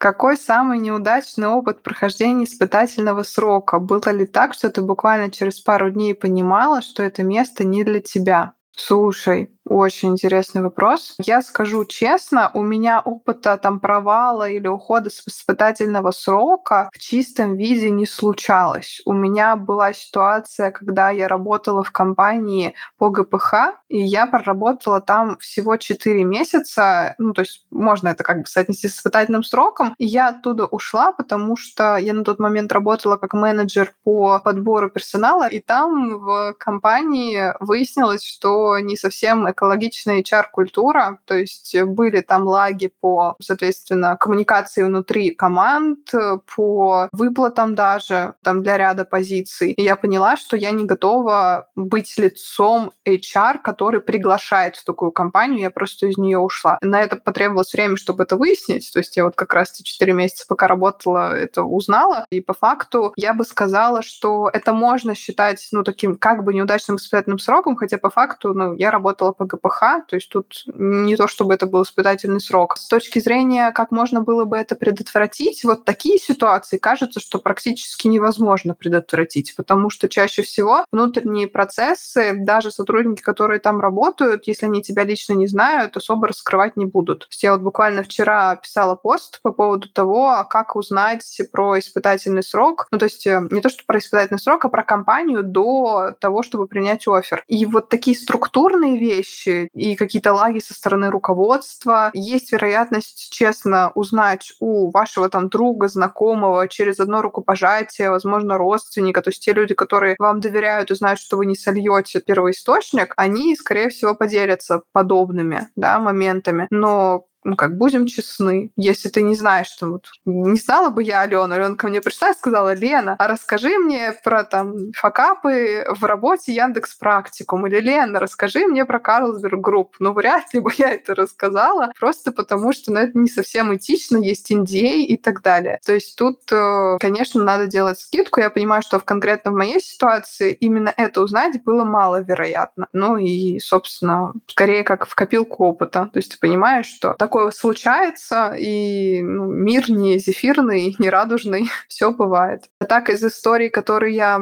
Какой 0.00 0.38
самый 0.38 0.78
неудачный 0.78 1.48
опыт 1.48 1.82
прохождения 1.82 2.44
испытательного 2.44 3.22
срока? 3.22 3.78
Было 3.78 4.10
ли 4.10 4.26
так, 4.26 4.54
что 4.54 4.70
ты 4.70 4.80
буквально 4.80 5.30
через 5.30 5.60
пару 5.60 5.90
дней 5.90 6.14
понимала, 6.14 6.80
что 6.80 7.02
это 7.02 7.22
место 7.22 7.64
не 7.64 7.84
для 7.84 8.00
тебя? 8.00 8.54
Слушай, 8.86 9.50
очень 9.70 10.10
интересный 10.10 10.62
вопрос. 10.62 11.14
Я 11.18 11.42
скажу 11.42 11.84
честно, 11.84 12.50
у 12.54 12.62
меня 12.62 13.00
опыта 13.00 13.56
там 13.56 13.78
провала 13.78 14.48
или 14.48 14.66
ухода 14.66 15.10
с 15.10 15.22
испытательного 15.26 16.10
срока 16.10 16.90
в 16.92 16.98
чистом 16.98 17.56
виде 17.56 17.88
не 17.90 18.04
случалось. 18.04 19.00
У 19.06 19.12
меня 19.12 19.54
была 19.54 19.92
ситуация, 19.92 20.72
когда 20.72 21.10
я 21.10 21.28
работала 21.28 21.84
в 21.84 21.92
компании 21.92 22.74
по 22.98 23.10
ГПХ, 23.10 23.76
и 23.88 24.00
я 24.00 24.26
проработала 24.26 25.00
там 25.00 25.38
всего 25.38 25.76
4 25.76 26.24
месяца. 26.24 27.14
Ну, 27.18 27.32
то 27.32 27.42
есть 27.42 27.64
можно 27.70 28.08
это 28.08 28.24
как 28.24 28.40
бы 28.40 28.46
соотнести 28.46 28.88
с 28.88 28.96
испытательным 28.96 29.44
сроком. 29.44 29.94
И 29.98 30.04
я 30.04 30.30
оттуда 30.30 30.66
ушла, 30.66 31.12
потому 31.12 31.56
что 31.56 31.96
я 31.96 32.12
на 32.12 32.24
тот 32.24 32.40
момент 32.40 32.72
работала 32.72 33.16
как 33.16 33.34
менеджер 33.34 33.94
по 34.02 34.40
подбору 34.40 34.90
персонала, 34.90 35.46
и 35.46 35.60
там 35.60 36.18
в 36.18 36.54
компании 36.58 37.54
выяснилось, 37.60 38.24
что 38.24 38.80
не 38.80 38.96
совсем 38.96 39.46
экологичная 39.60 40.22
HR-культура, 40.22 41.18
то 41.26 41.36
есть 41.36 41.76
были 41.82 42.22
там 42.22 42.44
лаги 42.44 42.90
по, 43.00 43.36
соответственно, 43.42 44.16
коммуникации 44.16 44.82
внутри 44.82 45.30
команд, 45.30 46.10
по 46.56 47.08
выплатам 47.12 47.74
даже, 47.74 48.34
там 48.42 48.62
для 48.62 48.78
ряда 48.78 49.04
позиций. 49.04 49.72
И 49.72 49.82
я 49.82 49.96
поняла, 49.96 50.36
что 50.38 50.56
я 50.56 50.70
не 50.70 50.86
готова 50.86 51.68
быть 51.76 52.16
лицом 52.16 52.92
HR, 53.06 53.58
который 53.62 54.00
приглашает 54.00 54.76
в 54.76 54.84
такую 54.84 55.12
компанию, 55.12 55.60
я 55.60 55.70
просто 55.70 56.06
из 56.06 56.16
нее 56.16 56.38
ушла. 56.38 56.78
На 56.80 57.02
это 57.02 57.16
потребовалось 57.16 57.74
время, 57.74 57.96
чтобы 57.96 58.22
это 58.22 58.36
выяснить, 58.36 58.90
то 58.92 59.00
есть 59.00 59.16
я 59.16 59.24
вот 59.24 59.34
как 59.36 59.52
раз 59.52 59.72
эти 59.74 59.82
четыре 59.82 60.14
месяца, 60.14 60.46
пока 60.48 60.68
работала, 60.68 61.36
это 61.36 61.64
узнала, 61.64 62.24
и 62.30 62.40
по 62.40 62.54
факту 62.54 63.12
я 63.16 63.34
бы 63.34 63.44
сказала, 63.44 64.02
что 64.02 64.48
это 64.52 64.72
можно 64.72 65.14
считать, 65.14 65.68
ну, 65.72 65.82
таким 65.82 66.16
как 66.16 66.44
бы 66.44 66.54
неудачным 66.54 66.96
испытательным 66.96 67.38
сроком, 67.38 67.76
хотя 67.76 67.98
по 67.98 68.08
факту, 68.08 68.54
ну, 68.54 68.74
я 68.74 68.90
работала 68.90 69.32
по 69.40 69.46
ГПХ, 69.46 70.06
то 70.06 70.16
есть 70.16 70.28
тут 70.28 70.64
не 70.74 71.16
то, 71.16 71.26
чтобы 71.26 71.54
это 71.54 71.64
был 71.64 71.82
испытательный 71.82 72.40
срок. 72.40 72.76
С 72.76 72.86
точки 72.88 73.20
зрения, 73.20 73.72
как 73.72 73.90
можно 73.90 74.20
было 74.20 74.44
бы 74.44 74.58
это 74.58 74.74
предотвратить, 74.74 75.64
вот 75.64 75.86
такие 75.86 76.18
ситуации 76.18 76.76
кажется, 76.76 77.20
что 77.20 77.38
практически 77.38 78.06
невозможно 78.06 78.74
предотвратить, 78.74 79.56
потому 79.56 79.88
что 79.88 80.10
чаще 80.10 80.42
всего 80.42 80.84
внутренние 80.92 81.48
процессы, 81.48 82.34
даже 82.34 82.70
сотрудники, 82.70 83.22
которые 83.22 83.60
там 83.60 83.80
работают, 83.80 84.46
если 84.46 84.66
они 84.66 84.82
тебя 84.82 85.04
лично 85.04 85.32
не 85.32 85.46
знают, 85.46 85.96
особо 85.96 86.28
раскрывать 86.28 86.76
не 86.76 86.84
будут. 86.84 87.26
Я 87.40 87.52
вот 87.52 87.62
буквально 87.62 88.02
вчера 88.02 88.56
писала 88.56 88.94
пост 88.94 89.40
по 89.40 89.52
поводу 89.52 89.88
того, 89.88 90.28
а 90.28 90.44
как 90.44 90.76
узнать 90.76 91.40
про 91.50 91.78
испытательный 91.78 92.42
срок, 92.42 92.88
ну 92.90 92.98
то 92.98 93.06
есть 93.06 93.26
э, 93.26 93.40
не 93.50 93.62
то, 93.62 93.70
что 93.70 93.84
про 93.86 93.98
испытательный 93.98 94.38
срок, 94.38 94.66
а 94.66 94.68
про 94.68 94.82
компанию 94.82 95.42
до 95.42 96.14
того, 96.20 96.42
чтобы 96.42 96.66
принять 96.66 97.08
офер. 97.08 97.42
И 97.48 97.64
вот 97.64 97.88
такие 97.88 98.14
структурные 98.16 98.98
вещи 98.98 99.29
и 99.46 99.96
какие-то 99.96 100.32
лаги 100.32 100.58
со 100.58 100.74
стороны 100.74 101.10
руководства. 101.10 102.10
Есть 102.14 102.52
вероятность 102.52 103.30
честно 103.32 103.92
узнать 103.94 104.52
у 104.60 104.90
вашего 104.90 105.28
там 105.28 105.48
друга, 105.48 105.88
знакомого 105.88 106.68
через 106.68 107.00
одно 107.00 107.22
рукопожатие, 107.22 108.10
возможно, 108.10 108.58
родственника, 108.58 109.22
то 109.22 109.30
есть 109.30 109.44
те 109.44 109.52
люди, 109.52 109.74
которые 109.74 110.16
вам 110.18 110.40
доверяют 110.40 110.90
и 110.90 110.94
знают, 110.94 111.20
что 111.20 111.36
вы 111.36 111.46
не 111.46 111.56
сольете 111.56 112.20
первоисточник, 112.20 113.14
они, 113.16 113.56
скорее 113.56 113.88
всего, 113.88 114.14
поделятся 114.14 114.82
подобными 114.92 115.68
да, 115.76 115.98
моментами. 115.98 116.66
Но 116.70 117.26
ну, 117.44 117.56
как 117.56 117.76
будем 117.76 118.06
честны, 118.06 118.70
если 118.76 119.08
ты 119.08 119.22
не 119.22 119.34
знаешь, 119.34 119.68
что 119.68 119.86
вот 119.86 120.06
не 120.24 120.58
знала 120.58 120.90
бы 120.90 121.02
я 121.02 121.22
Алену, 121.22 121.54
Алена 121.54 121.74
ко 121.74 121.88
мне 121.88 122.00
пришла 122.00 122.30
и 122.30 122.34
сказала, 122.34 122.74
Лена, 122.74 123.16
а 123.18 123.28
расскажи 123.28 123.78
мне 123.78 124.12
про 124.24 124.44
там 124.44 124.92
факапы 124.92 125.84
в 125.88 126.04
работе 126.04 126.52
Яндекс 126.52 126.94
Практикум, 126.96 127.66
или 127.66 127.80
Лена, 127.80 128.20
расскажи 128.20 128.66
мне 128.66 128.84
про 128.84 128.98
Carlsberg 128.98 129.60
Group. 129.60 129.96
Ну, 129.98 130.12
вряд 130.12 130.52
ли 130.52 130.60
бы 130.60 130.70
я 130.76 130.90
это 130.90 131.14
рассказала, 131.14 131.92
просто 131.98 132.32
потому 132.32 132.72
что 132.72 132.92
ну, 132.92 133.00
это 133.00 133.18
не 133.18 133.28
совсем 133.28 133.74
этично, 133.74 134.18
есть 134.18 134.50
NDA 134.50 135.02
и 135.02 135.16
так 135.16 135.42
далее. 135.42 135.80
То 135.84 135.94
есть 135.94 136.16
тут, 136.16 136.40
э, 136.52 136.98
конечно, 137.00 137.42
надо 137.42 137.66
делать 137.66 137.98
скидку. 138.00 138.40
Я 138.40 138.50
понимаю, 138.50 138.82
что 138.82 138.98
в 138.98 139.04
конкретно 139.04 139.50
в 139.50 139.54
моей 139.54 139.80
ситуации 139.80 140.52
именно 140.52 140.92
это 140.96 141.22
узнать 141.22 141.62
было 141.64 141.84
маловероятно. 141.84 142.88
Ну 142.92 143.16
и, 143.16 143.58
собственно, 143.60 144.32
скорее 144.46 144.84
как 144.84 145.06
в 145.06 145.14
копилку 145.14 145.64
опыта. 145.64 146.10
То 146.12 146.18
есть 146.18 146.32
ты 146.32 146.38
понимаешь, 146.38 146.86
что 146.86 147.14
такое 147.30 147.52
случается, 147.52 148.56
и 148.58 149.22
ну, 149.22 149.44
мир 149.44 149.88
не 149.88 150.18
зефирный, 150.18 150.96
не 150.98 151.08
радужный, 151.08 151.70
все 151.88 152.10
бывает. 152.10 152.64
А 152.80 152.86
так 152.86 153.08
из 153.08 153.22
историй, 153.22 153.70
которые 153.70 154.16
я 154.16 154.40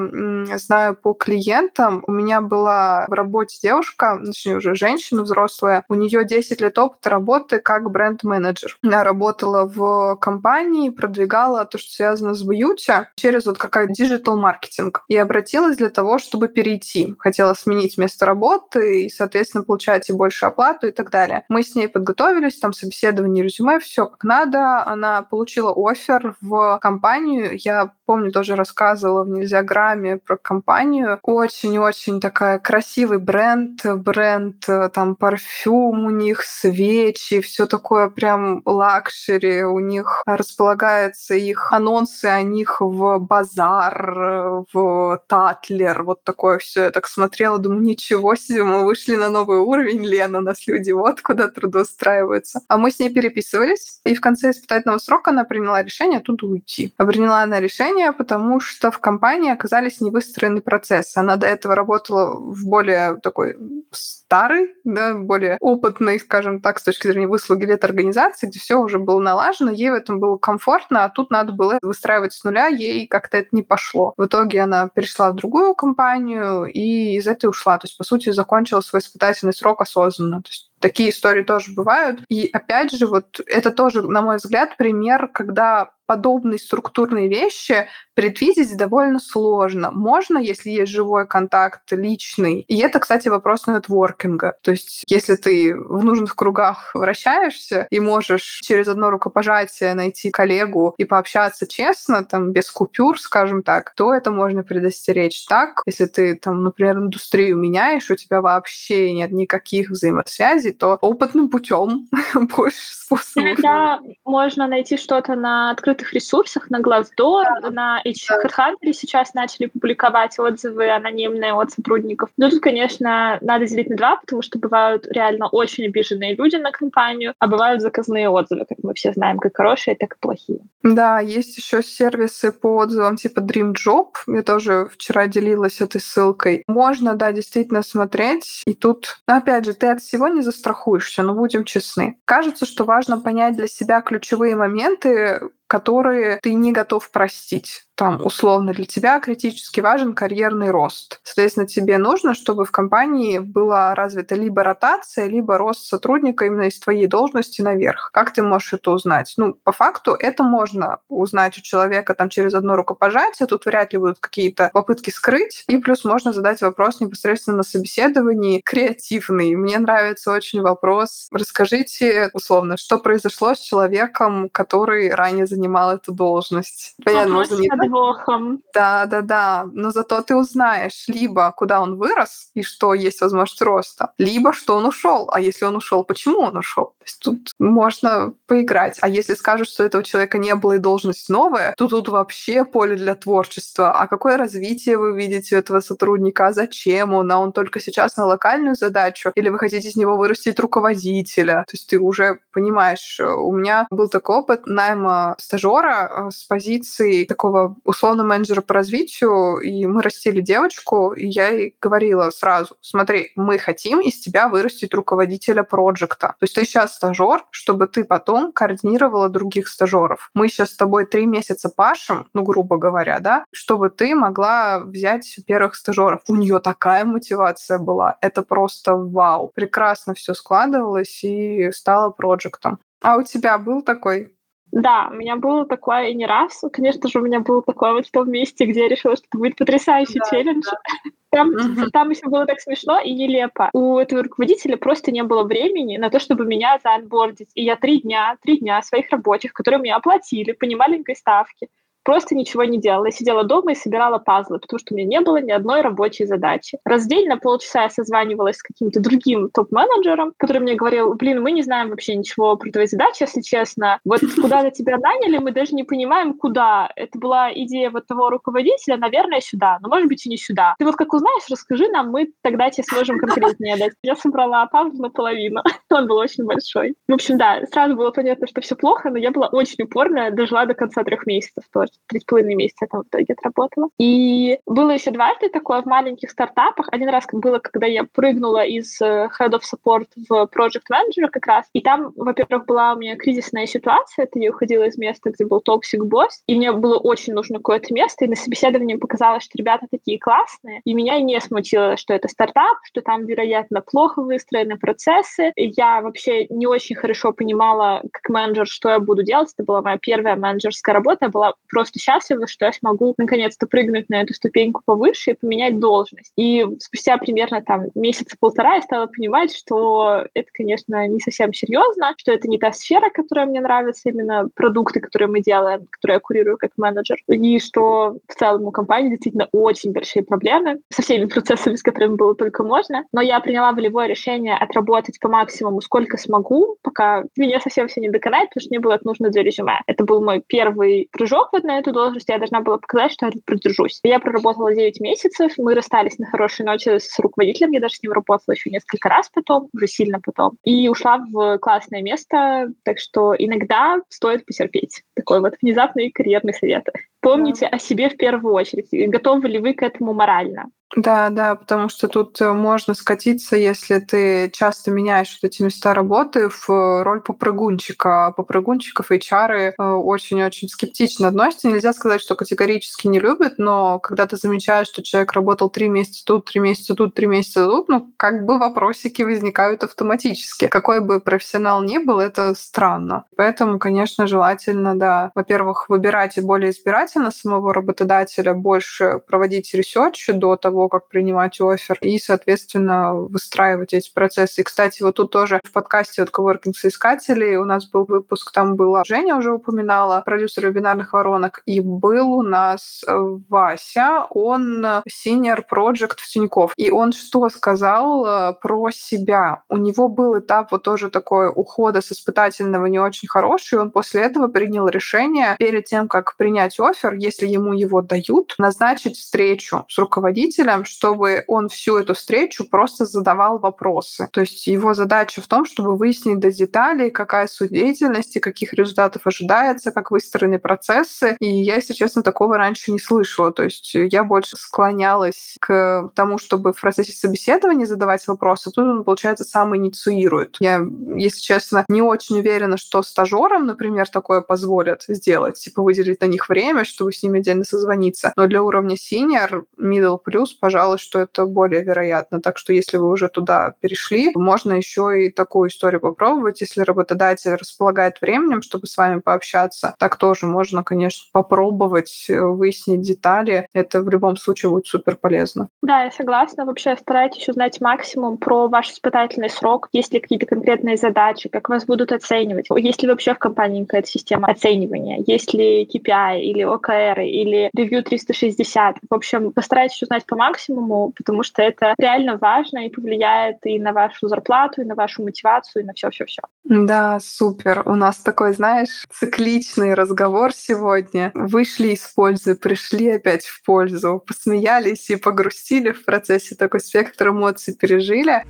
знаю 0.57 0.97
по 0.97 1.13
клиентам, 1.13 2.03
у 2.07 2.13
меня 2.13 2.41
была 2.41 3.05
в 3.09 3.13
работе 3.13 3.59
девушка, 3.63 4.19
точнее 4.25 4.57
уже 4.57 4.75
женщина 4.75 5.23
взрослая, 5.23 5.85
у 5.91 5.95
нее 5.95 6.25
10 6.25 6.63
лет 6.63 6.79
опыта 6.79 7.11
работы 7.11 7.59
как 7.59 7.91
бренд-менеджер. 7.91 8.79
Она 8.83 9.05
работала 9.05 9.67
в 9.67 10.17
компании, 10.17 10.89
продвигала 10.89 11.67
то, 11.67 11.77
что 11.77 11.93
связано 11.93 12.33
с 12.33 12.43
beauty, 12.43 12.93
через 13.17 13.45
вот 13.45 13.59
какая-то 13.59 13.93
digital-маркетинг. 13.93 15.03
И 15.09 15.17
обратилась 15.19 15.77
для 15.77 15.91
того, 15.91 16.19
чтобы 16.19 16.49
перейти. 16.49 17.15
Хотела 17.19 17.53
сменить 17.53 17.99
место 17.99 18.25
работы 18.25 19.05
и, 19.05 19.11
соответственно, 19.11 19.65
получать 19.65 20.09
и 20.09 20.15
больше 20.15 20.47
оплату 20.47 20.87
и 20.87 20.91
так 20.91 21.11
далее. 21.11 21.45
Мы 21.51 21.63
с 21.63 21.75
ней 21.75 21.89
подготовились, 21.89 22.59
там 22.59 22.73
собеседование 22.79 23.45
резюме, 23.45 23.79
все 23.81 24.07
как 24.07 24.25
надо. 24.25 24.85
Она 24.85 25.23
получила 25.23 25.73
офер 25.77 26.37
в 26.41 26.79
компанию. 26.81 27.57
Я 27.59 27.93
помню, 28.09 28.33
тоже 28.33 28.57
рассказывала 28.57 29.23
в 29.23 29.29
Нельзяграме 29.29 30.17
про 30.17 30.39
компанию. 30.39 31.19
Очень-очень 31.23 32.23
такая 32.23 32.59
красивый 32.59 33.19
бренд, 33.19 33.85
бренд, 33.85 34.67
э, 34.67 34.89
там 34.89 35.15
парфюм 35.15 36.07
у 36.07 36.11
них, 36.11 36.43
свечи, 36.43 37.43
все 37.43 37.67
такое 37.67 38.09
прям 38.09 38.63
luxury. 38.65 39.63
У 39.63 39.79
них 39.81 40.23
располагаются 40.25 41.35
их 41.35 41.71
анонсы 41.71 42.25
о 42.25 42.41
них 42.41 42.81
в 42.81 43.19
базар, 43.19 44.65
в 44.73 45.23
Татлер, 45.27 46.03
вот 46.03 46.25
такое 46.25 46.57
все. 46.59 46.85
Я 46.85 46.91
так 46.91 47.07
смотрела, 47.07 47.59
думаю, 47.59 47.83
ничего 47.83 48.37
себе, 48.37 48.65
мы 48.65 48.87
вышли 48.87 49.17
на 49.17 49.29
новый 49.29 49.59
уровень, 49.59 50.03
Лена, 50.07 50.41
нас 50.41 50.67
люди 50.67 50.93
вот 50.93 51.21
куда 51.21 51.49
трудоустраиваются. 51.49 52.63
А 52.69 52.79
мы 52.79 52.91
с 52.91 52.99
ней 53.01 53.11
переписывались, 53.13 54.01
и 54.05 54.15
в 54.15 54.23
конце 54.23 54.53
испытательного 54.53 54.97
срока 54.97 55.31
она 55.31 55.45
приняла 55.45 55.83
решение 55.83 56.21
оттуда 56.21 56.47
уйти. 56.47 56.95
А 56.97 57.05
приняла 57.05 57.43
она 57.43 57.61
решение, 57.61 57.98
потому 58.13 58.61
что 58.61 58.91
в 58.91 58.99
компании 58.99 59.53
оказались 59.53 60.01
невыстроены 60.01 60.61
процессы. 60.61 61.19
Она 61.19 61.37
до 61.37 61.47
этого 61.47 61.75
работала 61.75 62.35
в 62.35 62.67
более 62.67 63.17
такой 63.23 63.57
старый, 63.93 64.75
да, 64.85 65.15
более 65.15 65.57
опытный, 65.61 66.21
скажем 66.21 66.61
так, 66.61 66.79
с 66.79 66.83
точки 66.83 67.07
зрения 67.07 67.27
выслуги 67.27 67.65
лет 67.65 67.85
организации, 67.85 68.47
где 68.47 68.59
все 68.59 68.77
уже 68.77 68.99
было 68.99 69.21
налажено, 69.21 69.71
ей 69.71 69.91
в 69.91 69.95
этом 69.95 70.21
было 70.21 70.37
комфортно, 70.37 71.05
а 71.05 71.09
тут 71.09 71.31
надо 71.31 71.53
было 71.53 71.79
выстраивать 71.83 72.35
с 72.35 72.45
нуля, 72.45 72.67
ей 72.67 73.07
как-то 73.07 73.39
это 73.39 73.49
не 73.53 73.63
пошло. 73.63 74.13
В 74.17 74.27
итоге 74.27 74.61
она 74.61 74.89
перешла 74.89 75.31
в 75.31 75.37
другую 75.37 75.75
компанию 75.75 76.65
и 76.65 77.17
из 77.17 77.27
этой 77.27 77.47
ушла. 77.47 77.79
То 77.79 77.87
есть, 77.87 77.97
по 77.97 78.05
сути, 78.05 78.31
закончила 78.31 78.81
свой 78.81 79.01
испытательный 79.01 79.55
срок 79.55 79.81
осознанно. 79.81 80.43
То 80.43 80.49
есть 80.49 80.71
такие 80.79 81.11
истории 81.11 81.43
тоже 81.43 81.73
бывают. 81.73 82.21
И 82.29 82.49
опять 82.53 82.93
же, 82.93 83.07
вот 83.07 83.41
это 83.47 83.71
тоже, 83.71 84.03
на 84.03 84.23
мой 84.23 84.37
взгляд, 84.37 84.77
пример, 84.77 85.29
когда 85.29 85.91
подобные 86.09 86.59
структурные 86.59 87.29
вещи 87.29 87.87
предвидеть 88.15 88.77
довольно 88.77 89.21
сложно. 89.21 89.91
Можно, 89.91 90.39
если 90.39 90.71
есть 90.71 90.91
живой 90.91 91.27
контакт 91.27 91.83
личный. 91.93 92.61
И 92.67 92.79
это, 92.79 92.99
кстати, 92.99 93.29
вопрос 93.29 93.67
нетворкинга. 93.67 94.55
То 94.63 94.71
есть 94.71 95.05
если 95.07 95.37
ты 95.37 95.77
в 95.77 96.03
нужных 96.03 96.35
кругах 96.35 96.93
вращаешься 96.95 97.87
и 97.91 98.01
можешь 98.01 98.61
через 98.65 98.89
одно 98.89 99.11
рукопожатие 99.11 99.95
найти 99.95 100.31
коллегу 100.31 100.95
и 100.97 101.05
пообщаться 101.05 101.67
честно, 101.67 102.25
там, 102.25 102.53
без 102.53 102.71
купюр, 102.71 103.21
скажем 103.21 103.63
так, 103.63 103.93
то 103.95 104.15
это 104.15 104.31
можно 104.31 104.63
предостеречь. 104.63 105.45
Так, 105.47 105.83
если 105.87 106.07
ты, 106.07 106.37
там, 106.37 106.65
например, 106.65 106.97
индустрию 106.97 107.59
меняешь, 107.59 108.11
у 108.11 108.17
тебя 108.17 108.41
вообще 108.41 109.13
нет 109.13 109.31
никаких 109.31 109.91
взаимосвязей, 109.91 110.73
то 110.73 110.99
опытным 111.03 111.51
путем 111.51 112.09
больше 112.35 112.79
способов. 112.81 113.37
Иногда 113.37 114.01
можно 114.25 114.67
найти 114.67 114.97
что-то 114.97 115.35
на 115.35 115.71
открытых 115.99 116.13
ресурсах, 116.13 116.71
на 116.71 116.81
Glassdoor, 116.81 117.45
да. 117.63 117.71
на 117.71 118.03
Headhunter 118.05 118.93
сейчас 118.93 119.35
начали 119.35 119.67
публиковать 119.67 120.39
отзывы 120.39 120.91
анонимные 120.91 121.53
от 121.53 121.73
сотрудников. 121.73 122.31
Но 122.37 122.51
тут, 122.51 122.61
конечно, 122.61 123.39
надо 123.41 123.67
делить 123.67 123.91
на 123.91 123.97
два, 123.97 124.17
потому 124.17 124.43
что 124.43 124.59
бывают 124.59 125.07
реально 125.11 125.49
очень 125.49 125.87
обиженные 125.87 126.35
люди 126.35 126.57
на 126.57 126.71
компанию, 126.73 127.35
а 127.39 127.47
бывают 127.47 127.83
заказные 127.83 128.29
отзывы, 128.29 128.65
как 128.69 128.79
мы 128.83 128.95
все 128.95 129.13
знаем, 129.13 129.39
как 129.39 129.57
хорошие, 129.57 129.97
так 129.97 130.15
и 130.15 130.19
плохие. 130.21 130.61
Да, 130.83 131.21
есть 131.21 131.57
еще 131.57 131.83
сервисы 131.83 132.53
по 132.53 132.77
отзывам 132.77 133.17
типа 133.17 133.41
Dream 133.41 133.75
Job. 133.75 134.15
Я 134.27 134.43
тоже 134.43 134.89
вчера 134.93 135.27
делилась 135.27 135.81
этой 135.81 136.01
ссылкой. 136.01 136.63
Можно, 136.67 137.15
да, 137.15 137.33
действительно 137.33 137.83
смотреть. 137.83 138.63
И 138.67 138.75
тут, 138.75 139.21
опять 139.27 139.65
же, 139.65 139.75
ты 139.75 139.89
от 139.89 140.01
всего 140.01 140.29
не 140.29 140.43
застрахуешься, 140.43 141.23
но 141.23 141.35
будем 141.35 141.65
честны. 141.65 142.19
Кажется, 142.25 142.67
что 142.67 142.85
важно 142.85 143.21
понять 143.21 143.57
для 143.57 143.67
себя 143.67 144.01
ключевые 144.01 144.57
моменты, 144.57 145.41
которые 145.69 146.41
ты 146.43 146.55
не 146.55 146.73
готов 146.73 147.11
простить 147.11 147.88
там 147.99 148.25
условно 148.25 148.73
для 148.73 148.85
тебя 148.85 149.19
критически 149.19 149.81
важен 149.81 150.15
карьерный 150.15 150.71
рост. 150.71 151.21
Соответственно, 151.25 151.67
тебе 151.67 151.99
нужно, 151.99 152.33
чтобы 152.33 152.65
в 152.65 152.71
компании 152.71 153.41
была 153.41 153.93
развита 153.97 154.37
либо 154.37 154.63
ротация, 154.63 155.27
либо 155.27 155.59
рост 155.59 155.85
сотрудника 155.85 156.45
именно 156.45 156.69
из 156.69 156.79
твоей 156.79 157.09
должности 157.09 157.61
наверх. 157.61 158.11
Как 158.13 158.33
ты 158.33 158.45
можешь 158.45 158.73
это 158.73 158.93
узнать? 158.93 159.35
Ну, 159.37 159.53
по 159.53 159.73
факту 159.73 160.13
это 160.13 160.45
можно 160.45 161.01
узнать 161.09 161.59
у 161.59 161.61
человека 161.61 162.15
там 162.15 162.29
через 162.29 162.55
одно 162.55 162.77
рукопожатие, 162.77 163.49
тут 163.49 163.67
вряд 163.67 163.93
ли 163.93 163.99
будут 163.99 164.21
какие-то 164.21 164.71
попытки 164.73 165.11
скрыть, 165.11 165.65
и 165.67 165.79
плюс 165.79 166.05
можно 166.05 166.33
задать 166.33 166.61
вопрос 166.61 167.01
непосредственно 167.01 167.57
на 167.57 167.63
собеседовании 167.65 168.61
креативный. 168.65 169.57
Мне 169.57 169.77
нравится 169.81 170.31
очень 170.31 170.61
вопрос. 170.61 171.27
Расскажите, 171.33 172.31
условно, 172.33 172.77
что 172.77 172.99
произошло 172.99 173.57
с 173.57 173.59
человеком, 173.59 174.51
который 174.51 175.13
ранее 175.13 175.47
занимал 175.47 175.97
эту 175.97 176.13
должность? 176.13 176.95
Понятно, 177.05 177.35
можно 177.35 177.57
не 177.57 177.69
подвохом. 177.89 178.63
Да, 178.75 179.07
да, 179.07 179.23
да. 179.23 179.67
Но 179.73 179.91
зато 179.91 180.23
ты 180.23 180.37
узнаешь 180.37 181.05
либо 181.09 181.53
куда 181.57 181.81
он 181.81 181.97
вырос 181.97 182.51
и 182.55 182.63
что 182.63 182.95
есть 182.95 183.21
возможность 183.21 183.63
роста, 183.63 184.13
либо 184.19 184.53
что 184.53 184.77
он 184.77 184.87
ушел. 184.87 185.29
А 185.33 185.41
если 185.41 185.65
он 185.65 185.77
ушел, 185.77 186.05
почему 186.05 186.41
он 186.41 186.57
ушел? 186.57 186.95
То 186.99 187.05
есть 187.05 187.21
тут 187.21 187.51
можно 187.59 188.35
поиграть. 188.47 188.99
А 189.01 189.09
если 189.09 189.35
скажут, 189.35 189.69
что 189.69 189.85
этого 189.85 190.05
человека 190.05 190.39
не 190.39 190.55
было 190.55 190.75
и 190.75 190.79
должность 190.79 191.29
новая, 191.29 191.75
то 191.77 191.89
тут 191.89 192.09
вообще 192.09 192.65
поле 192.65 192.97
для 192.97 193.15
творчества. 193.15 193.93
А 193.93 194.07
какое 194.07 194.37
развитие 194.37 194.99
вы 194.99 195.17
видите 195.17 195.57
у 195.57 195.59
этого 195.59 195.81
сотрудника? 195.81 196.49
А 196.49 196.53
зачем 196.53 197.15
он? 197.15 197.33
А 197.33 197.39
он 197.39 197.53
только 197.53 197.81
сейчас 197.81 198.17
на 198.17 198.27
локальную 198.27 198.75
задачу? 198.75 199.33
Или 199.35 199.49
вы 199.49 199.59
хотите 199.59 199.89
из 199.89 199.97
него 199.97 200.17
вырастить 200.17 200.61
руководителя? 200.61 201.65
То 201.67 201.75
есть 201.75 201.89
ты 201.89 201.99
уже 201.99 202.41
понимаешь, 202.53 203.21
у 203.21 203.53
меня 203.53 203.87
был 203.91 204.09
такой 204.09 204.37
опыт 204.37 204.67
найма 204.67 205.37
стажера 205.39 206.11
э, 206.11 206.31
с 206.31 206.45
позиции 206.45 207.25
такого 207.25 207.77
условно 207.85 208.25
менеджера 208.25 208.61
по 208.61 208.75
развитию, 208.75 209.59
и 209.59 209.87
мы 209.87 210.03
растили 210.03 210.41
девочку, 210.41 211.13
и 211.13 211.27
я 211.27 211.49
ей 211.49 211.77
говорила 211.81 212.31
сразу, 212.31 212.77
смотри, 212.81 213.33
мы 213.37 213.59
хотим 213.59 214.01
из 214.01 214.21
тебя 214.21 214.49
вырастить 214.49 214.95
руководителя 214.95 215.63
проекта. 215.63 216.29
То 216.39 216.43
есть 216.43 216.55
ты 216.55 216.65
сейчас 216.65 216.95
стажер, 216.95 217.45
чтобы 217.51 217.87
ты 217.87 218.05
потом 218.05 218.53
координировала 218.53 219.29
других 219.29 219.69
стажеров. 219.69 220.31
Мы 220.35 220.49
сейчас 220.49 220.71
с 220.71 220.77
тобой 220.77 221.07
три 221.07 221.27
месяца 221.27 221.69
пашем, 221.69 222.29
ну, 222.35 222.43
грубо 222.43 222.77
говоря, 222.77 223.21
да, 223.21 223.45
чтобы 223.53 223.91
ты 223.91 224.15
могла 224.15 224.81
взять 224.81 225.39
первых 225.47 225.75
стажеров. 225.75 226.23
У 226.29 226.37
нее 226.37 226.61
такая 226.61 227.05
мотивация 227.05 227.79
была. 227.79 228.17
Это 228.21 228.43
просто 228.43 228.95
вау. 228.95 229.51
Прекрасно 229.55 230.15
все 230.15 230.35
складывалось 230.35 231.23
и 231.25 231.71
стало 231.73 232.11
проектом. 232.11 232.79
А 233.01 233.17
у 233.17 233.23
тебя 233.23 233.59
был 233.59 233.83
такой 233.83 234.35
да, 234.71 235.09
у 235.11 235.15
меня 235.15 235.37
было 235.37 235.67
такое 235.67 236.09
и 236.09 236.15
не 236.15 236.27
раз. 236.27 236.63
Конечно 236.73 237.09
же, 237.09 237.21
у 237.21 237.23
меня 237.23 237.41
было 237.41 237.63
такое 237.63 237.93
вот 237.93 238.07
в 238.07 238.11
том 238.11 238.31
месте, 238.31 238.67
где 238.67 238.83
я 238.83 238.89
решила, 238.89 239.17
что 239.17 239.27
это 239.29 239.39
будет 239.39 239.57
потрясающий 239.57 240.19
да, 240.19 240.31
челлендж. 240.31 240.65
Да. 240.71 240.79
Там, 241.31 241.51
угу. 241.51 241.91
там 241.93 242.09
еще 242.09 242.27
было 242.27 242.47
так 242.47 242.59
смешно 242.59 242.99
и 243.01 243.13
нелепо. 243.13 243.69
У 243.75 243.99
этого 243.99 244.23
руководителя 244.23 244.79
просто 244.79 245.11
не 245.13 245.23
было 245.23 245.43
времени 245.43 245.99
на 245.99 246.09
то, 246.09 246.21
чтобы 246.21 246.47
меня 246.47 246.79
заанбордить. 246.83 247.51
И 247.55 247.63
я 247.63 247.77
три 247.77 248.01
дня, 248.01 248.39
три 248.43 248.57
дня 248.57 248.81
своих 248.81 249.11
рабочих, 249.11 249.53
которые 249.53 249.79
мне 249.79 249.95
оплатили 249.95 250.53
по 250.53 250.65
немаленькой 250.65 251.17
ставке, 251.17 251.69
просто 252.09 252.35
ничего 252.35 252.65
не 252.65 252.79
делала. 252.79 253.05
Я 253.05 253.11
сидела 253.11 253.45
дома 253.45 253.73
и 253.73 253.75
собирала 253.75 254.17
пазлы, 254.17 254.59
потому 254.59 254.79
что 254.79 254.95
у 254.95 254.97
меня 254.97 255.07
не 255.07 255.21
было 255.21 255.43
ни 255.43 255.51
одной 255.51 255.83
рабочей 255.83 256.25
задачи. 256.25 256.79
Раз 256.87 257.05
в 257.05 257.09
день 257.09 257.29
на 257.29 257.37
полчаса 257.37 257.83
я 257.83 257.91
созванивалась 257.91 258.57
с 258.57 258.63
каким-то 258.63 258.99
другим 258.99 259.51
топ-менеджером, 259.51 260.33
который 260.39 260.63
мне 260.63 260.75
говорил, 260.75 261.13
блин, 261.13 261.43
мы 261.43 261.53
не 261.53 261.63
знаем 261.63 261.91
вообще 261.91 262.17
ничего 262.17 262.57
про 262.57 262.71
твои 262.71 262.87
задачи, 262.87 263.25
если 263.25 263.43
честно. 263.43 263.99
Вот 264.07 264.21
куда-то 264.41 264.71
тебя 264.71 264.97
наняли, 264.97 265.37
мы 265.37 265.53
даже 265.53 265.75
не 265.75 265.85
понимаем, 265.85 266.33
куда. 266.33 266.91
Это 266.97 267.19
была 267.19 267.53
идея 267.53 267.91
вот 267.91 268.07
того 268.07 268.31
руководителя, 268.31 268.97
наверное, 268.97 269.43
сюда, 269.43 269.77
но 269.83 269.91
может 269.91 270.09
быть 270.09 270.25
и 270.25 270.31
не 270.31 270.39
сюда. 270.39 270.77
Ты 270.79 270.87
вот 270.87 270.97
как 270.97 271.13
узнаешь, 271.13 271.45
расскажи 271.51 271.89
нам, 271.89 272.11
мы 272.11 272.33
тогда 272.41 272.71
тебе 272.71 272.85
сможем 272.85 273.19
конкретнее 273.19 273.77
дать. 273.77 273.93
Я 274.03 274.17
собрала 274.17 274.65
пазл 274.65 274.97
наполовину. 274.97 275.63
Он 275.91 276.07
был 276.07 276.17
очень 276.17 276.45
большой. 276.45 276.95
В 277.07 277.15
общем, 277.15 277.39
да, 277.39 277.63
сразу 277.71 277.97
было 277.97 278.11
понятно, 278.11 278.47
что 278.47 278.61
все 278.61 278.77
плохо, 278.77 279.11
но 279.11 279.19
я 279.19 279.31
была 279.31 279.49
очень 279.49 279.85
упорная, 279.85 280.31
дожила 280.31 280.67
до 280.67 280.75
конца 280.75 281.05
трех 281.05 281.27
месяцев 281.27 281.65
тоже. 281.73 281.91
Три 282.07 282.21
с 282.21 282.25
половиной 282.25 282.55
месяца 282.55 282.87
там 282.91 283.03
в 283.03 283.09
итоге 283.09 283.35
отработала. 283.35 283.89
И 283.99 284.59
было 284.67 284.91
еще 284.91 285.11
дважды 285.11 285.49
такое 285.49 285.83
в 285.83 285.87
маленьких 285.87 286.31
стартапах. 286.31 286.89
Один 286.91 287.09
раз 287.09 287.25
было, 287.33 287.59
когда 287.59 287.87
я 287.87 288.05
прыгнула 288.05 288.65
из 288.65 289.01
э, 289.01 289.29
Head 289.39 289.53
of 289.53 289.63
Support 289.63 290.07
в 290.29 290.49
Project 290.55 290.89
Manager 290.91 291.29
как 291.31 291.47
раз. 291.47 291.67
И 291.73 291.81
там, 291.81 292.13
во-первых, 292.17 292.67
была 292.67 292.93
у 292.93 292.99
меня 292.99 293.17
кризисная 293.17 293.67
ситуация. 293.67 294.25
Это 294.25 294.39
я 294.39 294.51
уходила 294.51 294.85
из 294.85 294.97
места, 294.99 295.31
где 295.31 295.47
был 295.47 295.63
toxic 295.67 296.03
босс. 296.03 296.43
И 296.47 296.57
мне 296.57 296.73
было 296.73 296.99
очень 296.99 297.33
нужно 297.33 297.59
какое-то 297.59 297.93
место. 297.95 298.25
И 298.25 298.29
на 298.29 298.37
собеседовании 298.37 298.97
показалось, 298.97 299.45
что 299.45 299.57
ребята 299.57 299.87
такие 299.91 300.19
классные. 300.19 300.81
И 300.85 300.95
меня 300.95 301.19
не 301.21 301.41
смутило, 301.41 301.97
что 301.97 302.15
это 302.15 302.29
стартап, 302.29 302.79
что 302.85 303.01
там, 303.01 303.27
вероятно, 303.27 303.81
плохо 303.81 304.23
выстроены 304.23 304.77
процессы. 304.77 305.53
И 305.57 305.69
я 305.79 306.01
вообще 306.01 306.47
не 306.49 306.67
очень 306.67 306.97
хорошо 306.97 307.33
понимала, 307.33 308.03
как 308.13 308.29
менеджер, 308.29 308.67
что 308.67 308.91
я 308.91 308.99
буду 308.99 309.23
делать. 309.23 309.51
Это 309.55 309.65
была 309.65 309.81
моя 309.81 309.97
первая 309.97 310.35
менеджерская 310.35 310.93
работа. 310.93 311.27
Я 311.27 311.29
была 311.29 311.55
просто 311.71 312.01
счастлива, 312.01 312.49
что 312.49 312.67
я 312.67 312.73
смогу 312.73 313.15
наконец-то 313.17 313.69
прыгнуть 313.69 314.09
на 314.09 314.23
эту 314.23 314.35
ступеньку 314.35 314.83
повыше 314.85 315.31
и 315.31 315.35
поменять 315.35 315.79
должность. 315.79 316.33
И 316.37 316.67
спустя 316.81 317.17
примерно 317.17 317.63
там 317.63 317.87
месяца 317.95 318.37
полтора 318.41 318.75
я 318.75 318.83
стала 318.83 319.07
понимать, 319.07 319.55
что 319.57 320.27
это, 320.35 320.49
конечно, 320.53 321.07
не 321.07 321.21
совсем 321.21 321.53
серьезно, 321.53 322.13
что 322.17 322.33
это 322.33 322.49
не 322.49 322.59
та 322.59 322.73
сфера, 322.73 323.09
которая 323.11 323.47
мне 323.47 323.61
нравится, 323.61 324.11
именно 324.11 324.49
продукты, 324.57 324.99
которые 324.99 325.29
мы 325.29 325.41
делаем, 325.43 325.87
которые 325.91 326.17
я 326.17 326.21
курирую 326.21 326.59
как 326.59 326.73
менеджер, 326.77 327.19
и 327.29 327.61
что 327.61 328.17
в 328.27 328.35
целом 328.35 328.65
у 328.65 328.73
компании 328.73 329.11
действительно 329.11 329.49
очень 329.53 329.93
большие 329.93 330.25
проблемы 330.25 330.81
со 330.91 331.03
всеми 331.03 331.27
процессами, 331.27 331.77
с 331.77 331.83
которыми 331.83 332.17
было 332.17 332.35
только 332.35 332.65
можно. 332.65 333.05
Но 333.13 333.21
я 333.21 333.39
приняла 333.39 333.71
волевое 333.71 334.09
решение 334.09 334.57
отработать 334.57 335.21
по 335.21 335.29
максимуму, 335.29 335.68
сколько 335.81 336.17
смогу, 336.17 336.77
пока 336.83 337.25
меня 337.37 337.61
совсем 337.61 337.89
все 337.89 338.01
не 338.01 338.11
доконает, 338.11 338.51
потому 338.51 338.63
что 338.63 338.71
мне 338.71 338.81
было 338.81 338.99
нужно 339.05 339.31
для 339.31 339.43
резюме. 339.43 339.81
Это 339.87 340.05
был 340.05 340.23
мой 340.23 340.43
первый 340.47 341.09
прыжок 341.13 341.49
вот 341.53 341.65
на 341.65 341.79
эту 341.79 341.93
должность, 341.93 342.29
я 342.29 342.39
должна 342.39 342.61
была 342.61 342.79
показать, 342.79 343.13
что 343.13 343.27
я 343.27 343.33
продержусь. 343.45 344.01
Я 344.03 344.19
проработала 344.19 344.75
9 344.75 345.01
месяцев, 345.01 345.53
мы 345.59 345.75
расстались 345.75 346.19
на 346.19 346.27
хорошей 346.27 346.65
ноте 346.65 346.99
с 346.99 347.19
руководителем, 347.19 347.73
я 347.73 347.81
даже 347.81 347.97
с 347.97 348.03
ним 348.03 348.13
работала 348.13 348.55
еще 348.55 348.71
несколько 348.71 349.09
раз 349.09 349.29
потом, 349.33 349.69
уже 349.73 349.87
сильно 349.87 350.21
потом, 350.21 350.57
и 350.65 350.89
ушла 350.89 351.19
в 351.19 351.59
классное 351.59 352.03
место, 352.03 352.73
так 352.85 352.99
что 352.99 353.35
иногда 353.37 354.01
стоит 354.09 354.45
потерпеть. 354.47 355.03
Такой 355.15 355.41
вот 355.41 355.55
внезапный 355.61 356.11
карьерный 356.11 356.55
совет. 356.55 356.87
Помните 357.21 357.69
да. 357.71 357.77
о 357.77 357.79
себе 357.79 358.09
в 358.09 358.17
первую 358.17 358.55
очередь. 358.55 358.89
Готовы 359.11 359.49
ли 359.49 359.59
вы 359.59 359.75
к 359.75 359.83
этому 359.83 360.15
морально? 360.15 360.71
Да, 360.97 361.29
да, 361.29 361.55
потому 361.55 361.91
что 361.91 362.09
тут 362.09 362.41
э, 362.41 362.53
можно 362.53 362.95
скатиться, 362.95 363.57
если 363.57 363.99
ты 363.99 364.51
часто 364.51 364.91
меняешь 364.91 365.39
вот 365.41 365.49
эти 365.51 365.63
места 365.63 365.93
работы 365.93 366.49
в 366.49 366.71
э, 366.71 367.03
роль 367.03 367.21
попрыгунчика. 367.21 368.27
А 368.27 368.33
попрыгунчиков 368.33 369.11
HR 369.11 369.75
э, 369.79 369.83
очень-очень 369.83 370.69
скептично 370.69 371.29
относятся. 371.29 371.69
Нельзя 371.69 371.93
сказать, 371.93 372.23
что 372.23 372.37
категорически 372.37 373.07
не 373.07 373.21
любят, 373.21 373.55
но 373.59 373.99
когда 373.99 374.27
ты 374.27 374.37
замечаешь, 374.37 374.87
что 374.87 375.03
человек 375.03 375.33
работал 375.35 375.69
три 375.69 375.89
месяца 375.89 376.25
тут, 376.25 376.47
три 376.47 376.61
месяца 376.61 376.95
тут, 376.95 377.15
три 377.15 377.27
месяца 377.27 377.67
тут, 377.67 377.89
ну, 377.89 378.11
как 378.17 378.47
бы 378.47 378.59
вопросики 378.59 379.21
возникают 379.23 379.85
автоматически. 379.85 380.69
Какой 380.69 381.01
бы 381.01 381.21
профессионал 381.21 381.83
ни 381.83 381.99
был, 381.99 382.19
это 382.19 382.55
странно. 382.55 383.25
Поэтому, 383.37 383.79
конечно, 383.79 384.27
желательно, 384.27 384.99
да, 384.99 385.33
во-первых, 385.35 385.91
выбирать 385.91 386.39
и 386.39 386.41
более 386.41 386.73
избирательно 387.09 387.31
самого 387.31 387.73
работодателя, 387.75 388.55
больше 388.55 389.21
проводить 389.27 389.75
research 389.75 390.29
до 390.29 390.57
того, 390.57 390.89
как 390.89 391.09
принимать 391.09 391.61
офер, 391.61 391.99
и, 392.01 392.19
соответственно, 392.19 393.15
выстраивать 393.15 393.95
эти 393.95 394.13
процессы. 394.13 394.61
И, 394.61 394.65
кстати, 394.65 395.03
вот 395.03 395.17
тут 395.17 395.31
тоже 395.31 395.61
в 395.65 395.73
подкасте 395.73 396.23
от 396.23 396.31
Коворкинг 396.31 396.75
соискателей 396.75 397.57
у 397.57 397.65
нас 397.65 397.87
был 397.87 398.05
выпуск, 398.05 398.53
там 398.53 398.77
была 398.77 399.05
Женя 399.05 399.37
уже 399.37 399.53
упоминала, 399.53 400.23
продюсер 400.25 400.67
вебинарных 400.67 401.13
воронок, 401.13 401.63
и 401.67 401.81
был 401.81 402.33
у 402.33 402.43
нас 402.43 403.05
э, 403.07 403.13
Вася, 403.49 404.27
он 404.31 404.85
senior 405.09 405.63
project 405.71 406.19
в 406.19 406.29
Тинькофф. 406.29 406.73
И 406.77 406.91
он 406.91 407.13
что 407.13 407.49
сказал 407.49 408.27
э, 408.27 408.55
про 408.61 408.91
себя? 408.91 409.63
У 409.69 409.77
него 409.77 410.09
был 410.09 410.39
этап 410.39 410.73
вот 410.73 410.83
тоже 410.83 411.11
такой 411.11 411.51
ухода 411.55 412.01
с 412.01 412.13
испытательного 412.13 412.87
не 412.87 412.99
очень 412.99 413.29
хороший, 413.29 413.77
и 413.77 413.79
он 413.79 413.91
после 413.91 414.23
этого 414.23 414.49
принял 414.49 414.89
решение 414.89 415.57
перед 415.59 415.87
тем, 415.87 416.09
как 416.09 416.37
принять 416.37 416.79
офер, 416.79 416.98
если 417.17 417.47
ему 417.47 417.73
его 417.73 418.03
дают, 418.03 418.55
назначить 418.59 419.17
встречу 419.17 419.85
с 419.89 419.99
руководителем, 419.99 420.85
чтобы 420.85 421.45
он 421.47 421.69
всю 421.69 421.97
эту 421.97 422.15
встречу 422.15 422.65
просто 422.69 423.05
задавал 423.05 423.59
вопросы. 423.59 424.29
То 424.33 424.41
есть 424.41 424.67
его 424.67 424.95
задача 424.95 425.41
в 425.41 425.47
том, 425.47 425.65
чтобы 425.65 425.97
выяснить 425.97 426.41
до 426.41 426.51
деталей, 426.51 427.11
какая 427.11 427.47
суть 427.47 427.71
деятельности, 427.71 428.39
каких 428.39 428.73
результатов 428.73 429.27
ожидается, 429.27 429.91
как 429.91 430.11
выстроены 430.11 430.59
процессы. 430.59 431.37
И 431.41 431.49
я, 431.49 431.77
если 431.77 431.93
честно, 431.93 432.23
такого 432.23 432.57
раньше 432.57 432.93
не 432.93 432.99
слышала. 432.99 433.53
То 433.53 433.65
есть 433.65 433.95
я 433.95 434.25
больше 434.25 434.57
склонялась 434.57 435.57
к 435.61 436.11
тому, 436.15 436.39
чтобы 436.39 436.73
в 436.73 436.81
процессе 436.81 437.13
собеседования 437.13 437.87
задавать 437.87 438.27
вопросы. 438.27 438.71
Тут 438.71 438.85
он, 438.85 439.05
получается, 439.05 439.45
сам 439.45 439.77
инициирует. 439.77 440.57
Я, 440.61 440.81
если 441.17 441.41
честно, 441.41 441.85
не 441.89 442.03
очень 442.03 442.39
уверена, 442.39 442.77
что 442.77 443.03
стажерам, 443.03 443.67
например, 443.67 444.09
такое 444.09 444.41
позволят 444.41 445.05
сделать, 445.09 445.59
типа 445.59 445.83
выделить 445.83 446.21
на 446.21 446.27
них 446.27 446.49
время, 446.49 446.85
чтобы 446.89 447.13
с 447.13 447.23
ними 447.23 447.39
отдельно 447.41 447.65
созвониться. 447.65 448.33
Но 448.37 448.47
для 448.47 448.63
уровня 448.63 448.97
senior, 448.97 449.65
middle 449.81 450.19
плюс, 450.19 450.53
пожалуй, 450.53 450.99
что 450.99 451.21
это 451.21 451.47
более 451.47 451.83
вероятно. 451.83 452.41
Так 452.41 452.59
что 452.59 452.73
если 452.73 452.97
вы 452.97 453.09
уже 453.11 453.29
туда 453.29 453.75
перешли, 453.81 454.33
можно 454.35 454.73
еще 454.73 455.27
и 455.27 455.31
такую 455.31 455.71
историю 455.71 456.01
попробовать. 456.01 456.61
Если 456.61 456.83
работодатель 456.83 457.55
располагает 457.55 458.21
временем, 458.21 458.63
чтобы 458.63 458.87
с 458.87 458.97
вами 458.97 459.21
пообщаться, 459.21 459.95
так 459.99 460.17
тоже 460.17 460.47
можно, 460.47 460.83
конечно, 460.83 461.25
попробовать 461.33 462.27
э, 462.29 462.41
выяснить 462.41 463.03
детали. 463.03 463.69
Это 463.73 464.03
в 464.03 464.09
любом 464.09 464.37
случае 464.37 464.71
будет 464.71 464.87
супер 464.87 465.17
полезно. 465.17 465.69
Да, 465.83 466.05
я 466.05 466.11
согласна. 466.11 466.65
Вообще 466.65 466.97
старайтесь 466.97 467.49
узнать 467.49 467.81
максимум 467.81 468.39
про 468.39 468.69
ваш 468.69 468.91
испытательный 468.91 469.51
срок. 469.51 469.89
Есть 469.93 470.13
ли 470.13 470.21
какие-то 470.21 470.47
конкретные 470.47 470.97
задачи, 470.97 471.49
как 471.49 471.69
вас 471.69 471.85
будут 471.85 472.13
оценивать? 472.13 472.67
Есть 472.77 473.03
ли 473.03 473.09
вообще 473.09 473.35
в 473.35 473.39
компании 473.39 473.85
какая-то 473.85 474.09
система 474.09 474.49
оценивания? 474.49 475.23
Есть 475.27 475.55
ли 475.55 475.85
KPI 475.85 476.41
или 476.41 476.65
OKR 476.79 477.25
или 477.25 477.71
Review 477.77 478.03
360? 478.03 478.97
В 479.09 479.15
общем, 479.15 479.53
постарайтесь 479.53 480.03
узнать 480.03 480.27
по 480.27 480.37
максимуму, 480.37 481.13
потому 481.17 481.43
что 481.43 481.63
это 481.63 481.95
реально 481.99 482.37
важно 482.37 482.87
и 482.87 482.91
повлияет 482.91 483.57
и 483.65 483.79
на 483.79 483.93
вашу 483.93 484.29
зарплату, 484.29 484.83
и 484.83 484.85
на 484.85 484.95
вашу 484.95 485.23
мотивацию, 485.23 485.83
и 485.83 485.87
на 485.87 485.93
все-все-все. 485.93 486.43
Да, 486.65 487.19
супер. 487.21 487.83
У 487.87 487.95
нас 487.95 488.17
такой, 488.17 488.53
знаешь, 488.53 489.07
цикличный 489.11 489.95
разговор 489.95 490.53
сегодня. 490.53 491.31
Вышли 491.35 491.89
из 491.89 492.03
пользы, 492.15 492.55
пришли 492.55 493.11
опять 493.11 493.47
в 493.47 493.65
пользу, 493.65 494.23
посмеялись 494.27 495.11
и 495.11 495.17
погрустили 495.17 495.93
в 495.93 496.05
процессе, 496.05 496.55
такой 496.55 496.81
спектр 496.81 497.29
эмоций 497.29 497.75
пережили. 497.75 498.45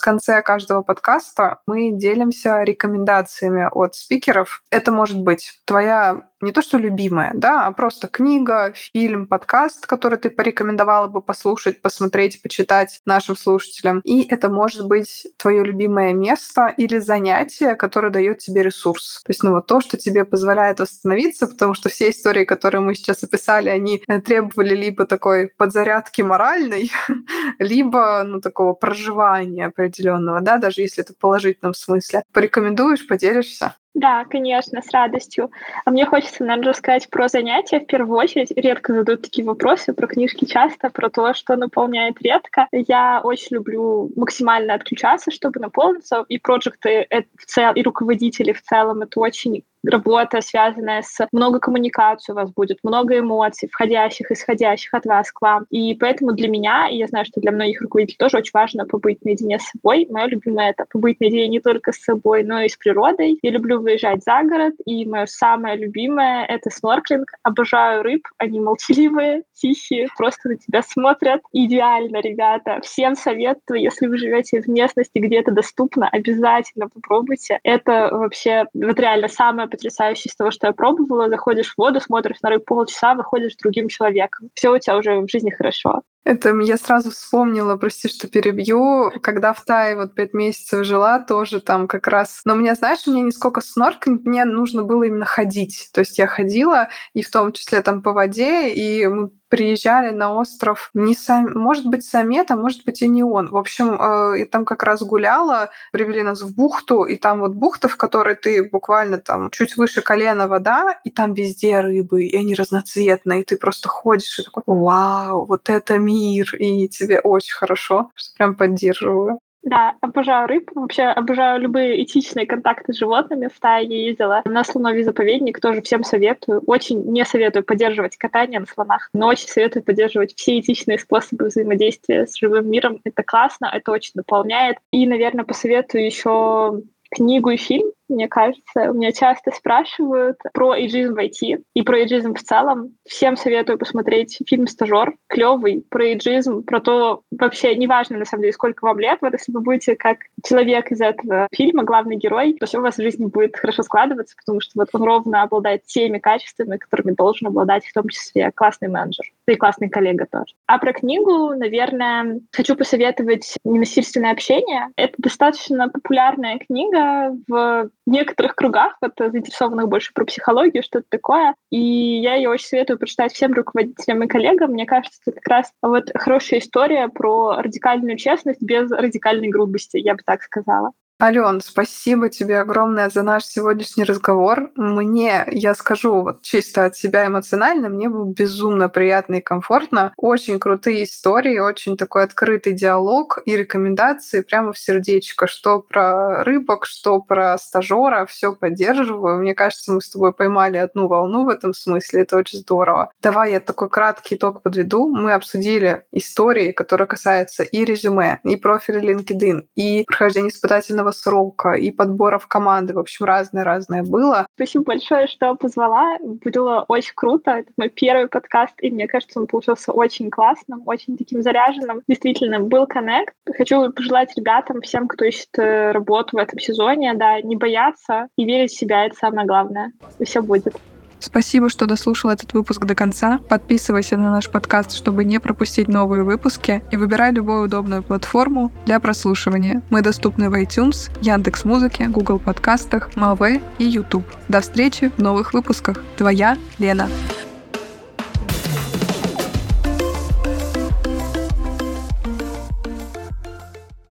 В 0.00 0.02
конце 0.02 0.40
каждого 0.40 0.80
подкаста 0.80 1.58
мы 1.66 1.90
делимся 1.92 2.62
рекомендациями 2.62 3.68
от 3.70 3.96
спикеров. 3.96 4.62
Это 4.70 4.92
может 4.92 5.20
быть 5.20 5.60
твоя 5.66 6.29
не 6.40 6.52
то 6.52 6.62
что 6.62 6.78
любимая, 6.78 7.32
да, 7.34 7.66
а 7.66 7.72
просто 7.72 8.08
книга, 8.08 8.72
фильм, 8.74 9.26
подкаст, 9.26 9.86
который 9.86 10.18
ты 10.18 10.30
порекомендовала 10.30 11.06
бы 11.06 11.20
послушать, 11.20 11.82
посмотреть, 11.82 12.40
почитать 12.42 13.00
нашим 13.04 13.36
слушателям. 13.36 14.00
И 14.04 14.22
это 14.22 14.48
может 14.48 14.86
быть 14.86 15.26
твое 15.36 15.62
любимое 15.64 16.14
место 16.14 16.72
или 16.76 16.98
занятие, 16.98 17.74
которое 17.74 18.10
дает 18.10 18.38
тебе 18.38 18.62
ресурс. 18.62 19.22
То 19.24 19.30
есть, 19.30 19.42
ну 19.42 19.52
вот 19.52 19.66
то, 19.66 19.80
что 19.80 19.96
тебе 19.96 20.24
позволяет 20.24 20.80
восстановиться, 20.80 21.46
потому 21.46 21.74
что 21.74 21.88
все 21.88 22.10
истории, 22.10 22.44
которые 22.44 22.80
мы 22.80 22.94
сейчас 22.94 23.22
описали, 23.22 23.68
они 23.68 24.02
э, 24.08 24.20
требовали 24.20 24.74
либо 24.74 25.06
такой 25.06 25.48
подзарядки 25.48 26.22
моральной, 26.22 26.90
либо, 27.58 28.22
ну, 28.24 28.40
такого 28.40 28.72
проживания 28.72 29.66
определенного, 29.66 30.40
да, 30.40 30.56
даже 30.56 30.80
если 30.80 31.04
это 31.04 31.12
в 31.12 31.18
положительном 31.18 31.74
смысле. 31.74 32.22
Порекомендуешь, 32.32 33.06
поделишься? 33.06 33.74
Да, 33.94 34.24
конечно, 34.24 34.82
с 34.82 34.90
радостью. 34.92 35.50
А 35.84 35.90
мне 35.90 36.06
хочется, 36.06 36.44
наверное, 36.44 36.70
рассказать 36.72 37.10
про 37.10 37.26
занятия 37.28 37.80
в 37.80 37.86
первую 37.86 38.18
очередь. 38.18 38.52
Редко 38.54 38.94
задают 38.94 39.22
такие 39.22 39.44
вопросы, 39.44 39.92
про 39.92 40.06
книжки 40.06 40.44
часто, 40.44 40.90
про 40.90 41.10
то, 41.10 41.34
что 41.34 41.56
наполняет 41.56 42.22
редко. 42.22 42.68
Я 42.70 43.20
очень 43.24 43.56
люблю 43.56 44.10
максимально 44.14 44.74
отключаться, 44.74 45.32
чтобы 45.32 45.58
наполниться, 45.58 46.24
и 46.28 46.38
проекты 46.38 47.16
в 47.36 47.46
целом, 47.46 47.74
и 47.74 47.82
руководители 47.82 48.52
в 48.52 48.62
целом, 48.62 49.02
это 49.02 49.18
очень 49.18 49.64
работа, 49.84 50.40
связанная 50.40 51.02
с 51.02 51.26
много 51.32 51.58
коммуникации 51.58 52.32
у 52.32 52.36
вас 52.36 52.50
будет, 52.52 52.78
много 52.82 53.18
эмоций, 53.18 53.68
входящих, 53.68 54.30
исходящих 54.30 54.92
от 54.94 55.06
вас 55.06 55.30
к 55.32 55.40
вам. 55.40 55.66
И 55.70 55.94
поэтому 55.94 56.32
для 56.32 56.48
меня, 56.48 56.88
и 56.88 56.96
я 56.96 57.06
знаю, 57.06 57.24
что 57.24 57.40
для 57.40 57.52
многих 57.52 57.80
руководителей 57.80 58.16
тоже 58.18 58.38
очень 58.38 58.50
важно 58.52 58.86
побыть 58.86 59.24
наедине 59.24 59.58
с 59.58 59.70
собой. 59.70 60.06
Мое 60.10 60.26
любимое— 60.26 60.70
это 60.72 60.84
побыть 60.90 61.20
наедине 61.20 61.48
не 61.48 61.60
только 61.60 61.92
с 61.92 62.02
собой, 62.02 62.42
но 62.44 62.60
и 62.60 62.68
с 62.68 62.76
природой. 62.76 63.38
Я 63.42 63.50
люблю 63.50 63.80
выезжать 63.80 64.22
за 64.22 64.42
город, 64.42 64.74
и 64.84 65.06
мое 65.06 65.26
самое 65.26 65.76
любимое— 65.76 66.44
это 66.48 66.70
снорклинг. 66.70 67.30
Обожаю 67.42 68.02
рыб, 68.02 68.26
они 68.38 68.60
молчаливые, 68.60 69.42
тихие, 69.54 70.08
просто 70.16 70.50
на 70.50 70.56
тебя 70.56 70.82
смотрят. 70.82 71.40
Идеально, 71.52 72.20
ребята. 72.20 72.80
Всем 72.82 73.14
советую, 73.14 73.80
если 73.80 74.06
вы 74.06 74.18
живете 74.18 74.60
в 74.60 74.68
местности, 74.68 75.18
где 75.18 75.40
это 75.40 75.52
доступно, 75.52 76.08
обязательно 76.08 76.88
попробуйте. 76.88 77.58
Это 77.62 78.08
вообще 78.12 78.64
вот 78.74 78.98
реально 78.98 79.28
самое 79.28 79.68
потрясающее 79.70 80.30
из 80.30 80.36
того, 80.36 80.50
что 80.50 80.66
я 80.66 80.72
пробовала. 80.72 81.28
Заходишь 81.28 81.72
в 81.72 81.78
воду, 81.78 82.00
смотришь 82.00 82.40
на 82.42 82.50
рыбу 82.50 82.64
полчаса, 82.64 83.14
выходишь 83.14 83.56
другим 83.56 83.88
человеком. 83.88 84.50
Все 84.54 84.72
у 84.72 84.78
тебя 84.78 84.96
уже 84.96 85.20
в 85.20 85.30
жизни 85.30 85.50
хорошо. 85.50 86.02
Это 86.24 86.54
я 86.54 86.76
сразу 86.76 87.10
вспомнила, 87.10 87.76
прости, 87.76 88.08
что 88.08 88.28
перебью, 88.28 89.10
когда 89.22 89.54
в 89.54 89.64
Тае 89.64 89.96
вот 89.96 90.14
пять 90.14 90.34
месяцев 90.34 90.84
жила, 90.84 91.18
тоже 91.18 91.60
там 91.60 91.88
как 91.88 92.06
раз... 92.06 92.42
Но 92.44 92.54
меня, 92.54 92.74
знаешь, 92.74 93.06
меня 93.06 93.22
не 93.22 93.30
сколько 93.30 93.62
снорклинг, 93.62 94.24
мне 94.26 94.44
нужно 94.44 94.82
было 94.82 95.04
именно 95.04 95.24
ходить. 95.24 95.88
То 95.94 96.00
есть 96.00 96.18
я 96.18 96.26
ходила, 96.26 96.88
и 97.14 97.22
в 97.22 97.30
том 97.30 97.52
числе 97.52 97.80
там 97.80 98.02
по 98.02 98.12
воде, 98.12 98.68
и 98.68 99.06
мы 99.06 99.30
приезжали 99.50 100.10
на 100.10 100.32
остров 100.34 100.90
не 100.94 101.14
сам, 101.14 101.52
может 101.54 101.86
быть, 101.86 102.04
Самет, 102.04 102.50
а 102.50 102.56
может 102.56 102.84
быть 102.84 103.02
и 103.02 103.08
не 103.08 103.22
он. 103.22 103.50
В 103.50 103.56
общем, 103.56 104.00
э, 104.00 104.40
и 104.40 104.44
там 104.44 104.64
как 104.64 104.82
раз 104.82 105.02
гуляла, 105.02 105.70
привели 105.92 106.22
нас 106.22 106.40
в 106.40 106.54
бухту, 106.54 107.04
и 107.04 107.16
там 107.16 107.40
вот 107.40 107.52
бухта, 107.52 107.88
в 107.88 107.96
которой 107.96 108.36
ты 108.36 108.68
буквально 108.70 109.18
там 109.18 109.50
чуть 109.50 109.76
выше 109.76 110.00
колена 110.02 110.48
вода, 110.48 110.98
и 111.04 111.10
там 111.10 111.34
везде 111.34 111.80
рыбы, 111.80 112.24
и 112.24 112.36
они 112.36 112.54
разноцветные, 112.54 113.42
и 113.42 113.44
ты 113.44 113.56
просто 113.56 113.88
ходишь 113.88 114.38
и 114.38 114.44
такой, 114.44 114.62
вау, 114.66 115.44
вот 115.46 115.68
это 115.68 115.98
мир, 115.98 116.54
и 116.56 116.88
тебе 116.88 117.20
очень 117.20 117.54
хорошо, 117.54 118.10
что 118.14 118.36
прям 118.36 118.54
поддерживаю. 118.54 119.40
Да, 119.62 119.94
обожаю 120.00 120.46
рыб. 120.48 120.70
Вообще 120.74 121.02
обожаю 121.02 121.60
любые 121.60 122.02
этичные 122.02 122.46
контакты 122.46 122.94
с 122.94 122.96
животными. 122.96 123.48
В 123.54 123.60
Тае 123.60 123.86
я 123.88 124.06
ездила 124.08 124.42
на 124.46 124.64
слоновий 124.64 125.02
заповедник, 125.02 125.60
тоже 125.60 125.82
всем 125.82 126.02
советую. 126.02 126.62
Очень 126.66 127.04
не 127.04 127.24
советую 127.26 127.64
поддерживать 127.64 128.16
катание 128.16 128.60
на 128.60 128.66
слонах, 128.66 129.10
но 129.12 129.28
очень 129.28 129.48
советую 129.48 129.82
поддерживать 129.82 130.34
все 130.34 130.58
этичные 130.60 130.98
способы 130.98 131.46
взаимодействия 131.46 132.26
с 132.26 132.38
живым 132.38 132.70
миром. 132.70 133.00
Это 133.04 133.22
классно, 133.22 133.70
это 133.72 133.92
очень 133.92 134.12
наполняет. 134.14 134.78
И, 134.92 135.06
наверное, 135.06 135.44
посоветую 135.44 136.06
еще 136.06 136.82
книгу 137.10 137.50
и 137.50 137.56
фильм 137.56 137.92
мне 138.10 138.28
кажется. 138.28 138.90
У 138.90 138.94
меня 138.94 139.12
часто 139.12 139.50
спрашивают 139.52 140.38
про 140.52 140.76
эйджизм 140.76 141.14
в 141.14 141.18
IT 141.18 141.62
и 141.74 141.82
про 141.82 141.98
эйджизм 141.98 142.34
в 142.34 142.42
целом. 142.42 142.94
Всем 143.06 143.36
советую 143.36 143.78
посмотреть 143.78 144.38
фильм 144.46 144.66
«Стажер». 144.66 145.14
Клевый 145.28 145.84
про 145.88 146.06
эйджизм, 146.06 146.62
про 146.62 146.80
то, 146.80 147.22
вообще 147.30 147.74
неважно, 147.76 148.18
на 148.18 148.24
самом 148.24 148.42
деле, 148.42 148.52
сколько 148.52 148.84
вам 148.84 148.98
лет, 148.98 149.18
вот 149.20 149.32
если 149.32 149.52
вы 149.52 149.60
будете 149.60 149.96
как 149.96 150.18
человек 150.44 150.90
из 150.90 151.00
этого 151.00 151.48
фильма, 151.52 151.84
главный 151.84 152.16
герой, 152.16 152.54
то 152.54 152.66
все 152.66 152.78
у 152.78 152.82
вас 152.82 152.96
в 152.96 153.02
жизни 153.02 153.26
будет 153.26 153.56
хорошо 153.56 153.82
складываться, 153.82 154.36
потому 154.36 154.60
что 154.60 154.72
вот 154.74 154.88
он 154.92 155.02
ровно 155.02 155.42
обладает 155.42 155.84
теми 155.84 156.18
качествами, 156.18 156.76
которыми 156.76 157.14
должен 157.14 157.48
обладать 157.48 157.84
в 157.86 157.92
том 157.92 158.08
числе 158.08 158.50
классный 158.52 158.88
менеджер 158.88 159.24
и 159.46 159.56
классный 159.56 159.88
коллега 159.88 160.26
тоже. 160.30 160.54
А 160.66 160.78
про 160.78 160.92
книгу, 160.92 161.54
наверное, 161.54 162.40
хочу 162.52 162.76
посоветовать 162.76 163.56
«Ненасильственное 163.64 164.32
общение». 164.32 164.88
Это 164.96 165.14
достаточно 165.18 165.88
популярная 165.88 166.58
книга 166.58 167.36
в 167.48 167.90
в 168.10 168.12
некоторых 168.12 168.56
кругах, 168.56 168.96
вот, 169.00 169.12
заинтересованных 169.16 169.88
больше 169.88 170.12
про 170.12 170.24
психологию, 170.24 170.82
что-то 170.82 171.06
такое. 171.08 171.54
И 171.70 171.78
я 171.78 172.34
ее 172.34 172.48
очень 172.48 172.66
советую 172.66 172.98
прочитать 172.98 173.32
всем 173.32 173.52
руководителям 173.52 174.24
и 174.24 174.26
коллегам. 174.26 174.72
Мне 174.72 174.84
кажется, 174.84 175.20
это 175.26 175.36
как 175.36 175.46
раз 175.46 175.72
вот 175.80 176.10
хорошая 176.16 176.58
история 176.58 177.08
про 177.08 177.62
радикальную 177.62 178.16
честность 178.16 178.60
без 178.60 178.90
радикальной 178.90 179.48
грубости, 179.48 179.96
я 179.98 180.14
бы 180.14 180.22
так 180.26 180.42
сказала. 180.42 180.90
Ален, 181.22 181.60
спасибо 181.60 182.30
тебе 182.30 182.60
огромное 182.60 183.10
за 183.10 183.22
наш 183.22 183.44
сегодняшний 183.44 184.04
разговор. 184.04 184.70
Мне, 184.74 185.44
я 185.48 185.74
скажу 185.74 186.22
вот 186.22 186.40
чисто 186.40 186.86
от 186.86 186.96
себя 186.96 187.26
эмоционально, 187.26 187.90
мне 187.90 188.08
было 188.08 188.24
безумно 188.24 188.88
приятно 188.88 189.34
и 189.34 189.40
комфортно. 189.42 190.14
Очень 190.16 190.58
крутые 190.58 191.04
истории, 191.04 191.58
очень 191.58 191.98
такой 191.98 192.22
открытый 192.22 192.72
диалог 192.72 193.38
и 193.44 193.54
рекомендации 193.54 194.40
прямо 194.40 194.72
в 194.72 194.78
сердечко, 194.78 195.46
что 195.46 195.80
про 195.80 196.42
рыбок, 196.42 196.86
что 196.86 197.20
про 197.20 197.58
стажера, 197.58 198.24
все 198.24 198.54
поддерживаю. 198.54 199.40
Мне 199.40 199.54
кажется, 199.54 199.92
мы 199.92 200.00
с 200.00 200.08
тобой 200.08 200.32
поймали 200.32 200.78
одну 200.78 201.06
волну 201.06 201.44
в 201.44 201.50
этом 201.50 201.74
смысле, 201.74 202.22
это 202.22 202.38
очень 202.38 202.60
здорово. 202.60 203.12
Давай 203.20 203.52
я 203.52 203.60
такой 203.60 203.90
краткий 203.90 204.36
итог 204.36 204.62
подведу. 204.62 205.14
Мы 205.14 205.34
обсудили 205.34 206.02
истории, 206.12 206.72
которые 206.72 207.06
касаются 207.06 207.62
и 207.62 207.84
резюме, 207.84 208.40
и 208.44 208.56
профиля 208.56 209.02
LinkedIn, 209.02 209.66
и 209.74 210.04
прохождения 210.06 210.48
испытательного 210.48 211.09
короткого 211.10 211.12
срока 211.12 211.72
и 211.72 211.90
подбора 211.90 212.38
в 212.38 212.46
команды. 212.46 212.94
В 212.94 212.98
общем, 212.98 213.26
разное-разное 213.26 214.02
было. 214.02 214.46
Спасибо 214.54 214.84
большое, 214.84 215.26
что 215.26 215.54
позвала. 215.54 216.18
Было 216.20 216.84
очень 216.88 217.12
круто. 217.14 217.50
Это 217.50 217.70
мой 217.76 217.88
первый 217.88 218.28
подкаст, 218.28 218.74
и 218.80 218.90
мне 218.90 219.06
кажется, 219.06 219.38
он 219.40 219.46
получился 219.46 219.92
очень 219.92 220.30
классным, 220.30 220.82
очень 220.86 221.16
таким 221.16 221.42
заряженным. 221.42 222.02
Действительно, 222.08 222.60
был 222.60 222.86
коннект. 222.86 223.34
Хочу 223.56 223.92
пожелать 223.92 224.36
ребятам, 224.36 224.80
всем, 224.80 225.08
кто 225.08 225.24
ищет 225.24 225.58
э, 225.58 225.92
работу 225.92 226.36
в 226.36 226.40
этом 226.40 226.58
сезоне, 226.58 227.14
да, 227.14 227.40
не 227.40 227.56
бояться 227.56 228.28
и 228.36 228.44
верить 228.44 228.72
в 228.72 228.78
себя, 228.78 229.06
это 229.06 229.16
самое 229.16 229.46
главное. 229.46 229.92
И 230.18 230.24
все 230.24 230.42
будет. 230.42 230.74
Спасибо, 231.20 231.68
что 231.68 231.86
дослушал 231.86 232.30
этот 232.30 232.52
выпуск 232.54 232.84
до 232.84 232.94
конца. 232.94 233.38
Подписывайся 233.48 234.16
на 234.16 234.30
наш 234.30 234.48
подкаст, 234.48 234.92
чтобы 234.92 235.24
не 235.24 235.38
пропустить 235.38 235.88
новые 235.88 236.24
выпуски, 236.24 236.82
и 236.90 236.96
выбирай 236.96 237.32
любую 237.32 237.64
удобную 237.64 238.02
платформу 238.02 238.72
для 238.86 238.98
прослушивания. 239.00 239.82
Мы 239.90 240.02
доступны 240.02 240.50
в 240.50 240.54
iTunes, 240.54 241.10
Яндекс 241.20 241.64
Музыке, 241.64 242.08
Google 242.08 242.38
подкастах, 242.38 243.14
Малве 243.16 243.60
и 243.78 243.84
YouTube. 243.84 244.24
До 244.48 244.60
встречи 244.60 245.10
в 245.16 245.18
новых 245.20 245.52
выпусках. 245.52 246.02
Твоя 246.16 246.56
Лена. 246.78 247.08